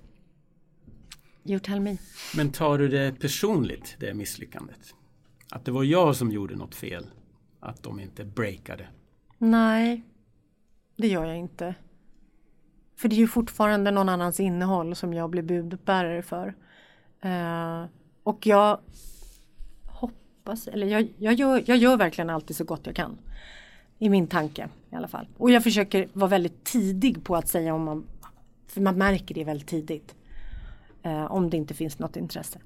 You 1.43 1.59
tell 1.59 1.79
me. 1.79 1.97
Men 2.35 2.51
tar 2.51 2.77
du 2.77 2.87
det 2.87 3.19
personligt, 3.19 3.95
det 3.99 4.13
misslyckandet? 4.13 4.93
Att 5.51 5.65
det 5.65 5.71
var 5.71 5.83
jag 5.83 6.15
som 6.15 6.31
gjorde 6.31 6.55
något 6.55 6.75
fel? 6.75 7.05
Att 7.59 7.83
de 7.83 7.99
inte 7.99 8.25
breakade? 8.25 8.87
Nej, 9.37 10.03
det 10.97 11.07
gör 11.07 11.25
jag 11.25 11.37
inte. 11.37 11.75
För 12.95 13.09
det 13.09 13.15
är 13.15 13.17
ju 13.17 13.27
fortfarande 13.27 13.91
någon 13.91 14.09
annans 14.09 14.39
innehåll 14.39 14.95
som 14.95 15.13
jag 15.13 15.29
blir 15.29 15.41
budbärare 15.41 16.21
för. 16.21 16.55
Eh, 17.21 17.85
och 18.23 18.47
jag 18.47 18.79
hoppas, 19.85 20.67
eller 20.67 20.87
jag, 20.87 21.07
jag, 21.17 21.33
gör, 21.33 21.63
jag 21.65 21.77
gör 21.77 21.97
verkligen 21.97 22.29
alltid 22.29 22.55
så 22.55 22.63
gott 22.63 22.85
jag 22.85 22.95
kan. 22.95 23.17
I 23.99 24.09
min 24.09 24.27
tanke 24.27 24.69
i 24.91 24.95
alla 24.95 25.07
fall. 25.07 25.27
Och 25.37 25.51
jag 25.51 25.63
försöker 25.63 26.07
vara 26.13 26.29
väldigt 26.29 26.63
tidig 26.63 27.23
på 27.23 27.35
att 27.35 27.47
säga 27.47 27.73
om 27.73 27.83
man, 27.83 28.03
för 28.67 28.81
man 28.81 28.97
märker 28.97 29.35
det 29.35 29.43
väldigt 29.43 29.67
tidigt. 29.67 30.15
Eh, 31.03 31.31
om 31.31 31.49
det 31.49 31.57
inte 31.57 31.73
finns 31.73 31.99
något 31.99 32.15
intresse. 32.15 32.59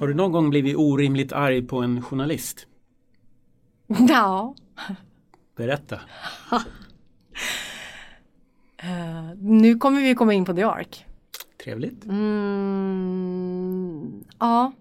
Har 0.00 0.08
du 0.08 0.14
någon 0.14 0.32
gång 0.32 0.50
blivit 0.50 0.76
orimligt 0.76 1.32
arg 1.32 1.62
på 1.62 1.78
en 1.78 2.02
journalist? 2.02 2.66
Ja. 4.08 4.54
Berätta. 5.56 6.00
uh, 8.84 9.34
nu 9.38 9.76
kommer 9.78 10.00
vi 10.00 10.14
komma 10.14 10.32
in 10.32 10.44
på 10.44 10.54
The 10.54 10.62
Ark. 10.62 11.06
Trevligt. 11.64 12.04
Mm, 12.04 13.44
ja. 14.38 14.72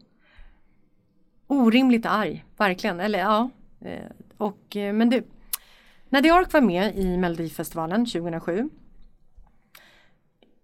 Orimligt 1.48 2.06
arg, 2.06 2.46
verkligen. 2.58 3.00
Eller 3.00 3.20
ja. 3.20 3.50
Uh, 3.86 3.92
och, 4.38 4.76
uh, 4.76 4.94
men 4.94 5.10
det, 5.10 5.24
när 6.10 6.22
The 6.22 6.30
Ark 6.30 6.54
var 6.54 6.62
med 6.62 6.98
i 6.98 7.18
Melodifestivalen 7.18 8.06
2007. 8.06 8.70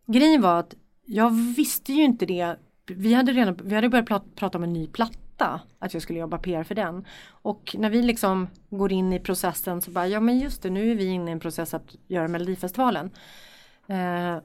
Grejen 0.07 0.41
var 0.41 0.59
att 0.59 0.75
jag 1.05 1.29
visste 1.29 1.93
ju 1.93 2.03
inte 2.03 2.25
det. 2.25 2.55
Vi 2.87 3.13
hade 3.13 3.31
redan 3.31 3.59
vi 3.63 3.75
hade 3.75 3.89
börjat 3.89 4.35
prata 4.35 4.57
om 4.57 4.63
en 4.63 4.73
ny 4.73 4.87
platta 4.87 5.19
veta 5.39 5.61
att 5.79 5.93
jag 5.93 6.03
skulle 6.03 6.19
jobba 6.19 6.37
PR 6.37 6.63
för 6.63 6.75
den. 6.75 7.05
Och 7.43 7.75
när 7.79 7.89
vi 7.89 8.01
liksom 8.01 8.47
går 8.69 8.91
in 8.91 9.13
i 9.13 9.19
processen 9.19 9.81
så 9.81 9.91
bara, 9.91 10.07
ja 10.07 10.19
men 10.19 10.39
just 10.39 10.61
det, 10.61 10.69
nu 10.69 10.91
är 10.91 10.95
vi 10.95 11.05
inne 11.05 11.31
i 11.31 11.33
en 11.33 11.39
process 11.39 11.73
att 11.73 11.95
göra 12.07 12.27
Melodifestivalen. 12.27 13.11
Eh, 13.87 14.37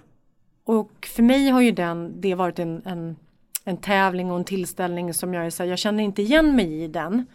och 0.64 1.08
för 1.16 1.22
mig 1.22 1.48
har 1.48 1.60
ju 1.60 1.70
den, 1.70 2.20
det 2.20 2.34
varit 2.34 2.58
en, 2.58 2.82
en, 2.84 3.16
en 3.64 3.76
tävling 3.76 4.30
och 4.30 4.38
en 4.38 4.44
tillställning 4.44 5.14
som 5.14 5.34
jag 5.34 5.46
är 5.46 5.50
så 5.50 5.64
jag 5.64 5.78
känner 5.78 6.04
inte 6.04 6.22
igen 6.22 6.56
mig 6.56 6.82
i 6.82 6.88
den. 6.88 7.26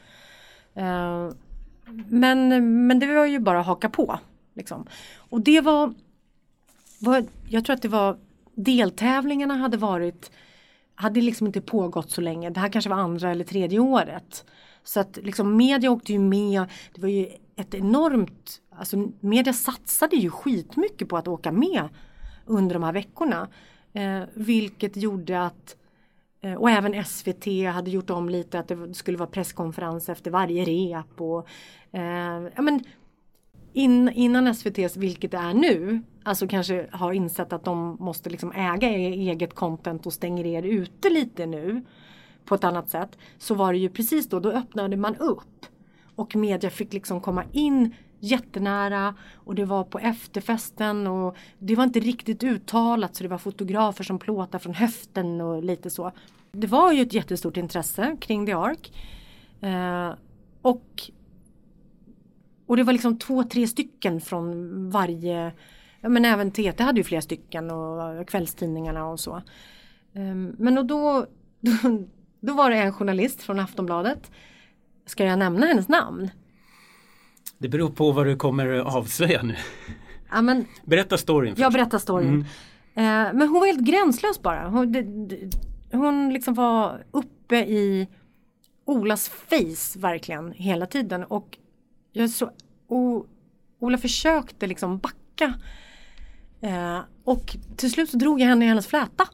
Eh, 0.76 1.30
men, 2.10 2.47
men 2.88 2.99
det 2.99 3.16
var 3.16 3.26
ju 3.26 3.39
bara 3.39 3.60
att 3.60 3.66
haka 3.66 3.89
på. 3.89 4.20
Liksom. 4.55 4.86
Och 5.32 5.41
det 5.41 5.62
var, 5.62 5.93
var, 6.99 7.26
jag 7.49 7.66
tror 7.66 7.76
att 7.76 7.82
det 7.82 7.88
var 7.88 8.18
deltävlingarna 8.55 9.55
hade 9.55 9.78
varit 9.78 10.32
hade 11.00 11.22
liksom 11.22 11.47
inte 11.47 11.62
pågått 11.62 12.12
så 12.12 12.22
länge. 12.22 12.50
Det 12.50 12.60
här 12.60 12.70
kanske 12.70 12.89
var 12.89 12.97
andra 12.97 13.32
eller 13.32 13.45
tredje 13.45 13.80
året. 13.80 14.45
Så 14.84 15.00
att 15.00 15.20
liksom 15.24 15.58
media 15.58 15.91
åkte 15.91 16.14
ju 16.14 16.20
med. 16.20 16.66
Det 16.93 17.02
var 17.02 17.10
ju 17.10 17.28
ett 17.56 17.74
enormt, 17.74 18.62
alltså 18.70 19.08
media 19.20 19.54
satsade 19.54 20.16
ju 20.16 20.30
skitmycket 20.30 21.10
på 21.10 21.18
att 21.18 21.28
åka 21.28 21.52
med 21.52 21.89
under 22.45 22.74
de 22.74 22.84
här 22.84 22.93
veckorna. 22.93 23.47
Eh, 23.93 24.22
vilket 24.34 24.97
gjorde 24.97 25.41
att 25.43 25.76
eh, 26.41 26.54
och 26.54 26.70
även 26.70 27.06
SVT 27.06 27.45
hade 27.74 27.91
gjort 27.91 28.10
om 28.10 28.30
lite 28.30 28.60
att 28.60 28.68
det 28.68 28.93
skulle 28.93 29.18
vara 29.18 29.30
presskonferens 29.30 30.10
efter 30.10 30.32
varje 30.32 30.66
rep. 30.66 31.22
Och, 31.22 31.47
eh, 31.91 32.50
ja, 32.56 32.62
men 32.62 32.84
in, 33.74 34.10
innan 34.10 34.56
SVT, 34.56 34.98
vilket 34.98 35.32
det 35.32 35.38
är 35.38 35.54
nu, 35.54 36.02
alltså 36.24 36.48
kanske 36.48 36.88
har 36.92 37.14
insett 37.14 37.54
att 37.54 37.64
de 37.64 37.98
måste 38.00 38.30
liksom 38.30 38.52
äga 38.52 38.90
e-, 38.90 39.30
eget 39.30 39.56
content 39.56 40.06
och 40.06 40.14
stänger 40.14 40.46
er 40.46 40.64
ute 40.64 41.10
lite 41.10 41.46
nu 41.46 41.82
på 42.46 42.56
ett 42.56 42.64
annat 42.64 42.90
sätt. 42.90 43.18
Så 43.38 43.56
var 43.56 43.74
det 43.74 43.80
ju 43.80 43.90
precis 43.90 44.30
då, 44.30 44.40
då 44.40 44.52
öppnade 44.52 44.98
man 44.98 45.16
upp 45.16 45.66
och 46.16 46.36
media 46.36 46.70
fick 46.70 46.94
liksom 46.94 47.22
komma 47.22 47.44
in 47.52 47.96
jättenära 48.20 49.16
och 49.34 49.56
det 49.56 49.66
var 49.66 49.84
på 49.84 50.00
efterfesten 50.00 51.08
och 51.08 51.38
det 51.60 51.76
var 51.76 51.84
inte 51.84 52.00
riktigt 52.00 52.44
uttalat 52.44 53.16
så 53.16 53.24
det 53.24 53.30
var 53.30 53.38
fotografer 53.38 54.04
som 54.04 54.20
plåtade 54.20 54.64
från 54.64 54.74
höften 54.74 55.42
och 55.42 55.64
lite 55.64 55.90
så. 55.90 56.12
Det 56.52 56.68
var 56.68 56.92
ju 56.92 57.02
ett 57.02 57.14
jättestort 57.14 57.58
intresse 57.58 58.18
kring 58.20 58.46
The 58.46 58.52
Ark. 58.52 58.92
Eh, 59.62 60.14
och 60.62 61.12
och 62.70 62.78
det 62.78 62.84
var 62.84 62.94
liksom 62.94 63.18
två, 63.20 63.44
tre 63.44 63.68
stycken 63.68 64.22
från 64.22 64.90
varje 64.90 65.52
Ja 66.02 66.10
men 66.10 66.26
även 66.26 66.52
TT 66.52 66.84
hade 66.84 67.00
ju 67.00 67.04
flera 67.04 67.22
stycken 67.22 67.72
och 67.72 68.28
kvällstidningarna 68.28 69.08
och 69.08 69.20
så. 69.20 69.42
Um, 70.14 70.56
men 70.58 70.78
och 70.78 70.86
då, 70.86 71.26
då, 71.60 71.72
då 72.40 72.54
var 72.54 72.70
det 72.70 72.78
en 72.78 72.94
journalist 72.94 73.42
från 73.42 73.60
Aftonbladet. 73.60 74.32
Ska 75.06 75.26
jag 75.26 75.40
nämna 75.40 75.66
hennes 75.66 75.88
namn? 75.88 76.30
Det 77.58 77.70
beror 77.70 77.90
på 77.90 78.12
vad 78.12 78.26
du 78.26 78.36
kommer 78.36 78.68
avslöja 78.68 79.44
nu. 79.44 79.56
Ja, 80.32 80.42
men, 80.42 80.66
Berätta 80.86 81.18
storyn. 81.18 81.56
Först. 81.56 81.62
Jag 81.62 81.74
berättar 81.74 81.98
storyn. 81.98 82.46
Mm. 82.96 83.28
Uh, 83.30 83.34
men 83.38 83.48
hon 83.48 83.60
var 83.60 83.68
helt 83.68 83.88
gränslös 83.88 84.42
bara. 84.42 84.70
Hon, 84.70 84.96
hon 85.92 86.34
liksom 86.34 86.54
var 86.54 87.04
uppe 87.12 87.56
i 87.56 88.08
Olas 88.86 89.30
face 89.30 90.00
verkligen 90.00 90.52
hela 90.52 90.86
tiden. 90.86 91.24
Och 91.24 91.58
jag 92.12 92.30
så, 92.30 92.51
och 92.88 93.28
Ola 93.80 93.97
försökte 93.97 94.68
liksom 94.68 94.97
backa. 94.97 95.53
Eh, 96.62 96.99
och 97.24 97.57
till 97.76 97.91
slut 97.91 98.10
så 98.10 98.18
drog 98.18 98.41
jag 98.41 98.47
henne 98.47 98.66
i 98.66 98.68
hennes 98.68 98.88
fläta. 98.88 99.28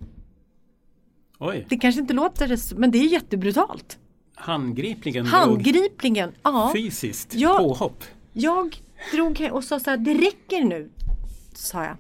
Oj. 1.40 1.66
Det 1.70 1.78
kanske 1.78 2.02
inte 2.02 2.14
låter 2.14 2.76
men 2.76 2.92
det 2.92 2.98
är 2.98 3.08
jättebrutalt. 3.08 4.00
Handgripligen? 4.36 5.26
Handgripligen, 5.26 6.32
ja. 6.44 6.72
Fysiskt 6.76 7.34
jag, 7.34 7.58
påhopp? 7.58 8.04
Jag 8.34 8.82
drog 9.14 9.50
och 9.52 9.64
sa 9.64 9.80
så 9.80 9.90
här, 9.90 9.98
det 9.98 10.14
räcker 10.14 10.64
nu. 10.64 10.90
Sa 11.54 11.84
jag. 11.84 11.98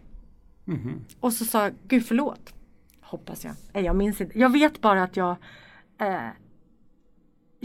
Mm 0.67 0.79
-hmm. 0.79 1.15
Och 1.19 1.33
så 1.33 1.45
sa 1.45 1.63
jag, 1.63 1.73
gud 1.87 2.05
förlåt. 2.05 2.53
Hoppas 3.01 3.45
jag. 3.45 3.53
Nej, 3.73 3.83
jag 3.83 3.95
minns 3.95 4.21
inte. 4.21 4.39
Jag 4.39 4.51
vet 4.51 4.81
bara 4.81 5.03
att 5.03 5.17
jag 5.17 5.35
eh, 5.99 6.29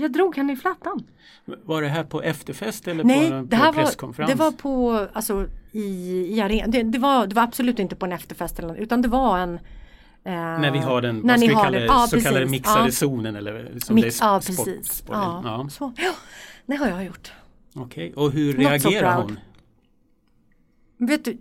jag 0.01 0.12
drog 0.12 0.36
henne 0.36 0.53
i 0.53 0.57
flätan. 0.57 1.05
Var 1.44 1.82
det 1.82 1.88
här 1.88 2.05
på 2.05 2.22
efterfest 2.22 2.88
eller 2.88 3.05
Nej, 3.05 3.30
på, 3.30 3.36
det 3.36 3.57
här 3.57 3.72
presskonferens? 3.72 4.28
Var, 4.28 4.36
det 4.36 4.42
var 4.42 4.53
på, 4.53 5.07
alltså 5.12 5.46
i, 5.72 5.80
i 6.36 6.40
arenan. 6.40 6.70
Det, 6.70 6.82
det, 6.82 6.98
var, 6.98 7.26
det 7.26 7.34
var 7.34 7.42
absolut 7.42 7.78
inte 7.78 7.96
på 7.96 8.07
en 8.07 8.12
efterfest 8.12 8.59
eller, 8.59 8.74
utan 8.74 9.03
det 9.03 9.09
var 9.09 9.38
en 9.38 9.55
eh, 9.55 10.32
när 10.32 10.70
vi 10.70 10.78
har 10.78 11.03
den, 11.03 11.22
vad 11.22 11.38
ska 11.38 11.48
vi 11.48 11.55
kalla 11.55 11.78
det, 11.78 11.84
ja, 11.84 12.07
så 12.11 12.20
kallade 12.20 12.46
mixade 12.46 12.84
ja. 12.84 12.90
zonen 12.90 13.36
eller 13.36 13.78
som 13.78 13.94
Mix, 13.94 14.18
det 14.18 14.24
är 14.24 14.28
ja, 14.28 14.40
sport, 14.40 14.57
precis. 14.57 14.92
Sport, 14.92 15.16
ja. 15.16 15.42
ja. 15.44 15.68
Så, 15.70 15.92
ja, 15.96 16.12
det 16.66 16.76
har 16.76 16.88
jag 16.88 17.05
gjort. 17.05 17.32
Okej, 17.74 18.11
okay. 18.11 18.24
och 18.24 18.32
hur 18.32 18.55
reagerar 18.55 19.22
hon? 19.22 19.38
vet 20.98 21.24
du, 21.24 21.38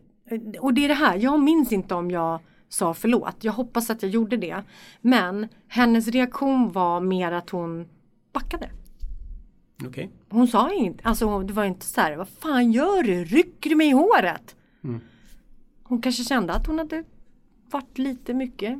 och 0.60 0.74
det 0.74 0.84
är 0.84 0.88
det 0.88 0.94
här, 0.94 1.16
jag 1.16 1.40
minns 1.40 1.72
inte 1.72 1.96
om 1.96 2.12
jag 2.12 2.40
sa 2.70 2.94
förlåt. 2.94 3.36
Jag 3.42 3.54
hoppas 3.54 3.90
att 3.90 4.04
jag 4.04 4.12
gjorde 4.12 4.38
det. 4.38 4.64
Men 5.02 5.48
hennes 5.68 6.08
reaktion 6.08 6.72
var 6.72 7.00
mer 7.00 7.32
att 7.32 7.50
hon 7.50 7.88
backade. 8.34 8.70
Okay. 9.88 10.08
Hon 10.30 10.48
sa 10.48 10.74
inget, 10.74 10.96
alltså 11.04 11.40
det 11.40 11.54
var 11.54 11.66
inte 11.66 11.86
så 11.86 12.02
här, 12.02 12.16
vad 12.16 12.30
fan 12.30 12.72
gör 12.72 13.04
du? 13.04 13.26
Rycker 13.26 13.70
du 13.70 13.76
mig 13.76 13.88
i 13.88 13.92
håret? 13.92 14.56
Mm. 14.84 15.02
Hon 15.84 16.02
kanske 16.02 16.24
kände 16.24 16.54
att 16.54 16.68
hon 16.68 16.78
hade 16.78 17.04
varit 17.72 17.98
lite 17.98 18.34
mycket. 18.34 18.74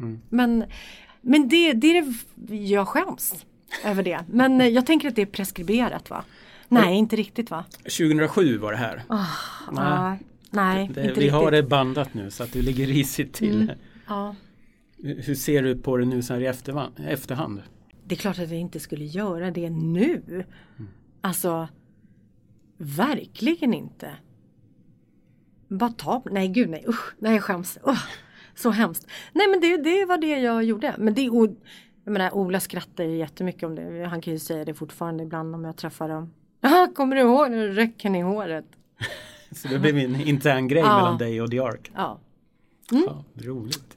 Mm. 0.00 0.20
Men, 0.28 0.64
men 1.20 1.48
det, 1.48 1.72
det 1.72 1.98
är 1.98 2.14
det, 2.34 2.56
jag 2.56 2.88
skäms 2.88 3.46
över 3.84 4.02
det. 4.02 4.24
Men 4.28 4.74
jag 4.74 4.86
tänker 4.86 5.08
att 5.08 5.16
det 5.16 5.22
är 5.22 5.26
preskriberat 5.26 6.10
va? 6.10 6.24
Nej, 6.68 6.96
inte 6.96 7.16
riktigt 7.16 7.50
va? 7.50 7.64
2007 7.82 8.58
var 8.58 8.72
det 8.72 8.78
här. 8.78 9.02
Oh, 9.08 9.26
nej, 9.72 10.18
nej 10.50 10.76
det, 10.76 10.82
inte 10.82 11.00
Vi 11.02 11.08
riktigt. 11.08 11.32
har 11.32 11.50
det 11.50 11.62
bandat 11.62 12.14
nu 12.14 12.30
så 12.30 12.42
att 12.42 12.52
du 12.52 12.62
ligger 12.62 12.86
risigt 12.86 13.34
till. 13.34 13.62
Mm, 13.62 13.78
ja. 14.08 14.34
Hur 15.02 15.34
ser 15.34 15.62
du 15.62 15.76
på 15.76 15.96
det 15.96 16.04
nu 16.04 16.22
så 16.22 16.34
här 16.34 16.40
i 16.40 16.46
efterhand? 17.06 17.62
Det 18.10 18.14
är 18.14 18.18
klart 18.18 18.38
att 18.38 18.50
jag 18.50 18.60
inte 18.60 18.80
skulle 18.80 19.04
göra 19.04 19.50
det 19.50 19.70
nu. 19.70 20.22
Mm. 20.26 20.88
Alltså 21.20 21.68
Verkligen 22.82 23.74
inte. 23.74 24.14
Bara 25.68 25.90
ta, 25.90 26.22
nej 26.30 26.48
gud 26.48 26.70
nej 26.70 26.84
usch, 26.88 27.14
nej 27.18 27.32
jag 27.32 27.42
skäms. 27.42 27.78
Uh, 27.88 27.98
så 28.54 28.70
hemskt. 28.70 29.06
Nej 29.32 29.48
men 29.48 29.60
det, 29.60 29.76
det 29.76 30.04
var 30.04 30.18
det 30.18 30.40
jag 30.40 30.64
gjorde. 30.64 30.94
Men 30.98 31.14
det, 31.14 31.30
och, 31.30 31.48
jag 32.04 32.12
menar 32.12 32.34
Ola 32.34 32.60
skrattar 32.60 33.04
ju 33.04 33.16
jättemycket 33.16 33.62
om 33.62 33.74
det. 33.74 34.04
Han 34.04 34.20
kan 34.20 34.32
ju 34.32 34.38
säga 34.38 34.64
det 34.64 34.74
fortfarande 34.74 35.22
ibland 35.24 35.54
om 35.54 35.64
jag 35.64 35.76
träffar 35.76 36.08
dem. 36.08 36.32
Kommer 36.94 37.16
du 37.16 37.22
ihåg 37.22 37.50
när 37.50 37.58
du 37.58 37.72
räck 37.72 38.04
i 38.04 38.08
håret? 38.08 38.66
så 39.52 39.68
det 39.68 39.78
blev 39.78 39.98
en 39.98 40.20
intern 40.20 40.68
grej 40.68 40.82
ja. 40.82 40.96
mellan 40.96 41.18
dig 41.18 41.42
och 41.42 41.50
The 41.50 41.58
Ark? 41.58 41.90
Ja. 41.94 42.20
Mm. 42.92 43.04
ja 43.06 43.24
roligt. 43.34 43.96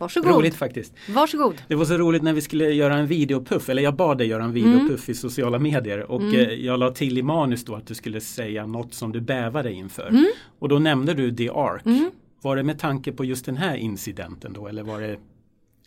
Varsågod. 0.00 0.30
Roligt 0.30 0.54
faktiskt. 0.54 0.94
Varsågod. 1.08 1.62
Det 1.68 1.74
var 1.74 1.84
så 1.84 1.98
roligt 1.98 2.22
när 2.22 2.32
vi 2.32 2.40
skulle 2.40 2.70
göra 2.70 2.96
en 2.96 3.06
videopuff, 3.06 3.68
eller 3.68 3.82
jag 3.82 3.96
bad 3.96 4.18
dig 4.18 4.26
göra 4.26 4.44
en 4.44 4.52
videopuff 4.52 5.08
mm. 5.08 5.12
i 5.12 5.14
sociala 5.14 5.58
medier 5.58 6.10
och 6.10 6.20
mm. 6.20 6.34
Eh, 6.34 6.52
jag 6.52 6.80
la 6.80 6.90
till 6.90 7.18
i 7.18 7.22
manus 7.22 7.64
då 7.64 7.74
att 7.74 7.86
du 7.86 7.94
skulle 7.94 8.20
säga 8.20 8.66
något 8.66 8.94
som 8.94 9.12
du 9.12 9.20
bävade 9.20 9.72
inför. 9.72 10.08
Mm. 10.08 10.26
Och 10.58 10.68
då 10.68 10.78
nämnde 10.78 11.14
du 11.14 11.36
The 11.36 11.48
Ark. 11.48 11.86
Mm. 11.86 12.10
Var 12.42 12.56
det 12.56 12.62
med 12.62 12.78
tanke 12.78 13.12
på 13.12 13.24
just 13.24 13.44
den 13.44 13.56
här 13.56 13.76
incidenten 13.76 14.52
då 14.52 14.68
eller 14.68 14.82
var 14.82 15.00
det? 15.00 15.16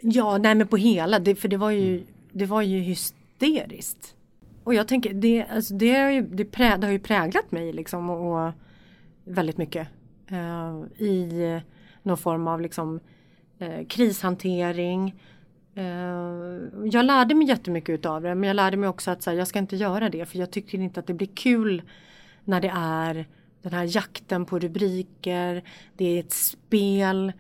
Ja, 0.02 0.38
nej 0.38 0.56
men 0.56 0.68
på 0.68 0.78
hela, 0.78 1.20
det, 1.20 1.36
för 1.36 1.48
det 1.48 1.58
var 1.58 1.72
ju, 1.72 1.94
mm. 1.94 2.08
det 2.32 2.46
var 2.46 2.62
ju 2.62 2.80
hysteriskt. 2.80 4.16
Och 4.64 4.74
jag 4.74 4.88
tänker, 4.88 5.14
det, 5.14 5.46
alltså 5.52 5.74
det, 5.74 5.96
är 5.96 6.12
ju, 6.12 6.22
det, 6.22 6.46
prä, 6.46 6.78
det 6.78 6.88
har 6.88 6.92
ju 6.92 7.00
präglat 7.00 7.52
mig 7.52 7.74
liksom 7.74 8.10
och, 8.10 8.46
och 8.46 8.52
väldigt 9.24 9.58
mycket. 9.58 9.88
Uh, 10.32 11.04
I 11.08 11.62
någon 12.04 12.18
form 12.18 12.48
av 12.48 12.62
liksom 12.62 13.00
eh, 13.64 13.86
krishantering. 13.88 15.16
Eh, 15.76 15.84
jag 16.92 17.06
lärde 17.06 17.36
mig 17.36 17.48
jättemycket 17.48 17.90
utav 17.90 18.22
det 18.22 18.36
men 18.36 18.48
jag 18.48 18.56
lärde 18.56 18.78
mig 18.78 18.90
också 18.90 19.12
att 19.12 19.26
här, 19.26 19.34
jag 19.34 19.48
ska 19.48 19.60
inte 19.60 19.76
göra 19.76 20.10
det 20.10 20.26
för 20.26 20.40
jag 20.40 20.52
tycker 20.52 20.78
inte 20.78 21.00
att 21.00 21.08
det 21.08 21.14
blir 21.14 21.28
kul 21.28 21.82
när 22.44 22.62
det 22.62 22.72
är 22.76 23.26
den 23.62 23.74
här 23.74 23.96
jakten 23.96 24.46
på 24.46 24.60
rubriker, 24.60 25.64
det 25.98 26.06
är 26.06 26.20
ett 26.20 26.34
spel, 26.34 27.34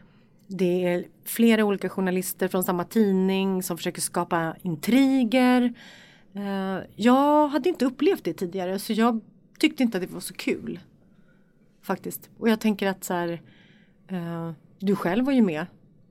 det 0.48 0.86
är 0.86 1.06
flera 1.26 1.66
olika 1.66 1.90
journalister 1.90 2.48
från 2.48 2.64
samma 2.64 2.84
tidning 2.84 3.64
som 3.64 3.78
försöker 3.78 4.02
skapa 4.02 4.56
intriger. 4.62 5.74
Eh, 6.34 6.80
jag 6.96 7.48
hade 7.48 7.70
inte 7.70 7.86
upplevt 7.86 8.24
det 8.24 8.34
tidigare 8.34 8.80
så 8.80 8.94
jag 8.94 9.22
tyckte 9.60 9.84
inte 9.84 9.98
att 9.98 10.04
det 10.04 10.14
var 10.14 10.20
så 10.20 10.34
kul. 10.34 10.80
Faktiskt. 11.82 12.30
Och 12.38 12.50
jag 12.50 12.60
tänker 12.60 12.88
att 12.88 13.04
så 13.04 13.14
här, 13.14 13.42
eh, 14.08 14.52
du 14.80 14.96
själv 14.96 15.26
var 15.26 15.34
ju 15.34 15.42
med 15.42 15.66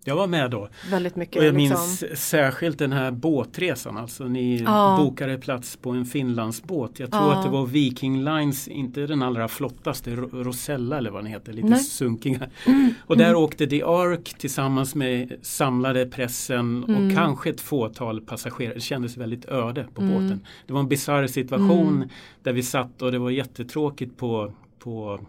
jag 0.05 0.16
var 0.16 0.26
med 0.26 0.50
då. 0.50 0.68
Väldigt 0.90 1.16
mycket. 1.16 1.36
Och 1.36 1.44
jag 1.44 1.55
minns 1.55 2.00
liksom. 2.00 2.16
särskilt 2.16 2.78
den 2.78 2.92
här 2.92 3.11
båtresan. 3.11 3.96
Alltså 3.96 4.24
ni 4.24 4.62
ja. 4.62 4.96
bokade 5.00 5.38
plats 5.38 5.76
på 5.76 5.90
en 5.90 6.05
Finlandsbåt. 6.05 6.98
Jag 7.00 7.11
tror 7.11 7.22
ja. 7.22 7.34
att 7.34 7.44
det 7.44 7.50
var 7.50 7.66
Viking 7.66 8.24
Lines, 8.24 8.68
inte 8.68 9.07
den 9.07 9.22
allra 9.22 9.48
flottaste, 9.48 10.16
Rosella 10.16 10.98
eller 10.98 11.11
vad 11.11 11.24
den 11.24 11.32
heter, 11.32 11.53
lite 11.53 11.68
Nej. 11.68 11.80
sunkiga. 11.80 12.40
Mm. 12.72 12.94
Och 13.07 13.16
där 13.16 13.28
mm. 13.28 13.42
åkte 13.42 13.66
The 13.66 13.82
Ark 13.82 14.34
tillsammans 14.38 14.94
med 14.94 15.32
samlade 15.42 16.07
pressen 16.07 16.84
mm. 16.84 17.07
och 17.07 17.16
kanske 17.16 17.50
ett 17.50 17.61
fåtal 17.61 18.20
passagerare. 18.20 18.74
Det 18.74 18.80
kändes 18.80 19.16
väldigt 19.16 19.44
öde 19.44 19.86
på 19.94 20.03
mm. 20.03 20.14
båten. 20.14 20.40
Det 20.66 20.72
var 20.72 20.80
en 20.80 20.88
bisarr 20.88 21.26
situation 21.26 21.96
mm. 21.96 22.09
där 22.42 22.53
vi 22.53 22.62
satt 22.62 23.03
och 23.03 23.12
det 23.12 23.18
var 23.18 23.30
jättetråkigt 23.30 24.16
på, 24.16 24.53
på 24.78 25.20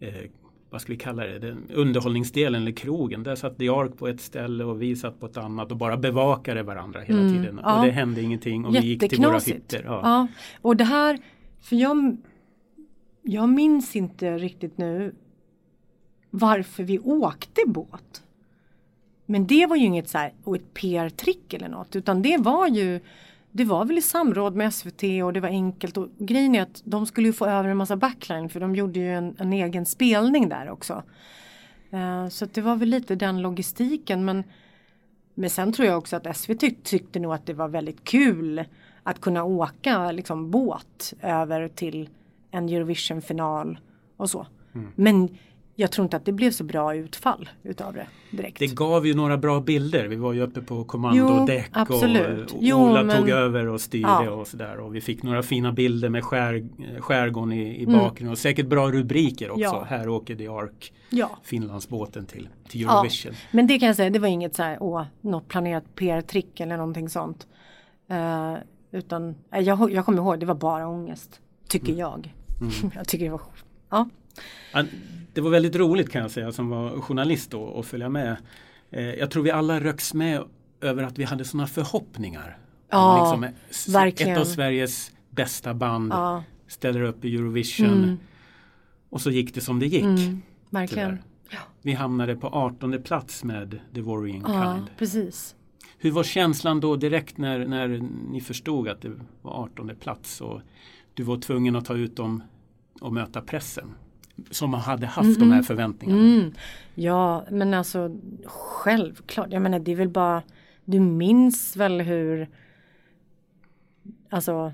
eh, 0.00 0.30
vad 0.70 0.80
ska 0.80 0.92
vi 0.92 0.98
kalla 0.98 1.26
det, 1.26 1.38
den 1.38 1.66
underhållningsdelen 1.74 2.62
eller 2.62 2.72
krogen. 2.72 3.22
Där 3.22 3.34
satt 3.34 3.58
The 3.58 3.68
Ark 3.68 3.98
på 3.98 4.08
ett 4.08 4.20
ställe 4.20 4.64
och 4.64 4.82
vi 4.82 4.96
satt 4.96 5.20
på 5.20 5.26
ett 5.26 5.36
annat 5.36 5.70
och 5.70 5.76
bara 5.76 5.96
bevakade 5.96 6.62
varandra 6.62 7.00
hela 7.00 7.20
mm, 7.20 7.32
tiden. 7.32 7.60
Ja. 7.62 7.78
Och 7.78 7.86
det 7.86 7.90
hände 7.90 8.22
ingenting 8.22 8.64
och 8.64 8.74
vi 8.74 8.78
gick 8.78 9.08
till 9.10 9.22
våra 9.22 9.38
hytter. 9.38 9.82
Ja. 9.84 10.00
ja. 10.02 10.26
Och 10.62 10.76
det 10.76 10.84
här, 10.84 11.18
för 11.60 11.76
jag, 11.76 12.16
jag 13.22 13.48
minns 13.48 13.96
inte 13.96 14.38
riktigt 14.38 14.78
nu 14.78 15.14
varför 16.30 16.82
vi 16.82 16.98
åkte 16.98 17.60
båt. 17.66 18.22
Men 19.26 19.46
det 19.46 19.66
var 19.66 19.76
ju 19.76 19.84
inget 19.84 20.08
så 20.08 20.18
här, 20.18 20.32
och 20.44 20.56
ett 20.56 20.74
PR-trick 20.74 21.52
eller 21.54 21.68
något 21.68 21.96
utan 21.96 22.22
det 22.22 22.36
var 22.36 22.68
ju 22.68 23.00
det 23.52 23.64
var 23.64 23.84
väl 23.84 23.98
i 23.98 24.02
samråd 24.02 24.56
med 24.56 24.74
SVT 24.74 25.02
och 25.24 25.32
det 25.32 25.40
var 25.40 25.48
enkelt 25.48 25.96
och 25.96 26.08
grejen 26.18 26.54
är 26.54 26.62
att 26.62 26.82
de 26.84 27.06
skulle 27.06 27.28
ju 27.28 27.32
få 27.32 27.46
över 27.46 27.68
en 27.68 27.76
massa 27.76 27.96
backline 27.96 28.48
för 28.48 28.60
de 28.60 28.74
gjorde 28.74 29.00
ju 29.00 29.14
en, 29.14 29.36
en 29.38 29.52
egen 29.52 29.86
spelning 29.86 30.48
där 30.48 30.70
också. 30.70 31.02
Uh, 31.94 32.28
så 32.28 32.46
det 32.46 32.60
var 32.60 32.76
väl 32.76 32.88
lite 32.88 33.14
den 33.14 33.42
logistiken 33.42 34.24
men 34.24 34.44
men 35.34 35.50
sen 35.50 35.72
tror 35.72 35.88
jag 35.88 35.98
också 35.98 36.16
att 36.16 36.36
SVT 36.36 36.84
tyckte 36.84 37.18
nog 37.18 37.32
att 37.32 37.46
det 37.46 37.54
var 37.54 37.68
väldigt 37.68 38.04
kul 38.04 38.64
att 39.02 39.20
kunna 39.20 39.44
åka 39.44 40.12
liksom 40.12 40.50
båt 40.50 41.14
över 41.22 41.68
till 41.68 42.08
en 42.50 42.68
Eurovision-final 42.68 43.78
och 44.16 44.30
så. 44.30 44.46
Mm. 44.74 44.92
Men 44.94 45.28
jag 45.74 45.90
tror 45.90 46.04
inte 46.04 46.16
att 46.16 46.24
det 46.24 46.32
blev 46.32 46.50
så 46.50 46.64
bra 46.64 46.94
utfall 46.94 47.48
utav 47.62 47.94
det 47.94 48.06
direkt. 48.30 48.58
Det 48.58 48.74
gav 48.74 49.06
ju 49.06 49.14
några 49.14 49.38
bra 49.38 49.60
bilder. 49.60 50.08
Vi 50.08 50.16
var 50.16 50.32
ju 50.32 50.42
uppe 50.42 50.60
på 50.60 50.84
kommandodäck 50.84 51.70
och, 51.76 51.90
och 51.90 52.08
jo, 52.60 52.76
Ola 52.76 53.02
men... 53.02 53.16
tog 53.16 53.28
över 53.28 53.68
och 53.68 53.80
styrde 53.80 54.08
ja. 54.08 54.30
och 54.30 54.46
sådär. 54.46 54.80
Och 54.80 54.94
vi 54.94 55.00
fick 55.00 55.22
några 55.22 55.42
fina 55.42 55.72
bilder 55.72 56.08
med 56.08 56.24
skär, 56.24 56.68
skärgården 57.00 57.52
i, 57.52 57.62
i 57.62 57.84
mm. 57.84 57.98
bakgrunden 57.98 58.22
mm. 58.22 58.32
och 58.32 58.38
säkert 58.38 58.66
bra 58.66 58.90
rubriker 58.90 59.50
också. 59.50 59.62
Ja. 59.62 59.86
Här 59.88 60.08
åker 60.08 60.36
The 60.36 60.48
Ark, 60.48 60.92
ja. 61.10 61.30
Finlandsbåten 61.42 62.26
till, 62.26 62.48
till 62.68 62.84
Eurovision. 62.84 63.32
Ja. 63.32 63.38
Men 63.50 63.66
det 63.66 63.78
kan 63.78 63.86
jag 63.86 63.96
säga, 63.96 64.10
det 64.10 64.18
var 64.18 64.28
inget 64.28 64.56
så 64.56 64.62
här, 64.62 64.76
åh, 64.80 65.04
något 65.20 65.48
planerat 65.48 65.84
PR-trick 65.94 66.60
eller 66.60 66.76
någonting 66.76 67.08
sånt. 67.08 67.46
Uh, 68.10 68.56
utan 68.92 69.34
jag, 69.50 69.92
jag 69.92 70.04
kommer 70.04 70.18
ihåg, 70.18 70.40
det 70.40 70.46
var 70.46 70.54
bara 70.54 70.88
ångest. 70.88 71.40
Tycker 71.68 71.88
mm. 71.88 71.98
jag. 71.98 72.34
Mm. 72.60 72.72
jag 72.94 73.08
tycker 73.08 73.24
det 73.24 73.30
var, 73.30 73.40
ja 73.90 74.08
det 75.32 75.40
var 75.40 75.50
väldigt 75.50 75.76
roligt 75.76 76.10
kan 76.10 76.22
jag 76.22 76.30
säga 76.30 76.52
som 76.52 76.68
var 76.68 77.00
journalist 77.00 77.50
då 77.50 77.62
och 77.62 77.86
följa 77.86 78.08
med. 78.08 78.36
Eh, 78.90 79.14
jag 79.14 79.30
tror 79.30 79.42
vi 79.42 79.50
alla 79.50 79.80
röks 79.80 80.14
med 80.14 80.44
över 80.80 81.02
att 81.02 81.18
vi 81.18 81.24
hade 81.24 81.44
sådana 81.44 81.66
förhoppningar. 81.66 82.58
Ja, 82.90 83.20
liksom, 83.20 83.92
verkligen. 83.92 84.32
Ett 84.32 84.38
av 84.38 84.44
Sveriges 84.44 85.12
bästa 85.30 85.74
band 85.74 86.12
ja. 86.12 86.44
ställer 86.66 87.02
upp 87.02 87.24
i 87.24 87.34
Eurovision. 87.34 88.04
Mm. 88.04 88.18
Och 89.10 89.20
så 89.20 89.30
gick 89.30 89.54
det 89.54 89.60
som 89.60 89.78
det 89.78 89.86
gick. 89.86 90.02
Mm, 90.02 90.42
verkligen. 90.70 91.18
Ja. 91.50 91.58
Vi 91.82 91.92
hamnade 91.92 92.36
på 92.36 92.46
18 92.46 93.02
plats 93.02 93.44
med 93.44 93.80
The 93.94 94.00
Worrying 94.00 94.44
ja, 94.46 94.74
Kind. 94.74 94.90
Precis. 94.98 95.54
Hur 95.98 96.10
var 96.10 96.22
känslan 96.22 96.80
då 96.80 96.96
direkt 96.96 97.38
när, 97.38 97.66
när 97.66 97.88
ni 98.30 98.40
förstod 98.40 98.88
att 98.88 99.02
det 99.02 99.12
var 99.42 99.52
18 99.52 99.90
plats 100.00 100.40
och 100.40 100.60
du 101.14 101.22
var 101.22 101.36
tvungen 101.36 101.76
att 101.76 101.84
ta 101.84 101.94
ut 101.94 102.16
dem 102.16 102.42
och 103.00 103.12
möta 103.12 103.40
pressen? 103.40 103.94
Som 104.50 104.74
hade 104.74 105.06
haft 105.06 105.26
mm, 105.26 105.38
de 105.38 105.44
här 105.44 105.52
mm. 105.52 105.64
förväntningarna. 105.64 106.20
Mm. 106.20 106.52
Ja 106.94 107.44
men 107.50 107.74
alltså 107.74 108.16
självklart, 108.44 109.46
jag 109.50 109.62
menar 109.62 109.78
det 109.78 109.92
är 109.92 109.96
väl 109.96 110.08
bara 110.08 110.42
Du 110.84 111.00
minns 111.00 111.76
väl 111.76 112.00
hur 112.00 112.48
Alltså 114.30 114.72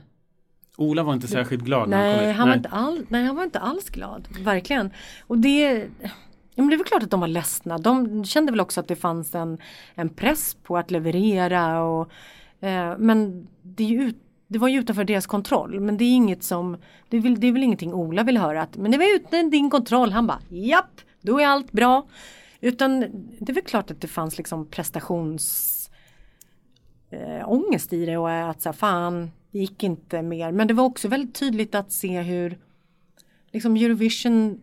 Ola 0.77 1.03
var 1.03 1.13
inte 1.13 1.29
särskilt 1.29 1.65
glad 1.65 1.89
nej, 1.89 2.17
när 2.17 2.33
han 2.33 2.49
kom 2.49 2.61
ut. 2.61 2.67
Han 2.67 2.89
nej. 2.89 2.93
Var 2.93 2.97
inte 2.97 3.03
all, 3.03 3.07
nej 3.09 3.25
han 3.25 3.37
var 3.37 3.45
inte 3.45 3.59
alls 3.59 3.91
glad, 3.91 4.29
verkligen. 4.45 4.91
Och 5.27 5.39
det 5.39 5.89
Ja, 6.57 6.63
men 6.63 6.71
det 6.71 6.75
är 6.75 6.79
väl 6.79 6.87
klart 6.87 7.03
att 7.03 7.11
de 7.11 7.21
var 7.21 7.29
ledsna. 7.29 7.79
De 7.79 8.25
kände 8.25 8.53
väl 8.53 8.61
också 8.61 8.81
att 8.81 8.89
det 8.89 8.97
fanns 8.97 9.35
en, 9.35 9.59
en 9.95 10.09
press 10.09 10.57
på 10.63 10.79
att 10.79 10.91
leverera. 10.91 11.83
Och, 11.83 12.11
eh, 12.61 12.99
men 12.99 13.49
det 13.63 13.85
är 13.85 13.89
ju 13.89 14.03
ut, 14.03 14.17
det 14.49 14.59
var 14.59 14.69
ju 14.69 14.79
utanför 14.81 15.05
deras 15.05 15.27
kontroll 15.27 15.81
men 15.81 15.97
det 15.97 16.05
är 16.05 16.15
inget 16.15 16.43
som 16.43 16.77
det 17.09 17.17
är, 17.17 17.21
väl, 17.21 17.41
det 17.41 17.47
är 17.47 17.53
väl 17.53 17.63
ingenting 17.63 17.95
Ola 17.95 18.23
vill 18.23 18.39
höra 18.39 18.63
att 18.63 18.77
men 18.77 18.91
det 18.91 18.99
var 18.99 19.17
utan 19.17 19.51
din 19.51 19.71
kontroll. 19.71 20.13
Han 20.13 20.27
bara 20.27 20.41
japp, 20.49 21.01
då 21.21 21.41
är 21.41 21.47
allt 21.47 21.73
bra. 21.73 22.07
Utan 22.61 23.01
det 23.39 23.53
är 23.53 23.55
väl 23.55 23.65
klart 23.65 23.91
att 23.91 24.01
det 24.01 24.09
fanns 24.09 24.39
liksom 24.39 24.67
prestations 24.67 25.91
äh, 27.11 27.53
ångest 27.53 27.93
i 27.93 28.07
det 28.07 28.17
och 28.17 28.31
att 28.31 28.63
så 28.63 28.69
här, 28.69 28.75
fan 28.75 29.31
det 29.51 29.59
gick 29.59 29.83
inte 29.83 30.23
mer. 30.23 30.53
Men 30.53 30.69
det 30.69 30.75
var 30.75 30.85
också 30.85 31.09
väldigt 31.09 31.35
tydligt 31.35 31.75
att 31.75 31.93
se 31.93 32.21
hur 32.23 32.59
liksom 33.53 33.77
Eurovision 33.77 34.61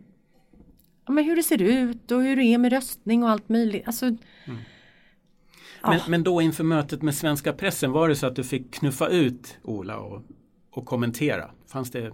ja, 1.06 1.12
men 1.12 1.24
hur 1.24 1.36
det 1.36 1.42
ser 1.42 1.62
ut 1.62 2.10
och 2.10 2.22
hur 2.22 2.36
det 2.36 2.44
är 2.44 2.58
med 2.58 2.72
röstning 2.72 3.22
och 3.22 3.30
allt 3.30 3.48
möjligt. 3.48 3.86
Alltså, 3.86 4.06
mm 4.06 4.58
men, 5.86 6.00
men 6.08 6.22
då 6.22 6.42
inför 6.42 6.64
mötet 6.64 7.02
med 7.02 7.14
svenska 7.14 7.52
pressen 7.52 7.92
var 7.92 8.08
det 8.08 8.16
så 8.16 8.26
att 8.26 8.36
du 8.36 8.44
fick 8.44 8.74
knuffa 8.74 9.08
ut 9.08 9.58
Ola 9.62 9.96
och, 9.96 10.22
och 10.70 10.86
kommentera? 10.86 11.50
Fanns 11.66 11.90
det 11.90 12.12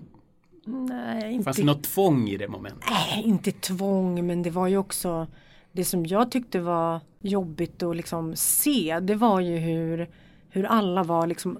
Nej, 0.64 1.32
inte, 1.32 1.44
Fanns 1.44 1.56
det 1.56 1.64
något 1.64 1.82
tvång 1.82 2.28
i 2.28 2.36
det 2.36 2.48
momentet? 2.48 2.90
Nej, 2.90 3.22
inte 3.24 3.52
tvång 3.52 4.26
men 4.26 4.42
det 4.42 4.50
var 4.50 4.66
ju 4.66 4.76
också 4.76 5.26
det 5.72 5.84
som 5.84 6.06
jag 6.06 6.30
tyckte 6.30 6.60
var 6.60 7.00
jobbigt 7.20 7.82
att 7.82 7.96
liksom 7.96 8.36
se 8.36 9.00
det 9.00 9.14
var 9.14 9.40
ju 9.40 9.56
hur 9.56 10.08
hur 10.50 10.64
alla 10.64 11.02
var 11.02 11.26
liksom 11.26 11.58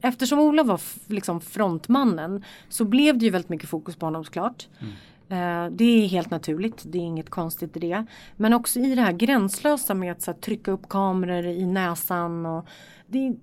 eftersom 0.00 0.38
Ola 0.38 0.62
var 0.62 0.80
liksom 1.06 1.40
frontmannen 1.40 2.44
så 2.68 2.84
blev 2.84 3.18
det 3.18 3.24
ju 3.24 3.30
väldigt 3.30 3.48
mycket 3.48 3.68
fokus 3.68 3.96
på 3.96 4.06
honom 4.06 4.24
såklart. 4.24 4.68
Mm. 4.80 4.92
Eh, 5.28 5.66
det 5.70 5.84
är 5.84 6.06
helt 6.06 6.30
naturligt, 6.30 6.82
det 6.86 6.98
är 6.98 7.02
inget 7.02 7.30
konstigt 7.30 7.76
i 7.76 7.80
det. 7.80 8.06
Men 8.36 8.52
också 8.52 8.80
i 8.80 8.94
det 8.94 9.02
här 9.02 9.12
gränslösa 9.12 9.94
med 9.94 10.12
att 10.12 10.22
så, 10.22 10.32
trycka 10.32 10.70
upp 10.70 10.88
kameror 10.88 11.46
i 11.46 11.66
näsan. 11.66 12.46
Och 12.46 12.66
det, 13.06 13.34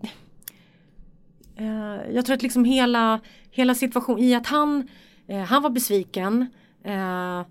eh, 1.56 2.12
jag 2.14 2.26
tror 2.26 2.36
att 2.36 2.44
liksom 2.44 2.66
hela, 2.66 3.20
hela 3.52 3.76
situationen 3.76 4.24
i 4.24 4.36
att 4.36 4.48
han, 4.48 4.88
eh, 5.28 5.42
han 5.42 5.62
var 5.62 5.70
besviken 5.70 6.46
eh, 6.84 7.42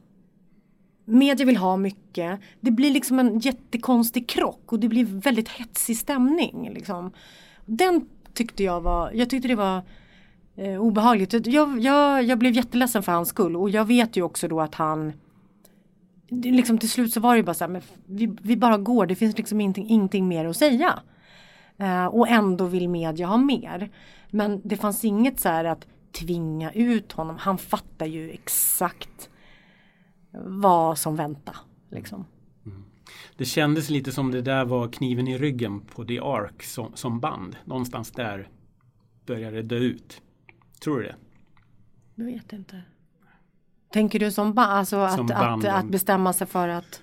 media 1.05 1.47
vill 1.47 1.57
ha 1.57 1.77
mycket. 1.77 2.41
Det 2.61 2.71
blir 2.71 2.91
liksom 2.91 3.19
en 3.19 3.39
jättekonstig 3.39 4.29
krock 4.29 4.73
och 4.73 4.81
det 4.81 4.89
blir 4.89 5.05
väldigt 5.05 5.49
hetsig 5.49 5.97
stämning. 5.97 6.71
Liksom. 6.75 7.13
Den 7.67 8.09
tyckte 8.35 8.65
jag 8.65 8.81
var, 8.81 9.11
jag 9.15 9.31
tyckte 9.31 9.49
det 9.49 9.55
var 9.55 9.83
eh, 10.57 10.81
obehagligt. 10.81 11.47
Jag, 11.47 11.81
jag, 11.81 12.23
jag 12.23 12.39
blev 12.39 12.53
jätteledsen 12.53 13.03
för 13.03 13.13
hans 13.13 13.29
skull 13.29 13.57
och 13.57 13.71
jag 13.71 13.85
vet 13.85 14.17
ju 14.17 14.23
också 14.23 14.49
då 14.49 14.61
att 14.61 14.75
han 14.75 15.13
liksom 16.31 16.79
till 16.79 16.91
slut 16.91 17.13
så 17.13 17.21
var 17.21 17.37
det 17.37 17.43
bara 17.43 17.55
så 17.55 17.65
här, 17.65 17.71
men 17.71 17.83
vi, 18.07 18.37
vi 18.43 18.57
bara 18.57 18.79
går, 18.79 19.07
det 19.07 19.15
finns 19.15 19.39
liksom 19.39 19.61
ingenting, 19.61 19.89
ingenting 19.89 20.29
mer 20.29 20.45
att 20.45 20.57
säga. 20.57 20.99
Eh, 21.79 22.07
och 22.07 22.29
ändå 22.29 22.65
vill 22.65 22.89
media 22.89 23.27
ha 23.27 23.37
mer. 23.37 23.91
Men 24.31 24.61
det 24.65 24.77
fanns 24.77 25.05
inget 25.05 25.41
så 25.41 25.49
här 25.49 25.65
att 25.65 25.87
tvinga 26.13 26.73
ut 26.73 27.13
honom, 27.13 27.37
han 27.39 27.59
fattar 27.59 28.07
ju 28.07 28.31
exakt 28.31 29.31
vad 30.45 30.99
som 30.99 31.17
väntar. 31.17 31.57
Liksom. 31.91 32.25
Mm. 32.67 32.85
Det 33.37 33.45
kändes 33.45 33.91
lite 33.91 34.13
som 34.13 34.31
det 34.31 34.43
där 34.43 34.65
var 34.65 34.89
kniven 34.89 35.29
i 35.29 35.39
ryggen 35.39 35.81
på 35.81 36.05
The 36.05 36.19
Ark 36.19 36.63
som, 36.63 36.93
som 36.95 37.21
band. 37.21 37.57
Någonstans 37.65 38.11
där 38.11 38.49
började 39.27 39.57
det 39.57 39.63
dö 39.63 39.77
ut. 39.77 40.23
Tror 40.85 41.01
du 41.01 41.07
det? 41.07 41.17
Jag 42.15 42.25
vet 42.25 42.53
inte. 42.53 42.83
Tänker 43.93 44.19
du 44.19 44.31
som, 44.31 44.55
ba 44.55 44.63
alltså 44.63 45.09
som 45.09 45.27
att, 45.27 45.31
att, 45.31 45.65
att, 45.65 45.91
bestämma 45.91 46.33
sig 46.33 46.47
för 46.47 46.69
att 46.69 47.03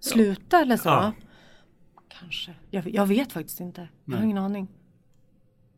sluta 0.00 0.56
ja. 0.56 0.62
eller 0.62 0.76
så? 0.76 0.88
Ja. 0.88 1.12
Kanske. 2.20 2.54
Jag, 2.70 2.88
jag, 2.88 3.06
vet 3.06 3.32
faktiskt 3.32 3.60
inte. 3.60 3.88
Jag 4.04 4.16
har 4.16 4.24
ingen 4.24 4.38
aning. 4.38 4.68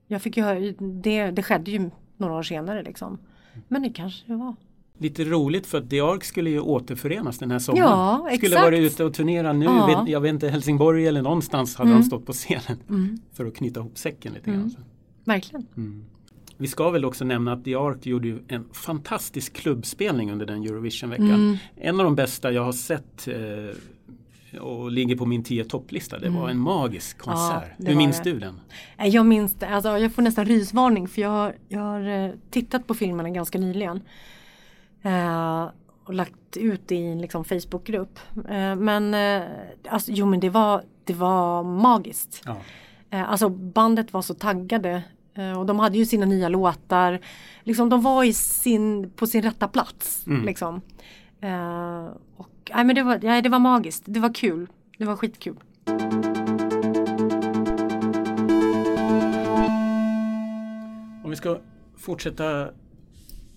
Jag 0.06 0.22
fick 0.22 0.36
ju 0.36 0.72
det, 1.02 1.30
det 1.30 1.42
skedde 1.42 1.70
ju 1.70 1.90
några 2.16 2.34
år 2.34 2.42
senare 2.42 2.82
liksom. 2.82 3.18
Men 3.68 3.82
det 3.82 3.90
kanske 3.90 4.26
det 4.26 4.36
var. 4.36 4.56
Lite 4.98 5.24
roligt 5.24 5.66
för 5.66 5.78
att 5.78 5.90
The 5.90 6.00
Ark 6.00 6.24
skulle 6.24 6.50
ju 6.50 6.60
återförenas 6.60 7.38
den 7.38 7.50
här 7.50 7.58
sommaren. 7.58 7.90
Ja, 7.90 8.26
exakt. 8.28 8.46
Skulle 8.46 8.62
vara 8.62 8.76
ute 8.76 9.04
och 9.04 9.14
turnera 9.14 9.52
nu. 9.52 9.64
Ja. 9.64 10.04
Jag 10.08 10.20
vet 10.20 10.30
inte, 10.30 10.48
Helsingborg 10.48 11.06
eller 11.06 11.22
någonstans 11.22 11.76
hade 11.76 11.90
mm. 11.90 12.00
de 12.00 12.06
stått 12.06 12.26
på 12.26 12.32
scenen. 12.32 12.82
Mm. 12.88 13.18
För 13.32 13.46
att 13.46 13.54
knyta 13.54 13.80
ihop 13.80 13.98
säcken 13.98 14.32
lite 14.32 14.50
grann. 14.50 14.60
Mm. 14.60 14.74
Verkligen. 15.24 15.66
Mm. 15.76 16.04
Vi 16.56 16.66
ska 16.66 16.90
väl 16.90 17.04
också 17.04 17.24
nämna 17.24 17.52
att 17.52 17.64
The 17.64 17.74
Ark 17.74 18.06
gjorde 18.06 18.38
en 18.48 18.64
fantastisk 18.72 19.52
klubbspelning 19.52 20.32
under 20.32 20.46
den 20.46 20.62
Eurovision-veckan. 20.62 21.30
Mm. 21.30 21.56
En 21.76 22.00
av 22.00 22.04
de 22.04 22.14
bästa 22.14 22.52
jag 22.52 22.64
har 22.64 22.72
sett 22.72 23.28
eh, 23.28 24.60
och 24.60 24.90
ligger 24.90 25.16
på 25.16 25.26
min 25.26 25.44
10 25.44 25.64
topplista. 25.64 26.18
Det 26.18 26.28
var 26.28 26.40
mm. 26.40 26.50
en 26.50 26.58
magisk 26.58 27.18
konsert. 27.18 27.64
Ja, 27.78 27.86
Hur 27.88 27.96
minns 27.96 28.20
det. 28.20 28.32
du 28.32 28.38
den? 28.38 28.60
Jag 28.98 29.26
minns 29.26 29.54
det. 29.54 29.68
Alltså, 29.68 29.98
jag 29.98 30.14
får 30.14 30.22
nästan 30.22 30.44
rysvarning 30.44 31.08
för 31.08 31.22
jag, 31.22 31.52
jag 31.68 31.80
har 31.80 32.24
eh, 32.24 32.30
tittat 32.50 32.86
på 32.86 32.94
filmerna 32.94 33.30
ganska 33.30 33.58
nyligen. 33.58 34.00
Eh, 35.02 35.68
och 36.04 36.14
lagt 36.14 36.56
ut 36.56 36.92
i 36.92 36.96
en 36.96 37.20
liksom, 37.20 37.44
Facebookgrupp. 37.44 38.18
Eh, 38.48 38.76
men 38.76 39.14
eh, 39.14 39.42
alltså, 39.88 40.12
jo 40.12 40.26
men 40.26 40.40
det 40.40 40.50
var, 40.50 40.82
det 41.04 41.14
var 41.14 41.62
magiskt. 41.62 42.42
Ja. 42.46 42.56
Eh, 43.10 43.30
alltså 43.30 43.48
bandet 43.48 44.12
var 44.12 44.22
så 44.22 44.34
taggade 44.34 44.90
eh, 44.90 45.00
och 45.58 45.66
de 45.66 45.78
hade 45.78 45.98
ju 45.98 46.06
sina 46.06 46.26
nya 46.26 46.48
låtar. 46.48 47.20
Liksom, 47.62 47.88
de 47.88 48.02
var 48.02 48.24
i 48.24 48.32
sin, 48.32 49.10
på 49.10 49.26
sin 49.26 49.42
rätta 49.42 49.68
plats. 49.68 50.26
Mm. 50.26 50.44
Liksom. 50.44 50.80
Eh, 51.40 52.06
och, 52.36 52.70
nej, 52.74 52.84
men 52.84 52.94
det, 52.94 53.02
var, 53.02 53.20
nej, 53.22 53.42
det 53.42 53.48
var 53.48 53.58
magiskt, 53.58 54.02
det 54.06 54.20
var 54.20 54.34
kul. 54.34 54.68
Det 54.98 55.04
var 55.04 55.16
skitkul. 55.16 55.56
Om 61.24 61.30
vi 61.30 61.36
ska 61.36 61.58
fortsätta 61.96 62.68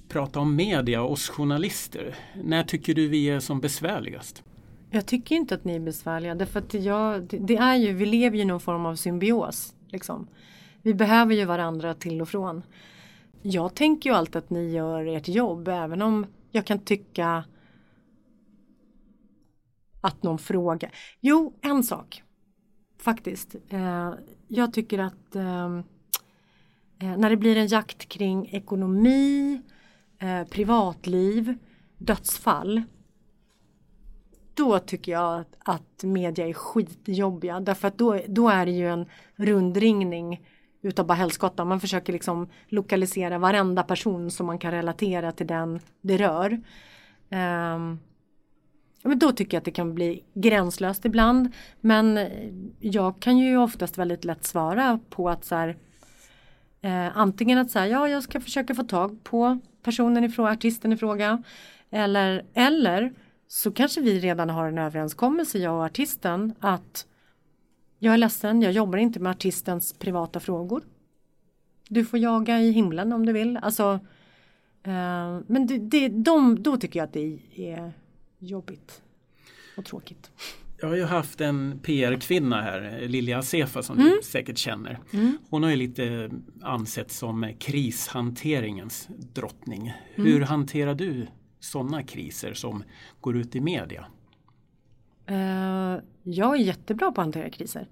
prata 0.09 0.39
om 0.39 0.55
media 0.55 1.01
och 1.01 1.11
oss 1.11 1.29
journalister. 1.29 2.15
När 2.43 2.63
tycker 2.63 2.93
du 2.93 3.07
vi 3.07 3.29
är 3.29 3.39
som 3.39 3.59
besvärligast? 3.59 4.43
Jag 4.89 5.05
tycker 5.05 5.35
inte 5.35 5.55
att 5.55 5.63
ni 5.63 5.75
är 5.75 5.79
besvärliga 5.79 6.35
därför 6.35 6.59
att 6.59 6.73
jag, 6.73 7.23
det 7.23 7.55
är 7.55 7.75
ju, 7.75 7.93
vi 7.93 8.05
lever 8.05 8.37
ju 8.37 8.43
i 8.43 8.45
någon 8.45 8.59
form 8.59 8.85
av 8.85 8.95
symbios. 8.95 9.73
Liksom. 9.87 10.27
Vi 10.87 10.93
behöver 10.93 11.35
ju 11.35 11.45
varandra 11.45 11.93
till 11.93 12.21
och 12.21 12.29
från. 12.29 12.63
Jag 13.41 13.75
tänker 13.75 14.09
ju 14.09 14.15
alltid 14.15 14.35
att 14.35 14.49
ni 14.49 14.71
gör 14.71 15.05
ert 15.05 15.27
jobb 15.27 15.67
även 15.67 16.01
om 16.01 16.25
jag 16.51 16.65
kan 16.65 16.79
tycka 16.79 17.43
att 20.01 20.23
någon 20.23 20.37
frågar. 20.37 20.91
Jo, 21.19 21.53
en 21.61 21.83
sak 21.83 22.23
faktiskt. 22.97 23.55
Eh, 23.69 24.13
jag 24.47 24.73
tycker 24.73 24.99
att 24.99 25.35
ehm, 25.35 25.83
eh, 26.99 27.17
när 27.17 27.29
det 27.29 27.37
blir 27.37 27.57
en 27.57 27.67
jakt 27.67 28.09
kring 28.09 28.49
ekonomi, 28.49 29.61
eh, 30.19 30.47
privatliv, 30.47 31.57
dödsfall. 31.97 32.81
Då 34.53 34.79
tycker 34.79 35.11
jag 35.11 35.39
att, 35.39 35.55
att 35.59 36.03
media 36.03 36.47
är 36.47 36.53
skitjobbiga 36.53 37.59
därför 37.59 37.87
att 37.87 37.97
då, 37.97 38.19
då 38.27 38.49
är 38.49 38.65
det 38.65 38.71
ju 38.71 38.87
en 38.87 39.05
rundringning 39.35 40.41
utav 40.81 41.05
bara 41.05 41.13
helskotta. 41.13 41.65
Man 41.65 41.79
försöker 41.79 42.13
liksom 42.13 42.49
lokalisera 42.67 43.37
varenda 43.37 43.83
person 43.83 44.31
som 44.31 44.45
man 44.45 44.59
kan 44.59 44.71
relatera 44.71 45.31
till 45.31 45.47
den 45.47 45.79
det 46.01 46.17
rör. 46.17 46.51
Um, 47.29 47.99
men 49.03 49.19
då 49.19 49.31
tycker 49.31 49.57
jag 49.57 49.61
att 49.61 49.65
det 49.65 49.71
kan 49.71 49.93
bli 49.95 50.23
gränslöst 50.33 51.05
ibland. 51.05 51.53
Men 51.81 52.17
eh, 52.17 52.53
jag 52.79 53.19
kan 53.19 53.37
ju 53.37 53.57
oftast 53.57 53.97
väldigt 53.97 54.25
lätt 54.25 54.43
svara 54.43 54.99
på 55.09 55.29
att 55.29 55.45
så 55.45 55.55
här, 55.55 55.77
eh, 56.81 57.17
antingen 57.17 57.57
att 57.57 57.71
säga 57.71 57.87
ja 57.87 58.09
jag 58.09 58.23
ska 58.23 58.39
försöka 58.39 58.75
få 58.75 58.83
tag 58.83 59.23
på 59.23 59.59
personen 59.83 60.23
i 60.23 60.29
fråga, 60.29 60.51
artisten 60.51 60.93
i 60.93 60.97
fråga. 60.97 61.43
Eller, 61.89 62.45
eller 62.53 63.13
så 63.47 63.71
kanske 63.71 64.01
vi 64.01 64.19
redan 64.19 64.49
har 64.49 64.67
en 64.67 64.77
överenskommelse, 64.77 65.59
jag 65.59 65.75
och 65.75 65.85
artisten, 65.85 66.53
att 66.59 67.05
jag 67.99 68.13
är 68.13 68.17
ledsen, 68.17 68.61
jag 68.61 68.71
jobbar 68.71 68.97
inte 68.97 69.19
med 69.19 69.29
artistens 69.29 69.93
privata 69.93 70.39
frågor. 70.39 70.83
Du 71.89 72.05
får 72.05 72.19
jaga 72.19 72.59
i 72.59 72.71
himlen 72.71 73.13
om 73.13 73.25
du 73.25 73.33
vill. 73.33 73.57
Alltså, 73.57 73.99
eh, 74.83 75.39
men 75.47 75.67
det, 75.67 75.77
det, 75.77 76.07
de, 76.07 76.63
då 76.63 76.77
tycker 76.77 76.99
jag 76.99 77.07
att 77.07 77.13
det 77.13 77.39
är 77.55 77.91
jobbigt 78.39 79.01
och 79.77 79.85
tråkigt. 79.85 80.31
Jag 80.79 80.87
har 80.87 80.95
ju 80.95 81.03
haft 81.03 81.41
en 81.41 81.79
PR-kvinna 81.83 82.61
här, 82.61 83.07
Lilja 83.07 83.41
Sefa 83.41 83.83
som 83.83 83.99
mm. 83.99 84.09
du 84.09 84.21
säkert 84.23 84.57
känner. 84.57 84.99
Mm. 85.13 85.37
Hon 85.49 85.63
har 85.63 85.69
ju 85.69 85.75
lite 85.75 86.31
ansett 86.61 87.11
som 87.11 87.53
krishanteringens 87.59 89.07
drottning. 89.33 89.93
Mm. 90.15 90.31
Hur 90.31 90.41
hanterar 90.41 90.95
du 90.95 91.27
sådana 91.59 92.03
kriser 92.03 92.53
som 92.53 92.83
går 93.21 93.37
ut 93.37 93.55
i 93.55 93.61
media? 93.61 94.05
Uh, 95.31 95.99
jag 96.23 96.55
är 96.55 96.61
jättebra 96.61 97.11
på 97.11 97.21
att 97.21 97.25
hantera 97.25 97.49
kriser. 97.49 97.87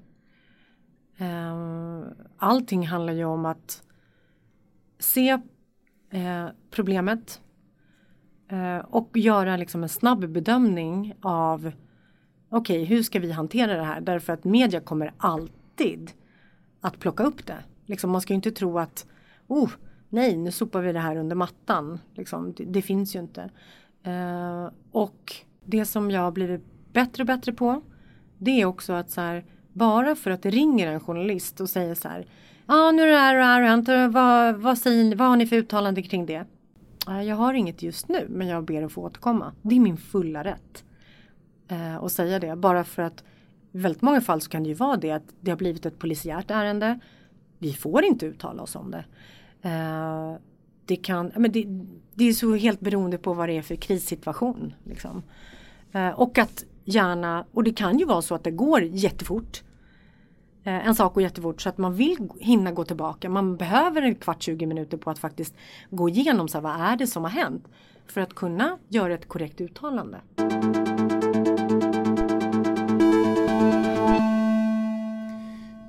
Uh, 1.22 2.04
allting 2.38 2.88
handlar 2.88 3.14
ju 3.14 3.26
om 3.26 3.46
att 3.46 3.84
se 5.00 5.34
uh, 6.14 6.48
problemet 6.72 7.42
och 8.86 9.18
göra 9.18 9.58
liksom 9.58 9.84
en 9.84 9.90
snabb 9.90 10.30
bedömning 10.30 11.14
av 11.22 11.72
okej, 12.50 12.84
okay, 12.84 12.84
hur 12.84 13.04
ska 13.04 13.20
vi 13.20 13.32
hantera 13.32 13.78
det 13.78 13.84
här? 13.84 14.02
Därför 14.02 14.34
att 14.34 14.44
media 14.44 14.80
kommer 14.80 15.14
alltid 15.18 16.12
att 16.82 17.00
plocka 17.00 17.24
upp 17.24 17.46
det. 17.46 17.64
Liksom, 17.86 18.12
man 18.12 18.22
ska 18.22 18.34
ju 18.34 18.36
inte 18.36 18.52
tro 18.52 18.80
att, 18.80 19.06
oh, 19.48 19.72
nej, 20.10 20.38
nu 20.38 20.52
sopar 20.52 20.82
vi 20.82 20.94
det 20.94 21.00
här 21.00 21.16
under 21.16 21.36
mattan. 21.36 22.00
Liksom, 22.14 22.54
det, 22.54 22.66
det 22.66 22.82
finns 22.82 23.16
ju 23.16 23.20
inte. 23.20 23.50
Uh, 24.08 24.70
och 24.92 25.34
det 25.66 25.86
som 25.86 26.12
jag 26.12 26.22
har 26.22 26.32
blivit 26.32 26.75
bättre 26.96 27.24
och 27.24 27.28
bättre 27.28 27.54
på, 27.54 27.82
det 28.38 28.62
är 28.62 28.66
också 28.66 28.94
att 28.94 29.10
så 29.12 29.22
här, 29.22 29.46
bara 29.74 30.16
för 30.16 30.32
att 30.32 30.42
det 30.42 30.50
ringer 30.50 30.88
en 30.88 31.00
journalist 31.00 31.62
och 31.62 31.70
säger 31.70 31.96
så 31.96 32.08
här, 32.08 32.28
ja 32.68 32.74
ah, 32.74 32.92
nu 32.92 33.02
är 33.02 33.08
det 33.08 33.18
här 33.18 33.38
och 33.38 33.44
här 33.44 33.62
hänt, 33.62 34.14
vad, 34.14 34.56
vad, 34.56 34.78
säger, 34.78 35.16
vad 35.16 35.28
har 35.28 35.38
ni 35.38 35.48
för 35.48 35.56
uttalande 35.56 36.02
kring 36.02 36.26
det? 36.26 36.46
Jag 37.08 37.36
har 37.36 37.54
inget 37.54 37.84
just 37.84 38.10
nu 38.10 38.26
men 38.30 38.48
jag 38.48 38.66
ber 38.66 38.84
att 38.84 38.92
få 38.92 39.02
återkomma. 39.02 39.54
Det 39.62 39.76
är 39.76 39.80
min 39.80 39.98
fulla 39.98 40.44
rätt. 40.44 40.84
Eh, 41.68 42.04
att 42.04 42.12
säga 42.12 42.40
det 42.40 42.56
bara 42.56 42.84
för 42.84 43.02
att 43.02 43.24
i 43.72 43.78
väldigt 43.78 44.02
många 44.02 44.22
fall 44.22 44.42
så 44.42 44.50
kan 44.50 44.64
det 44.64 44.70
ju 44.70 44.76
vara 44.76 44.98
det 44.98 45.12
att 45.12 45.34
det 45.42 45.52
har 45.52 45.58
blivit 45.58 45.86
ett 45.86 46.00
polisiärt 46.00 46.52
ärende. 46.52 47.00
Vi 47.60 47.74
får 47.74 48.04
inte 48.04 48.26
uttala 48.26 48.64
oss 48.64 48.76
om 48.76 48.92
det. 48.92 49.06
Eh, 49.62 50.36
det, 50.86 50.96
kan, 50.96 51.32
men 51.36 51.52
det, 51.52 51.66
det 52.14 52.30
är 52.30 52.34
så 52.34 52.56
helt 52.56 52.80
beroende 52.80 53.18
på 53.18 53.34
vad 53.34 53.50
det 53.50 53.58
är 53.58 53.62
för 53.62 53.76
krissituation. 53.76 54.74
Liksom. 54.84 55.24
Eh, 55.92 56.10
och 56.10 56.38
att 56.38 56.66
gärna, 56.86 57.46
och 57.54 57.64
det 57.64 57.74
kan 57.74 58.00
ju 58.00 58.06
vara 58.06 58.22
så 58.22 58.36
att 58.36 58.44
det 58.44 58.52
går 58.52 58.82
jättefort. 58.82 59.64
Eh, 60.64 60.88
en 60.88 60.96
sak 60.96 61.14
går 61.14 61.24
jättefort 61.24 61.62
så 61.62 61.70
att 61.70 61.78
man 61.78 61.94
vill 61.94 62.30
hinna 62.40 62.72
gå 62.72 62.84
tillbaka. 62.86 63.30
Man 63.30 63.58
behöver 63.58 64.02
en 64.02 64.16
kvart, 64.16 64.42
20 64.44 64.66
minuter 64.66 64.98
på 64.98 65.10
att 65.10 65.20
faktiskt 65.20 65.56
gå 65.90 66.10
igenom 66.10 66.48
så 66.48 66.58
här, 66.58 66.64
vad 66.64 66.92
är 66.92 66.98
det 66.98 67.08
som 67.08 67.24
har 67.24 67.32
hänt. 67.32 67.68
För 68.08 68.22
att 68.22 68.36
kunna 68.36 68.78
göra 68.88 69.14
ett 69.14 69.28
korrekt 69.28 69.62
uttalande. 69.62 70.18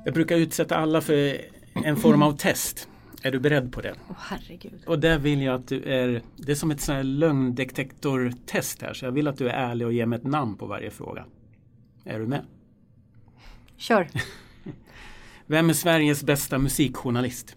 Jag 0.05 0.15
brukar 0.15 0.37
utsätta 0.37 0.77
alla 0.77 1.01
för 1.01 1.37
en 1.85 1.97
form 1.97 2.23
av 2.23 2.33
test. 2.33 2.89
Är 3.27 3.31
du 3.31 3.39
beredd 3.39 3.73
på 3.73 3.81
det? 3.81 3.93
Oh, 3.93 4.17
herregud. 4.19 4.85
Och 4.87 4.99
där 4.99 5.19
vill 5.19 5.43
jag 5.43 5.55
att 5.55 5.69
du 5.69 5.83
är, 5.83 6.23
det 6.37 6.53
är 6.53 6.57
som 6.57 6.71
ett 6.71 6.81
sånt 6.81 6.97
här 6.97 7.03
lögndetektortest 7.03 8.83
här. 8.83 8.95
Så 8.95 9.05
jag 9.05 9.13
vill 9.13 9.29
att 9.29 9.39
du 9.39 9.49
är 9.49 9.53
ärlig 9.53 9.87
och 9.87 9.93
ger 9.93 10.07
mig 10.07 10.19
ett 10.19 10.25
namn 10.25 10.57
på 10.57 10.67
varje 10.67 10.91
fråga. 10.91 11.25
Är 12.05 12.19
du 12.19 12.27
med? 12.27 12.45
Kör. 13.77 14.09
Vem 15.47 15.69
är 15.71 15.75
Sveriges 15.75 16.23
bästa 16.23 16.59
musikjournalist? 16.59 17.57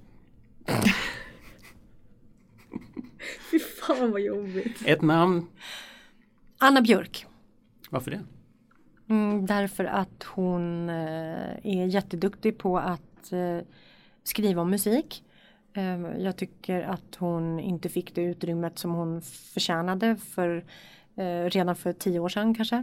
Fy 3.51 3.59
fan 3.59 4.11
vad 4.11 4.21
jobbigt. 4.21 4.81
Ett 4.85 5.01
namn. 5.01 5.47
Anna 6.57 6.81
Björk. 6.81 7.25
Varför 7.89 8.11
det? 8.11 8.21
Mm, 9.09 9.45
därför 9.45 9.85
att 9.85 10.23
hon 10.23 10.89
eh, 10.89 11.57
är 11.63 11.85
jätteduktig 11.85 12.57
på 12.57 12.79
att 12.79 13.31
eh, 13.31 13.59
skriva 14.23 14.61
om 14.61 14.69
musik. 14.69 15.23
Eh, 15.73 16.23
jag 16.23 16.37
tycker 16.37 16.81
att 16.81 17.15
hon 17.15 17.59
inte 17.59 17.89
fick 17.89 18.15
det 18.15 18.21
utrymmet 18.21 18.79
som 18.79 18.91
hon 18.91 19.21
förtjänade 19.21 20.15
för, 20.15 20.65
eh, 21.15 21.49
redan 21.49 21.75
för 21.75 21.93
tio 21.93 22.19
år 22.19 22.29
sedan 22.29 22.55
kanske. 22.55 22.75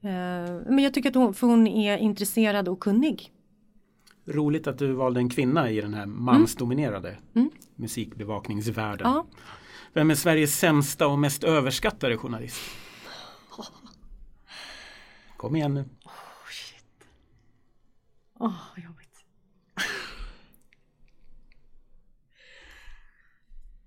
Eh, 0.00 0.60
men 0.66 0.78
jag 0.78 0.94
tycker 0.94 1.08
att 1.08 1.14
hon, 1.14 1.34
för 1.34 1.46
hon 1.46 1.66
är 1.66 1.98
intresserad 1.98 2.68
och 2.68 2.80
kunnig. 2.80 3.32
Roligt 4.24 4.66
att 4.66 4.78
du 4.78 4.92
valde 4.92 5.20
en 5.20 5.30
kvinna 5.30 5.70
i 5.70 5.80
den 5.80 5.94
här 5.94 6.06
mansdominerade 6.06 7.18
mm. 7.34 7.50
musikbevakningsvärlden. 7.76 9.06
Ja. 9.06 9.26
Vem 9.92 10.10
är 10.10 10.14
Sveriges 10.14 10.58
sämsta 10.58 11.06
och 11.06 11.18
mest 11.18 11.44
överskattade 11.44 12.16
journalist? 12.16 12.60
Kom 15.36 15.56
igen 15.56 15.74
nu. 15.74 15.80
Oh, 15.80 16.12
shit. 16.50 16.84
Oh, 18.38 18.54
vad 18.76 18.84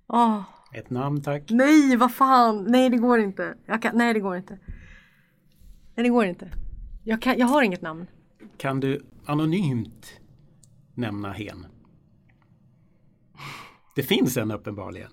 oh. 0.08 0.42
Ett 0.74 0.90
namn 0.90 1.22
tack. 1.22 1.44
Nej, 1.50 1.96
vad 1.98 2.14
fan. 2.14 2.64
Nej, 2.64 2.90
det 2.90 2.98
går 2.98 3.20
inte. 3.20 3.56
Kan... 3.82 3.98
Nej, 3.98 4.14
det 4.14 4.20
går 4.20 4.38
inte. 4.38 4.60
Nej, 5.96 6.04
det 6.04 6.10
går 6.10 6.26
inte. 6.26 6.52
Jag, 7.04 7.22
kan... 7.22 7.38
jag 7.38 7.48
har 7.48 7.62
inget 7.62 7.82
namn. 7.82 8.08
Kan 8.58 8.80
du 8.80 9.06
anonymt 9.26 10.20
nämna 10.94 11.32
hen? 11.32 11.66
Det 13.96 14.04
finns 14.04 14.38
en 14.38 14.52
uppenbarligen. 14.52 15.12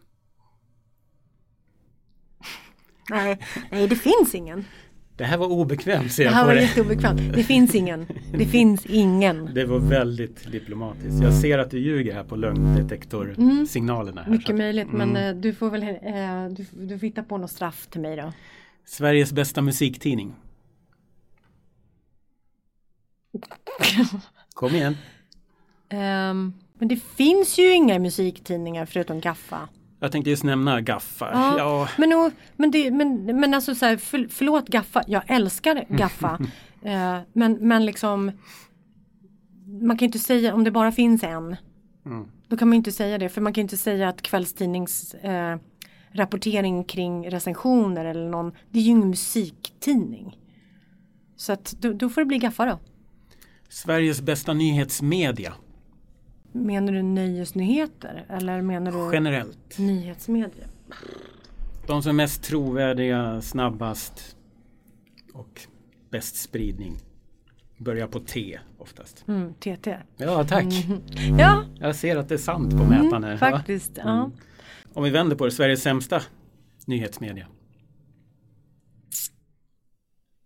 Nej, 3.10 3.38
nej 3.70 3.88
det 3.88 3.96
finns 3.96 4.34
ingen. 4.34 4.64
Det 5.22 5.26
här 5.26 5.36
var 5.36 5.46
obekvämt 5.46 6.12
ser 6.12 6.22
jag 6.24 6.32
Det 6.32 6.36
här 6.36 6.46
var 6.46 6.54
jätteobekvämt. 6.54 7.34
Det 7.34 7.44
finns 7.44 7.74
ingen. 7.74 8.06
Det 8.32 8.46
finns 8.46 8.86
ingen. 8.86 9.54
Det 9.54 9.64
var 9.64 9.78
väldigt 9.78 10.52
diplomatiskt. 10.52 11.22
Jag 11.22 11.34
ser 11.34 11.58
att 11.58 11.70
du 11.70 11.78
ljuger 11.78 12.14
här 12.14 12.24
på 12.24 12.36
lögndetektorsignalerna. 12.36 14.20
Mm. 14.20 14.32
Mycket 14.32 14.46
så. 14.46 14.56
möjligt 14.56 14.92
men 14.92 15.10
mm. 15.10 15.36
Eh, 15.36 15.40
du 15.40 15.54
får 15.54 15.70
väl 15.70 15.82
eh, 15.82 15.88
du, 16.50 16.86
du 16.86 16.98
får 16.98 17.06
hitta 17.06 17.22
på 17.22 17.38
något 17.38 17.50
straff 17.50 17.86
till 17.86 18.00
mig 18.00 18.16
då. 18.16 18.32
Sveriges 18.84 19.32
bästa 19.32 19.62
musiktidning. 19.62 20.34
Kom 24.54 24.74
igen. 24.74 24.96
Um, 25.90 26.54
men 26.78 26.88
det 26.88 26.96
finns 26.96 27.58
ju 27.58 27.72
inga 27.72 27.98
musiktidningar 27.98 28.86
förutom 28.86 29.20
Gaffa. 29.20 29.68
Jag 30.02 30.12
tänkte 30.12 30.30
just 30.30 30.44
nämna 30.44 30.80
Gaffa. 30.80 31.30
Ja, 31.32 31.58
ja. 31.58 31.88
Men, 31.98 32.32
men, 32.56 32.70
det, 32.70 32.90
men, 32.90 33.24
men 33.24 33.54
alltså 33.54 33.74
så 33.74 33.86
här, 33.86 33.96
för, 33.96 34.26
förlåt 34.30 34.68
Gaffa, 34.68 35.02
jag 35.06 35.22
älskar 35.26 35.84
Gaffa. 35.88 36.38
eh, 36.82 37.18
men, 37.32 37.52
men 37.60 37.86
liksom 37.86 38.32
man 39.66 39.96
kan 39.98 40.06
inte 40.06 40.18
säga 40.18 40.54
om 40.54 40.64
det 40.64 40.70
bara 40.70 40.92
finns 40.92 41.22
en. 41.22 41.56
Mm. 42.06 42.28
Då 42.48 42.56
kan 42.56 42.68
man 42.68 42.76
inte 42.76 42.92
säga 42.92 43.18
det 43.18 43.28
för 43.28 43.40
man 43.40 43.52
kan 43.52 43.62
inte 43.62 43.76
säga 43.76 44.08
att 44.08 44.22
kvällstidnings 44.22 45.14
eh, 45.14 45.58
rapportering 46.12 46.84
kring 46.84 47.30
recensioner 47.30 48.04
eller 48.04 48.28
någon, 48.28 48.52
det 48.70 48.78
är 48.78 48.82
ju 48.82 48.90
ingen 48.90 49.08
musiktidning. 49.08 50.38
Så 51.36 51.52
att 51.52 51.74
då, 51.80 51.92
då 51.92 52.08
får 52.08 52.20
det 52.20 52.24
bli 52.24 52.38
Gaffa 52.38 52.66
då. 52.66 52.78
Sveriges 53.68 54.20
bästa 54.20 54.52
nyhetsmedia. 54.52 55.54
Menar 56.52 56.92
du 56.92 57.02
nöjesnyheter 57.02 58.26
eller 58.28 58.62
menar 58.62 58.92
du 58.92 59.14
generellt? 59.14 59.78
Nyhetsmedia. 59.78 60.66
De 61.86 62.02
som 62.02 62.10
är 62.10 62.14
mest 62.14 62.42
trovärdiga, 62.42 63.42
snabbast 63.42 64.36
och 65.34 65.60
bäst 66.10 66.36
spridning. 66.36 66.96
Börjar 67.78 68.06
på 68.06 68.20
T 68.20 68.58
oftast. 68.78 69.24
Mm, 69.28 69.54
TT. 69.54 69.96
Ja, 70.16 70.44
tack. 70.44 70.64
Mm. 70.64 71.38
Ja. 71.38 71.64
Jag 71.80 71.96
ser 71.96 72.16
att 72.16 72.28
det 72.28 72.34
är 72.34 72.38
sant 72.38 72.70
på 72.70 72.84
mätaren. 72.84 73.24
Mm, 73.24 73.38
faktiskt. 73.38 73.92
Ja. 73.96 74.18
Mm. 74.18 74.30
Om 74.94 75.04
vi 75.04 75.10
vänder 75.10 75.36
på 75.36 75.44
det, 75.44 75.50
Sveriges 75.50 75.82
sämsta 75.82 76.22
nyhetsmedia. 76.86 77.46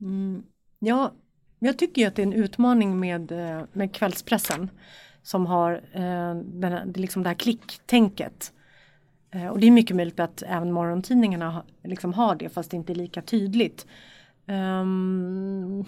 Mm. 0.01 0.43
Ja, 0.79 1.13
jag 1.59 1.79
tycker 1.79 2.03
ju 2.03 2.09
att 2.09 2.17
det 2.17 2.23
är 2.23 2.27
en 2.27 2.33
utmaning 2.33 3.01
med, 3.01 3.33
eh, 3.33 3.65
med 3.73 3.95
kvällspressen 3.95 4.71
som 5.27 5.47
har 5.47 5.73
eh, 5.93 6.35
den 6.35 6.93
liksom 6.93 7.23
det 7.23 7.29
här 7.29 7.35
klicktänket. 7.35 8.53
Eh, 9.31 9.47
och 9.47 9.61
det 9.61 9.67
är 9.67 9.71
mycket 9.71 9.97
möjligt 9.97 10.21
att 10.21 10.43
även 10.43 10.73
morgontidningarna 10.73 11.51
ha, 11.51 11.65
liksom 11.85 12.13
har 12.13 12.35
det 12.35 12.49
fast 12.49 12.71
det 12.71 12.77
inte 12.77 12.93
är 12.93 12.95
lika 12.95 13.23
tydligt. 13.23 13.87
Um, 14.47 15.85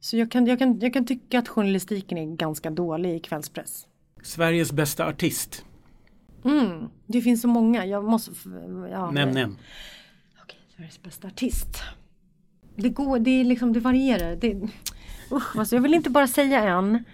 så 0.00 0.16
jag 0.16 0.30
kan, 0.30 0.46
jag, 0.46 0.58
kan, 0.58 0.78
jag 0.80 0.92
kan 0.92 1.06
tycka 1.06 1.38
att 1.38 1.48
journalistiken 1.48 2.18
är 2.18 2.36
ganska 2.36 2.70
dålig 2.70 3.16
i 3.16 3.20
kvällspress. 3.20 3.86
Sveriges 4.22 4.72
bästa 4.72 5.06
artist? 5.06 5.64
Mm, 6.44 6.88
det 7.06 7.20
finns 7.20 7.42
så 7.42 7.48
många. 7.48 7.86
Jag 7.86 8.04
måste... 8.04 8.30
Ja, 8.90 9.10
Nämn 9.10 9.36
en. 9.36 9.56
Okej, 10.42 10.60
Sveriges 10.76 11.02
bästa 11.02 11.28
artist. 11.28 11.82
Det 12.76 12.88
går, 12.88 13.18
det 13.18 13.30
är 13.30 13.44
liksom, 13.44 13.72
det 13.72 13.80
varierar. 13.80 14.36
Det, 14.36 14.54
usch, 15.32 15.56
alltså 15.56 15.76
jag 15.76 15.82
vill 15.82 15.94
inte 15.94 16.10
bara 16.10 16.26
säga 16.26 16.62
en. 16.62 17.04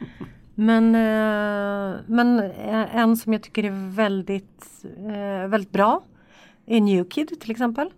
Men, 0.55 0.95
eh, 0.95 2.01
men 2.07 2.39
en 2.93 3.17
som 3.17 3.33
jag 3.33 3.43
tycker 3.43 3.65
är 3.65 3.95
väldigt, 3.95 4.85
eh, 4.97 5.49
väldigt 5.49 5.73
bra 5.73 6.05
är 6.67 6.81
New 6.81 7.05
Kid 7.05 7.41
till 7.41 7.51
exempel. 7.51 7.91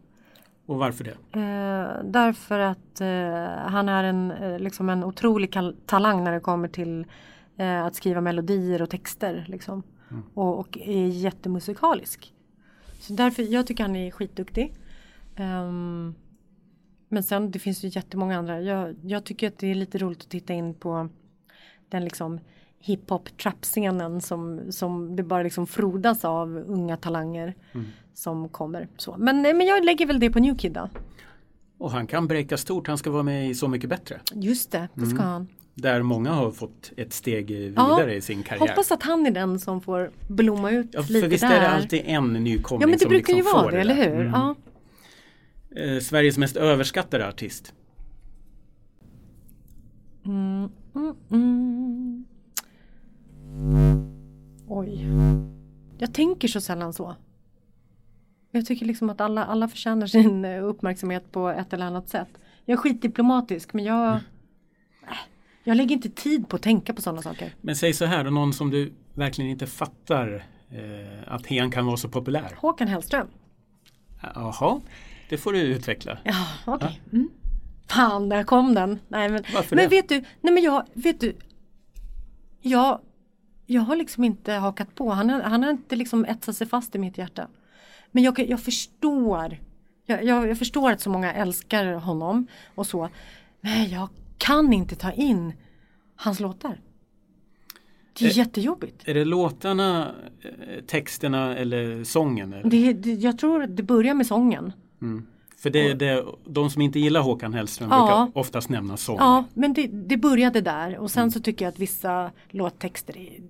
Och 0.66 0.78
varför 0.78 1.05
det? 1.05 1.40
Eh, 1.40 2.05
därför 2.05 2.59
att 2.59 3.00
han 3.70 3.88
är 3.88 4.05
en, 4.05 4.28
liksom 4.59 4.88
en 4.88 5.05
otrolig 5.05 5.55
talang 5.86 6.24
när 6.24 6.32
det 6.32 6.40
kommer 6.40 6.68
till 6.68 7.07
att 7.86 7.94
skriva 7.94 8.20
melodier 8.20 8.82
och 8.82 8.90
texter. 8.90 9.44
Liksom. 9.48 9.82
Mm. 10.11 10.22
Och, 10.34 10.59
och, 10.59 10.78
är 10.78 11.07
jättemusikalisk. 11.07 12.34
Så 13.00 13.12
därför, 13.12 13.42
jag 13.42 13.66
tycker 13.66 13.84
han 13.84 13.96
är 13.96 14.11
skitduktig. 14.11 14.74
Um, 15.38 16.14
men 17.09 17.22
sen 17.22 17.50
det 17.50 17.59
finns 17.59 17.84
ju 17.84 17.88
jättemånga 17.88 18.38
andra. 18.38 18.61
Jag, 18.61 18.96
jag 19.02 19.24
tycker 19.24 19.48
att 19.48 19.59
det 19.59 19.70
är 19.70 19.74
lite 19.74 19.98
roligt 19.98 20.22
att 20.22 20.28
titta 20.28 20.52
in 20.52 20.74
på 20.74 21.09
den 21.95 22.05
liksom 22.05 22.40
hiphop 22.78 23.28
trap-scenen 23.42 24.20
som, 24.20 24.72
som 24.72 25.16
det 25.16 25.22
bara 25.22 25.42
liksom 25.42 25.66
frodas 25.66 26.24
av 26.24 26.64
unga 26.66 26.97
talanger 26.97 27.55
mm. 27.72 27.86
som 28.14 28.49
kommer. 28.49 28.88
Så. 28.97 29.16
Men, 29.18 29.42
men 29.42 29.61
jag 29.61 29.84
lägger 29.84 30.07
väl 30.07 30.20
det 30.20 30.30
på 30.30 30.38
New 30.38 30.57
Kid 30.57 30.72
då. 30.72 30.88
Och 31.78 31.90
han 31.90 32.07
kan 32.07 32.26
breaka 32.26 32.57
stort, 32.57 32.88
han 32.88 32.99
ska 32.99 33.11
vara 33.11 33.22
med 33.22 33.51
i 33.51 33.55
Så 33.55 33.68
mycket 33.68 33.90
bättre. 33.90 34.20
Just 34.32 34.70
det, 34.70 34.88
det 34.95 35.07
ska 35.07 35.18
mm. 35.18 35.26
han. 35.26 35.49
Där 35.74 36.03
många 36.03 36.32
har 36.32 36.51
fått 36.51 36.92
ett 36.97 37.12
steg 37.12 37.47
vidare 37.51 38.11
ja, 38.11 38.16
i 38.16 38.20
sin 38.20 38.42
karriär. 38.42 38.68
Hoppas 38.68 38.92
att 38.92 39.03
han 39.03 39.26
är 39.26 39.30
den 39.30 39.59
som 39.59 39.80
får 39.80 40.11
blomma 40.28 40.70
ut 40.70 40.88
ja, 40.92 41.01
lite 41.01 41.12
där. 41.12 41.20
För 41.20 41.28
visst 41.28 41.45
är 41.45 41.61
det 41.61 41.68
alltid 41.68 42.03
en 42.05 42.32
nykomling 42.32 42.80
Ja 42.80 42.86
men 42.86 42.99
det 42.99 43.07
brukar 43.07 43.34
liksom 43.34 43.53
ju 43.53 43.62
vara 43.62 43.70
det, 43.70 43.80
eller 43.80 43.95
hur? 43.95 44.20
Mm. 44.20 44.32
Ja. 44.32 44.55
Eh, 45.76 46.01
Sveriges 46.01 46.38
mest 46.38 46.57
överskattade 46.57 47.28
artist? 47.28 47.74
Mm, 50.24 50.70
mm, 50.95 51.14
mm. 51.30 52.24
Oj. 54.68 55.07
Jag 55.99 56.14
tänker 56.14 56.49
så 56.49 56.61
sällan 56.61 56.92
så. 56.92 57.14
Jag 58.51 58.66
tycker 58.66 58.86
liksom 58.86 59.11
att 59.11 59.20
alla, 59.20 59.45
alla 59.45 59.68
förtjänar 59.68 60.07
sin 60.07 60.45
eh, 60.45 60.64
uppmärksamhet 60.64 61.32
på 61.32 61.49
ett 61.49 61.72
eller 61.72 61.86
annat 61.86 62.09
sätt. 62.09 62.28
Jag 62.64 62.72
är 62.72 62.76
skitdiplomatisk 62.76 63.72
men 63.72 63.84
jag 63.84 64.09
mm. 64.09 64.20
Jag 65.66 65.76
lägger 65.76 65.95
inte 65.95 66.09
tid 66.09 66.49
på 66.49 66.57
att 66.57 66.62
tänka 66.62 66.95
på 66.95 67.03
sådana 67.03 67.22
saker. 67.22 67.55
Men 67.61 67.76
säg 67.76 67.92
så 67.92 68.05
här 68.05 68.24
då, 68.24 68.30
någon 68.30 68.53
som 68.53 68.70
du 68.70 68.92
verkligen 69.14 69.51
inte 69.51 69.66
fattar 69.66 70.45
eh, 70.70 71.32
att 71.32 71.47
hen 71.47 71.70
kan 71.70 71.86
vara 71.86 71.97
så 71.97 72.09
populär. 72.09 72.53
Håkan 72.57 72.88
Hellström. 72.88 73.26
Jaha, 74.34 74.80
det 75.28 75.38
får 75.38 75.53
du 75.53 75.61
utveckla. 75.61 76.18
Ja, 76.24 76.47
okej. 76.66 76.86
Okay. 76.86 77.18
Mm. 77.20 77.30
Fan, 77.89 78.28
där 78.28 78.45
kom 78.45 78.74
den. 78.74 78.99
Nej, 79.09 79.28
men, 79.28 79.45
Varför 79.55 79.76
men 79.76 79.89
det? 79.89 79.97
vet 79.97 80.09
du, 80.09 80.24
nej 80.41 80.55
men 80.55 80.62
jag, 80.62 80.87
vet 80.95 81.20
du. 81.20 81.37
Jag, 82.61 83.01
jag 83.66 83.82
har 83.82 83.97
liksom 83.97 84.24
inte 84.24 84.53
hakat 84.53 84.95
på. 84.95 85.11
Han, 85.11 85.30
han 85.30 85.62
har 85.62 85.70
inte 85.70 85.97
liksom 85.97 86.24
etsat 86.24 86.57
sig 86.57 86.66
fast 86.66 86.95
i 86.95 86.99
mitt 86.99 87.18
hjärta. 87.18 87.49
Men 88.12 88.22
jag, 88.22 88.39
jag 88.39 88.61
förstår. 88.61 89.59
Jag, 90.07 90.24
jag, 90.24 90.49
jag 90.49 90.59
förstår 90.59 90.91
att 90.91 91.01
så 91.01 91.11
många 91.11 91.32
älskar 91.32 91.93
honom 91.93 92.47
och 92.74 92.87
så. 92.87 93.09
Men 93.61 93.91
jag 93.91 94.09
kan 94.39 94.72
inte 94.72 94.97
ta 94.97 95.12
in 95.12 95.53
hans 96.16 96.41
låtar. 96.41 96.80
Det 98.18 98.24
är, 98.24 98.28
är 98.28 98.32
eh, 98.32 98.39
jättejobbigt. 98.39 99.09
Är 99.09 99.14
det 99.14 99.24
låtarna, 99.24 100.14
eh, 100.43 100.85
texterna 100.85 101.57
eller 101.57 102.05
sången? 102.05 102.53
Eller? 102.53 102.70
Det, 102.70 102.93
det, 102.93 103.12
jag 103.12 103.39
tror 103.39 103.66
det 103.66 103.82
börjar 103.82 104.14
med 104.14 104.26
sången. 104.26 104.72
Mm. 105.03 105.26
För 105.65 105.71
det 105.71 105.91
är 105.91 105.95
det, 105.95 106.25
de 106.45 106.71
som 106.71 106.83
inte 106.83 106.99
gillar 106.99 107.21
Håkan 107.21 107.55
Hellström 107.55 107.91
ja. 107.91 107.99
brukar 107.99 108.41
oftast 108.41 108.69
nämna 108.69 108.97
sång. 108.97 109.17
Ja, 109.19 109.45
men 109.55 109.73
det, 109.73 109.87
det 109.87 110.17
började 110.17 110.61
där 110.61 110.99
och 110.99 111.11
sen 111.11 111.23
mm. 111.23 111.31
så 111.31 111.41
tycker 111.41 111.65
jag 111.65 111.73
att 111.73 111.79
vissa 111.79 112.31
låttexter 112.51 113.19
är... 113.19 113.41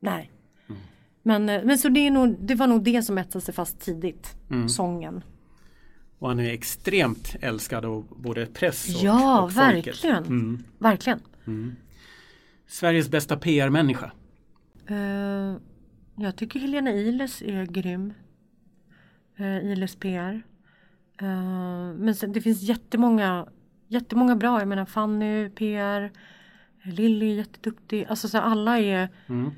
Nej. 0.00 0.30
Mm. 0.68 0.80
Men, 1.22 1.48
eh, 1.48 1.64
men 1.64 1.78
så 1.78 1.88
det, 1.88 2.06
är 2.06 2.10
nog, 2.10 2.36
det 2.40 2.54
var 2.54 2.66
nog 2.66 2.82
det 2.82 3.02
som 3.02 3.18
etsade 3.18 3.44
sig 3.44 3.54
fast 3.54 3.80
tidigt. 3.80 4.36
Mm. 4.50 4.68
Sången. 4.68 5.24
Och 6.18 6.28
han 6.28 6.40
är 6.40 6.52
extremt 6.52 7.36
älskad 7.40 7.84
av 7.84 8.06
både 8.16 8.46
press 8.46 8.96
och, 8.96 9.04
ja, 9.04 9.42
och 9.42 9.52
folket. 9.52 9.86
Verkligen. 9.86 10.24
Mm. 10.24 10.64
verkligen. 10.78 11.20
Mm. 11.46 11.76
Sveriges 12.66 13.08
bästa 13.08 13.36
PR-människa? 13.36 14.12
Uh, 14.90 15.56
jag 16.16 16.36
tycker 16.36 16.60
Helena 16.60 16.92
Iles 16.92 17.42
är 17.42 17.66
grym. 17.66 18.12
Uh, 19.40 19.72
Iles 19.72 19.96
PR. 19.96 20.42
Uh, 21.22 21.94
men 21.94 22.14
sen, 22.14 22.32
det 22.32 22.40
finns 22.40 22.62
jättemånga, 22.62 23.46
jättemånga 23.88 24.36
bra. 24.36 24.58
Jag 24.58 24.68
menar 24.68 24.84
Fanny 24.84 25.50
PR. 25.50 26.12
Lilly 26.82 27.30
är 27.30 27.34
jätteduktig. 27.34 28.06
Alltså 28.08 28.28
så 28.28 28.38
alla 28.38 28.78
är... 28.78 29.08
Mm. 29.26 29.50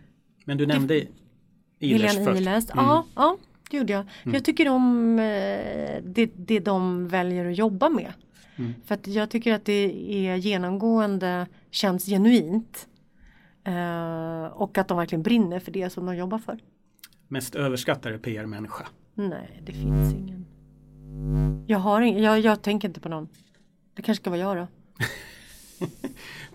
Men 0.44 0.58
du 0.58 0.66
nämnde 0.66 1.06
det, 1.78 1.86
Helena 1.86 2.24
först. 2.24 2.70
Mm. 2.70 2.84
Ja, 2.84 3.06
ja, 3.14 3.36
det 3.70 3.76
gjorde 3.76 3.92
jag. 3.92 4.06
Mm. 4.22 4.34
Jag 4.34 4.44
tycker 4.44 4.68
om 4.68 5.18
eh, 5.18 6.02
det, 6.04 6.30
det 6.36 6.60
de 6.60 7.08
väljer 7.08 7.50
att 7.50 7.58
jobba 7.58 7.88
med. 7.88 8.12
Mm. 8.56 8.74
För 8.84 8.94
att 8.94 9.06
jag 9.06 9.30
tycker 9.30 9.54
att 9.54 9.64
det 9.64 10.28
är 10.28 10.36
genomgående 10.36 11.46
känns 11.70 12.06
genuint. 12.06 12.88
Uh, 13.68 14.46
och 14.46 14.78
att 14.78 14.88
de 14.88 14.98
verkligen 14.98 15.22
brinner 15.22 15.60
för 15.60 15.72
det 15.72 15.90
som 15.90 16.06
de 16.06 16.16
jobbar 16.16 16.38
för. 16.38 16.58
Mest 17.28 17.54
överskattade 17.54 18.18
PR-människa? 18.18 18.86
Nej, 19.14 19.62
det 19.66 19.72
finns 19.72 20.14
ingen. 20.14 20.46
Jag, 21.66 21.78
har 21.78 22.02
ing 22.02 22.22
jag, 22.22 22.40
jag 22.40 22.62
tänker 22.62 22.88
inte 22.88 23.00
på 23.00 23.08
någon. 23.08 23.28
Det 23.94 24.02
kanske 24.02 24.22
ska 24.22 24.30
vara 24.30 24.40
jag 24.40 24.56
då. 24.56 24.66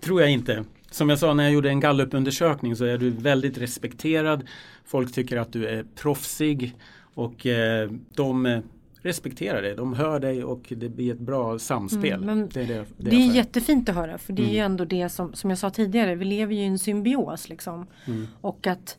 Tror 0.00 0.20
jag 0.20 0.30
inte. 0.30 0.64
Som 0.90 1.08
jag 1.08 1.18
sa 1.18 1.34
när 1.34 1.44
jag 1.44 1.52
gjorde 1.52 1.68
en 1.68 1.80
gallupundersökning 1.80 2.76
så 2.76 2.84
är 2.84 2.98
du 2.98 3.10
väldigt 3.10 3.58
respekterad. 3.58 4.48
Folk 4.84 5.12
tycker 5.12 5.36
att 5.36 5.52
du 5.52 5.66
är 5.66 5.84
proffsig 5.94 6.76
och 7.14 7.46
eh, 7.46 7.90
de 8.14 8.62
respekterar 9.02 9.62
dig. 9.62 9.76
De 9.76 9.94
hör 9.94 10.20
dig 10.20 10.44
och 10.44 10.72
det 10.76 10.88
blir 10.88 11.12
ett 11.12 11.20
bra 11.20 11.58
samspel. 11.58 12.22
Mm, 12.22 12.48
det 12.52 12.60
är, 12.60 12.66
det, 12.66 12.74
det, 12.96 13.10
det 13.10 13.16
är 13.16 13.34
jättefint 13.34 13.88
att 13.88 13.94
höra 13.94 14.18
för 14.18 14.32
det 14.32 14.42
mm. 14.42 14.50
är 14.50 14.54
ju 14.54 14.60
ändå 14.60 14.84
det 14.84 15.08
som, 15.08 15.34
som 15.34 15.50
jag 15.50 15.58
sa 15.58 15.70
tidigare, 15.70 16.14
vi 16.14 16.24
lever 16.24 16.54
ju 16.54 16.60
i 16.60 16.66
en 16.66 16.78
symbios 16.78 17.48
liksom. 17.48 17.86
Mm. 18.06 18.26
Och 18.40 18.66
att 18.66 18.96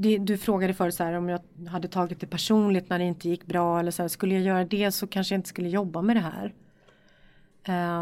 det, 0.00 0.18
du 0.18 0.38
frågade 0.38 0.74
förut 0.74 0.94
så 0.94 1.04
här, 1.04 1.12
om 1.12 1.28
jag 1.28 1.40
hade 1.68 1.88
tagit 1.88 2.20
det 2.20 2.26
personligt 2.26 2.90
när 2.90 2.98
det 2.98 3.04
inte 3.04 3.28
gick 3.28 3.46
bra 3.46 3.80
eller 3.80 3.90
så 3.90 4.02
här, 4.02 4.08
skulle 4.08 4.34
jag 4.34 4.42
göra 4.42 4.64
det 4.64 4.92
så 4.92 5.06
kanske 5.06 5.34
jag 5.34 5.38
inte 5.38 5.48
skulle 5.48 5.68
jobba 5.68 6.02
med 6.02 6.16
det 6.16 6.20
här. 6.20 6.54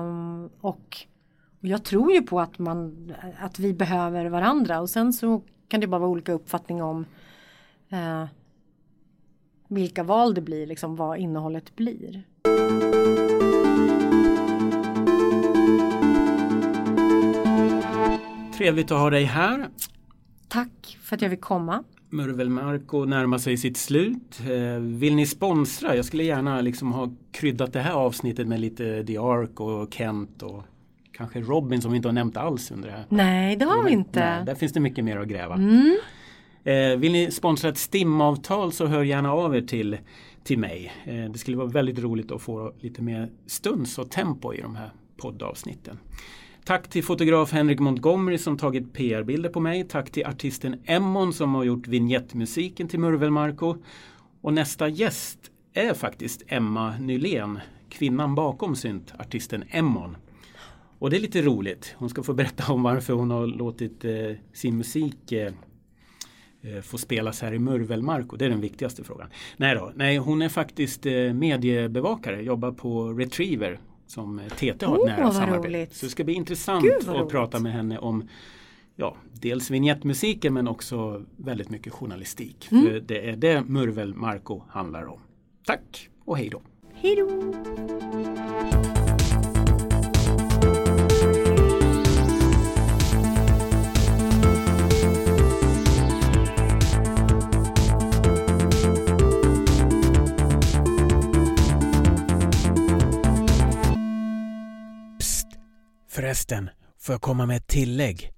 Um, 0.00 0.50
och, 0.60 0.96
och 1.60 1.68
jag 1.68 1.84
tror 1.84 2.12
ju 2.12 2.22
på 2.22 2.40
att, 2.40 2.58
man, 2.58 3.12
att 3.38 3.58
vi 3.58 3.74
behöver 3.74 4.26
varandra 4.26 4.80
och 4.80 4.90
sen 4.90 5.12
så 5.12 5.42
kan 5.68 5.80
det 5.80 5.86
bara 5.86 5.98
vara 5.98 6.10
olika 6.10 6.32
uppfattning 6.32 6.82
om 6.82 7.06
uh, 7.92 8.24
vilka 9.68 10.02
val 10.02 10.34
det 10.34 10.40
blir, 10.40 10.66
liksom 10.66 10.96
vad 10.96 11.18
innehållet 11.18 11.76
blir. 11.76 12.22
Trevligt 18.56 18.90
att 18.90 18.98
ha 18.98 19.10
dig 19.10 19.24
här. 19.24 19.68
Tack 20.56 20.98
för 21.02 21.16
att 21.16 21.22
jag 21.22 21.30
fick 21.30 21.40
komma. 21.40 21.84
Murvelmarko 22.10 23.04
närmar 23.04 23.38
sig 23.38 23.56
sitt 23.56 23.76
slut. 23.76 24.40
Eh, 24.40 24.80
vill 24.80 25.14
ni 25.14 25.26
sponsra? 25.26 25.96
Jag 25.96 26.04
skulle 26.04 26.24
gärna 26.24 26.60
liksom 26.60 26.92
ha 26.92 27.12
kryddat 27.32 27.72
det 27.72 27.80
här 27.80 27.92
avsnittet 27.92 28.48
med 28.48 28.60
lite 28.60 29.04
The 29.04 29.18
Ark 29.18 29.60
och 29.60 29.94
Kent 29.94 30.42
och 30.42 30.62
kanske 31.12 31.40
Robin 31.40 31.82
som 31.82 31.90
vi 31.90 31.96
inte 31.96 32.08
har 32.08 32.12
nämnt 32.12 32.36
alls 32.36 32.70
under 32.70 32.88
det 32.88 32.94
här. 32.94 33.06
Nej, 33.08 33.56
det 33.56 33.64
har 33.64 33.84
vi 33.84 33.90
inte. 33.90 34.20
Nej, 34.20 34.44
där 34.44 34.54
finns 34.54 34.72
det 34.72 34.80
mycket 34.80 35.04
mer 35.04 35.16
att 35.16 35.28
gräva. 35.28 35.54
Mm. 35.54 35.96
Eh, 36.64 36.98
vill 36.98 37.12
ni 37.12 37.30
sponsra 37.30 37.68
ett 37.68 37.78
STIM-avtal 37.78 38.72
så 38.72 38.86
hör 38.86 39.02
gärna 39.02 39.32
av 39.32 39.56
er 39.56 39.60
till, 39.60 39.98
till 40.44 40.58
mig. 40.58 40.92
Eh, 41.04 41.30
det 41.30 41.38
skulle 41.38 41.56
vara 41.56 41.68
väldigt 41.68 41.98
roligt 41.98 42.32
att 42.32 42.42
få 42.42 42.72
lite 42.80 43.02
mer 43.02 43.30
stuns 43.46 43.98
och 43.98 44.10
tempo 44.10 44.54
i 44.54 44.60
de 44.60 44.76
här 44.76 44.90
poddavsnitten. 45.16 45.98
Tack 46.66 46.88
till 46.88 47.04
fotograf 47.04 47.52
Henrik 47.52 47.80
Montgomery 47.80 48.38
som 48.38 48.58
tagit 48.58 48.92
PR-bilder 48.92 49.50
på 49.50 49.60
mig. 49.60 49.84
Tack 49.84 50.10
till 50.10 50.26
artisten 50.26 50.80
Emmon 50.84 51.32
som 51.32 51.54
har 51.54 51.64
gjort 51.64 51.86
vignettmusiken 51.86 52.88
till 52.88 53.00
Murvelmarko. 53.00 53.76
Och 54.40 54.52
nästa 54.52 54.88
gäst 54.88 55.38
är 55.72 55.94
faktiskt 55.94 56.42
Emma 56.46 56.98
Nylén, 56.98 57.58
kvinnan 57.88 58.34
bakom 58.34 58.76
syntartisten 58.76 59.64
Emmon. 59.68 60.16
Och 60.98 61.10
det 61.10 61.16
är 61.16 61.20
lite 61.20 61.42
roligt. 61.42 61.94
Hon 61.98 62.10
ska 62.10 62.22
få 62.22 62.34
berätta 62.34 62.72
om 62.72 62.82
varför 62.82 63.12
hon 63.12 63.30
har 63.30 63.46
låtit 63.46 64.04
eh, 64.04 64.12
sin 64.52 64.76
musik 64.76 65.32
eh, 65.32 65.52
eh 66.62 66.80
få 66.82 66.98
spelas 66.98 67.42
här 67.42 67.52
i 67.52 67.58
Murvelmark 67.58 68.38
det 68.38 68.44
är 68.44 68.50
den 68.50 68.60
viktigaste 68.60 69.04
frågan. 69.04 69.28
Nej 69.56 69.74
då, 69.74 69.92
nej 69.94 70.16
hon 70.16 70.42
är 70.42 70.48
faktiskt 70.48 71.06
eh, 71.06 71.32
mediebevakare, 71.32 72.42
jobbar 72.42 72.72
på 72.72 73.12
Retriever 73.12 73.80
som 74.06 74.40
TT 74.56 74.66
har 74.66 74.72
ett 74.72 74.82
oh, 75.00 75.06
nära 75.06 75.32
samarbete. 75.32 75.68
Roligt. 75.68 75.94
Så 75.94 76.06
det 76.06 76.10
ska 76.10 76.24
bli 76.24 76.34
intressant 76.34 76.84
Gud, 76.84 77.08
att 77.08 77.28
prata 77.28 77.58
med 77.58 77.72
henne 77.72 77.98
om 77.98 78.28
ja, 78.96 79.16
dels 79.32 79.70
vignettmusiken 79.70 80.54
men 80.54 80.68
också 80.68 81.24
väldigt 81.36 81.70
mycket 81.70 81.92
journalistik. 81.92 82.68
Mm. 82.70 82.84
För 82.84 83.00
det 83.00 83.30
är 83.30 83.36
det 83.36 83.64
Murvel 83.66 84.14
Marco 84.14 84.62
handlar 84.68 85.06
om. 85.06 85.20
Tack 85.64 86.08
och 86.24 86.38
hej 86.38 86.48
då! 86.48 86.62
Hej 86.94 87.16
då! 87.16 88.85
Förresten, 106.16 106.70
får 106.98 107.12
jag 107.12 107.22
komma 107.22 107.46
med 107.46 107.56
ett 107.56 107.66
tillägg? 107.66 108.32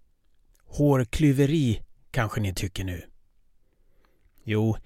Hårklyveri 0.67 1.83
kanske 2.11 2.41
ni 2.41 2.55
tycker 2.55 2.85
nu? 2.85 3.03
Jo, 4.45 4.77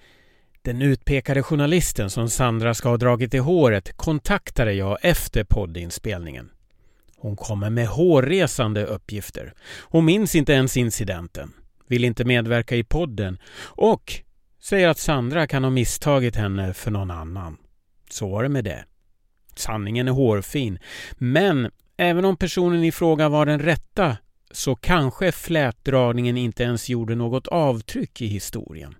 den 0.63 0.83
utpekade 0.83 1.43
journalisten 1.43 2.11
som 2.11 2.31
Sandra 2.31 2.75
ska 2.75 2.89
ha 2.89 2.97
dragit 2.97 3.35
i 3.35 3.39
håret 3.39 3.97
kontaktade 3.97 4.73
jag 4.73 4.99
efter 5.03 5.45
poddinspelningen. 5.45 6.51
Hon 7.17 7.37
kommer 7.37 7.71
med 7.71 7.87
hårresande 7.87 8.85
uppgifter. 8.85 9.55
Hon 9.81 10.05
minns 10.05 10.35
inte 10.35 10.53
ens 10.53 10.77
incidenten, 10.77 11.53
vill 11.89 12.05
inte 12.05 12.25
medverka 12.25 12.77
i 12.77 12.85
podden 12.85 13.39
och 13.59 14.13
säger 14.61 14.89
att 14.89 14.99
Sandra 14.99 15.47
kan 15.47 15.65
ha 15.65 15.71
misstagit 15.71 16.37
henne 16.37 16.75
för 16.75 16.91
någon 16.91 17.11
annan. 17.11 17.57
Så 18.11 18.29
var 18.29 18.43
det 18.43 18.49
med 18.49 18.65
det. 18.65 18.85
Sanningen 19.55 20.09
är 20.09 20.13
hårfin, 20.13 20.79
men 21.19 21.71
Även 21.97 22.25
om 22.25 22.37
personen 22.37 22.85
i 22.85 22.93
fråga 22.93 23.29
var 23.29 23.47
den 23.47 23.59
rätta 23.59 24.17
så 24.51 24.77
kanske 24.77 25.33
flätdragningen 25.33 26.37
inte 26.37 26.63
ens 26.63 26.89
gjorde 26.89 27.15
något 27.15 27.47
avtryck 27.47 28.21
i 28.21 28.27
historien. 28.27 28.95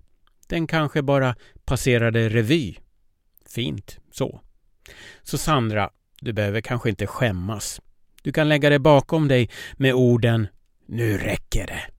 Den 0.47 0.67
kanske 0.67 1.01
bara 1.01 1.35
passerade 1.65 2.29
revy. 2.29 2.75
Fint 3.49 3.99
så. 4.11 4.41
Så 5.23 5.37
Sandra, 5.37 5.89
du 6.19 6.33
behöver 6.33 6.61
kanske 6.61 6.89
inte 6.89 7.07
skämmas. 7.07 7.81
Du 8.21 8.31
kan 8.31 8.49
lägga 8.49 8.69
det 8.69 8.79
bakom 8.79 9.27
dig 9.27 9.49
med 9.73 9.93
orden 9.93 10.47
”Nu 10.85 11.17
räcker 11.17 11.67
det”. 11.67 11.92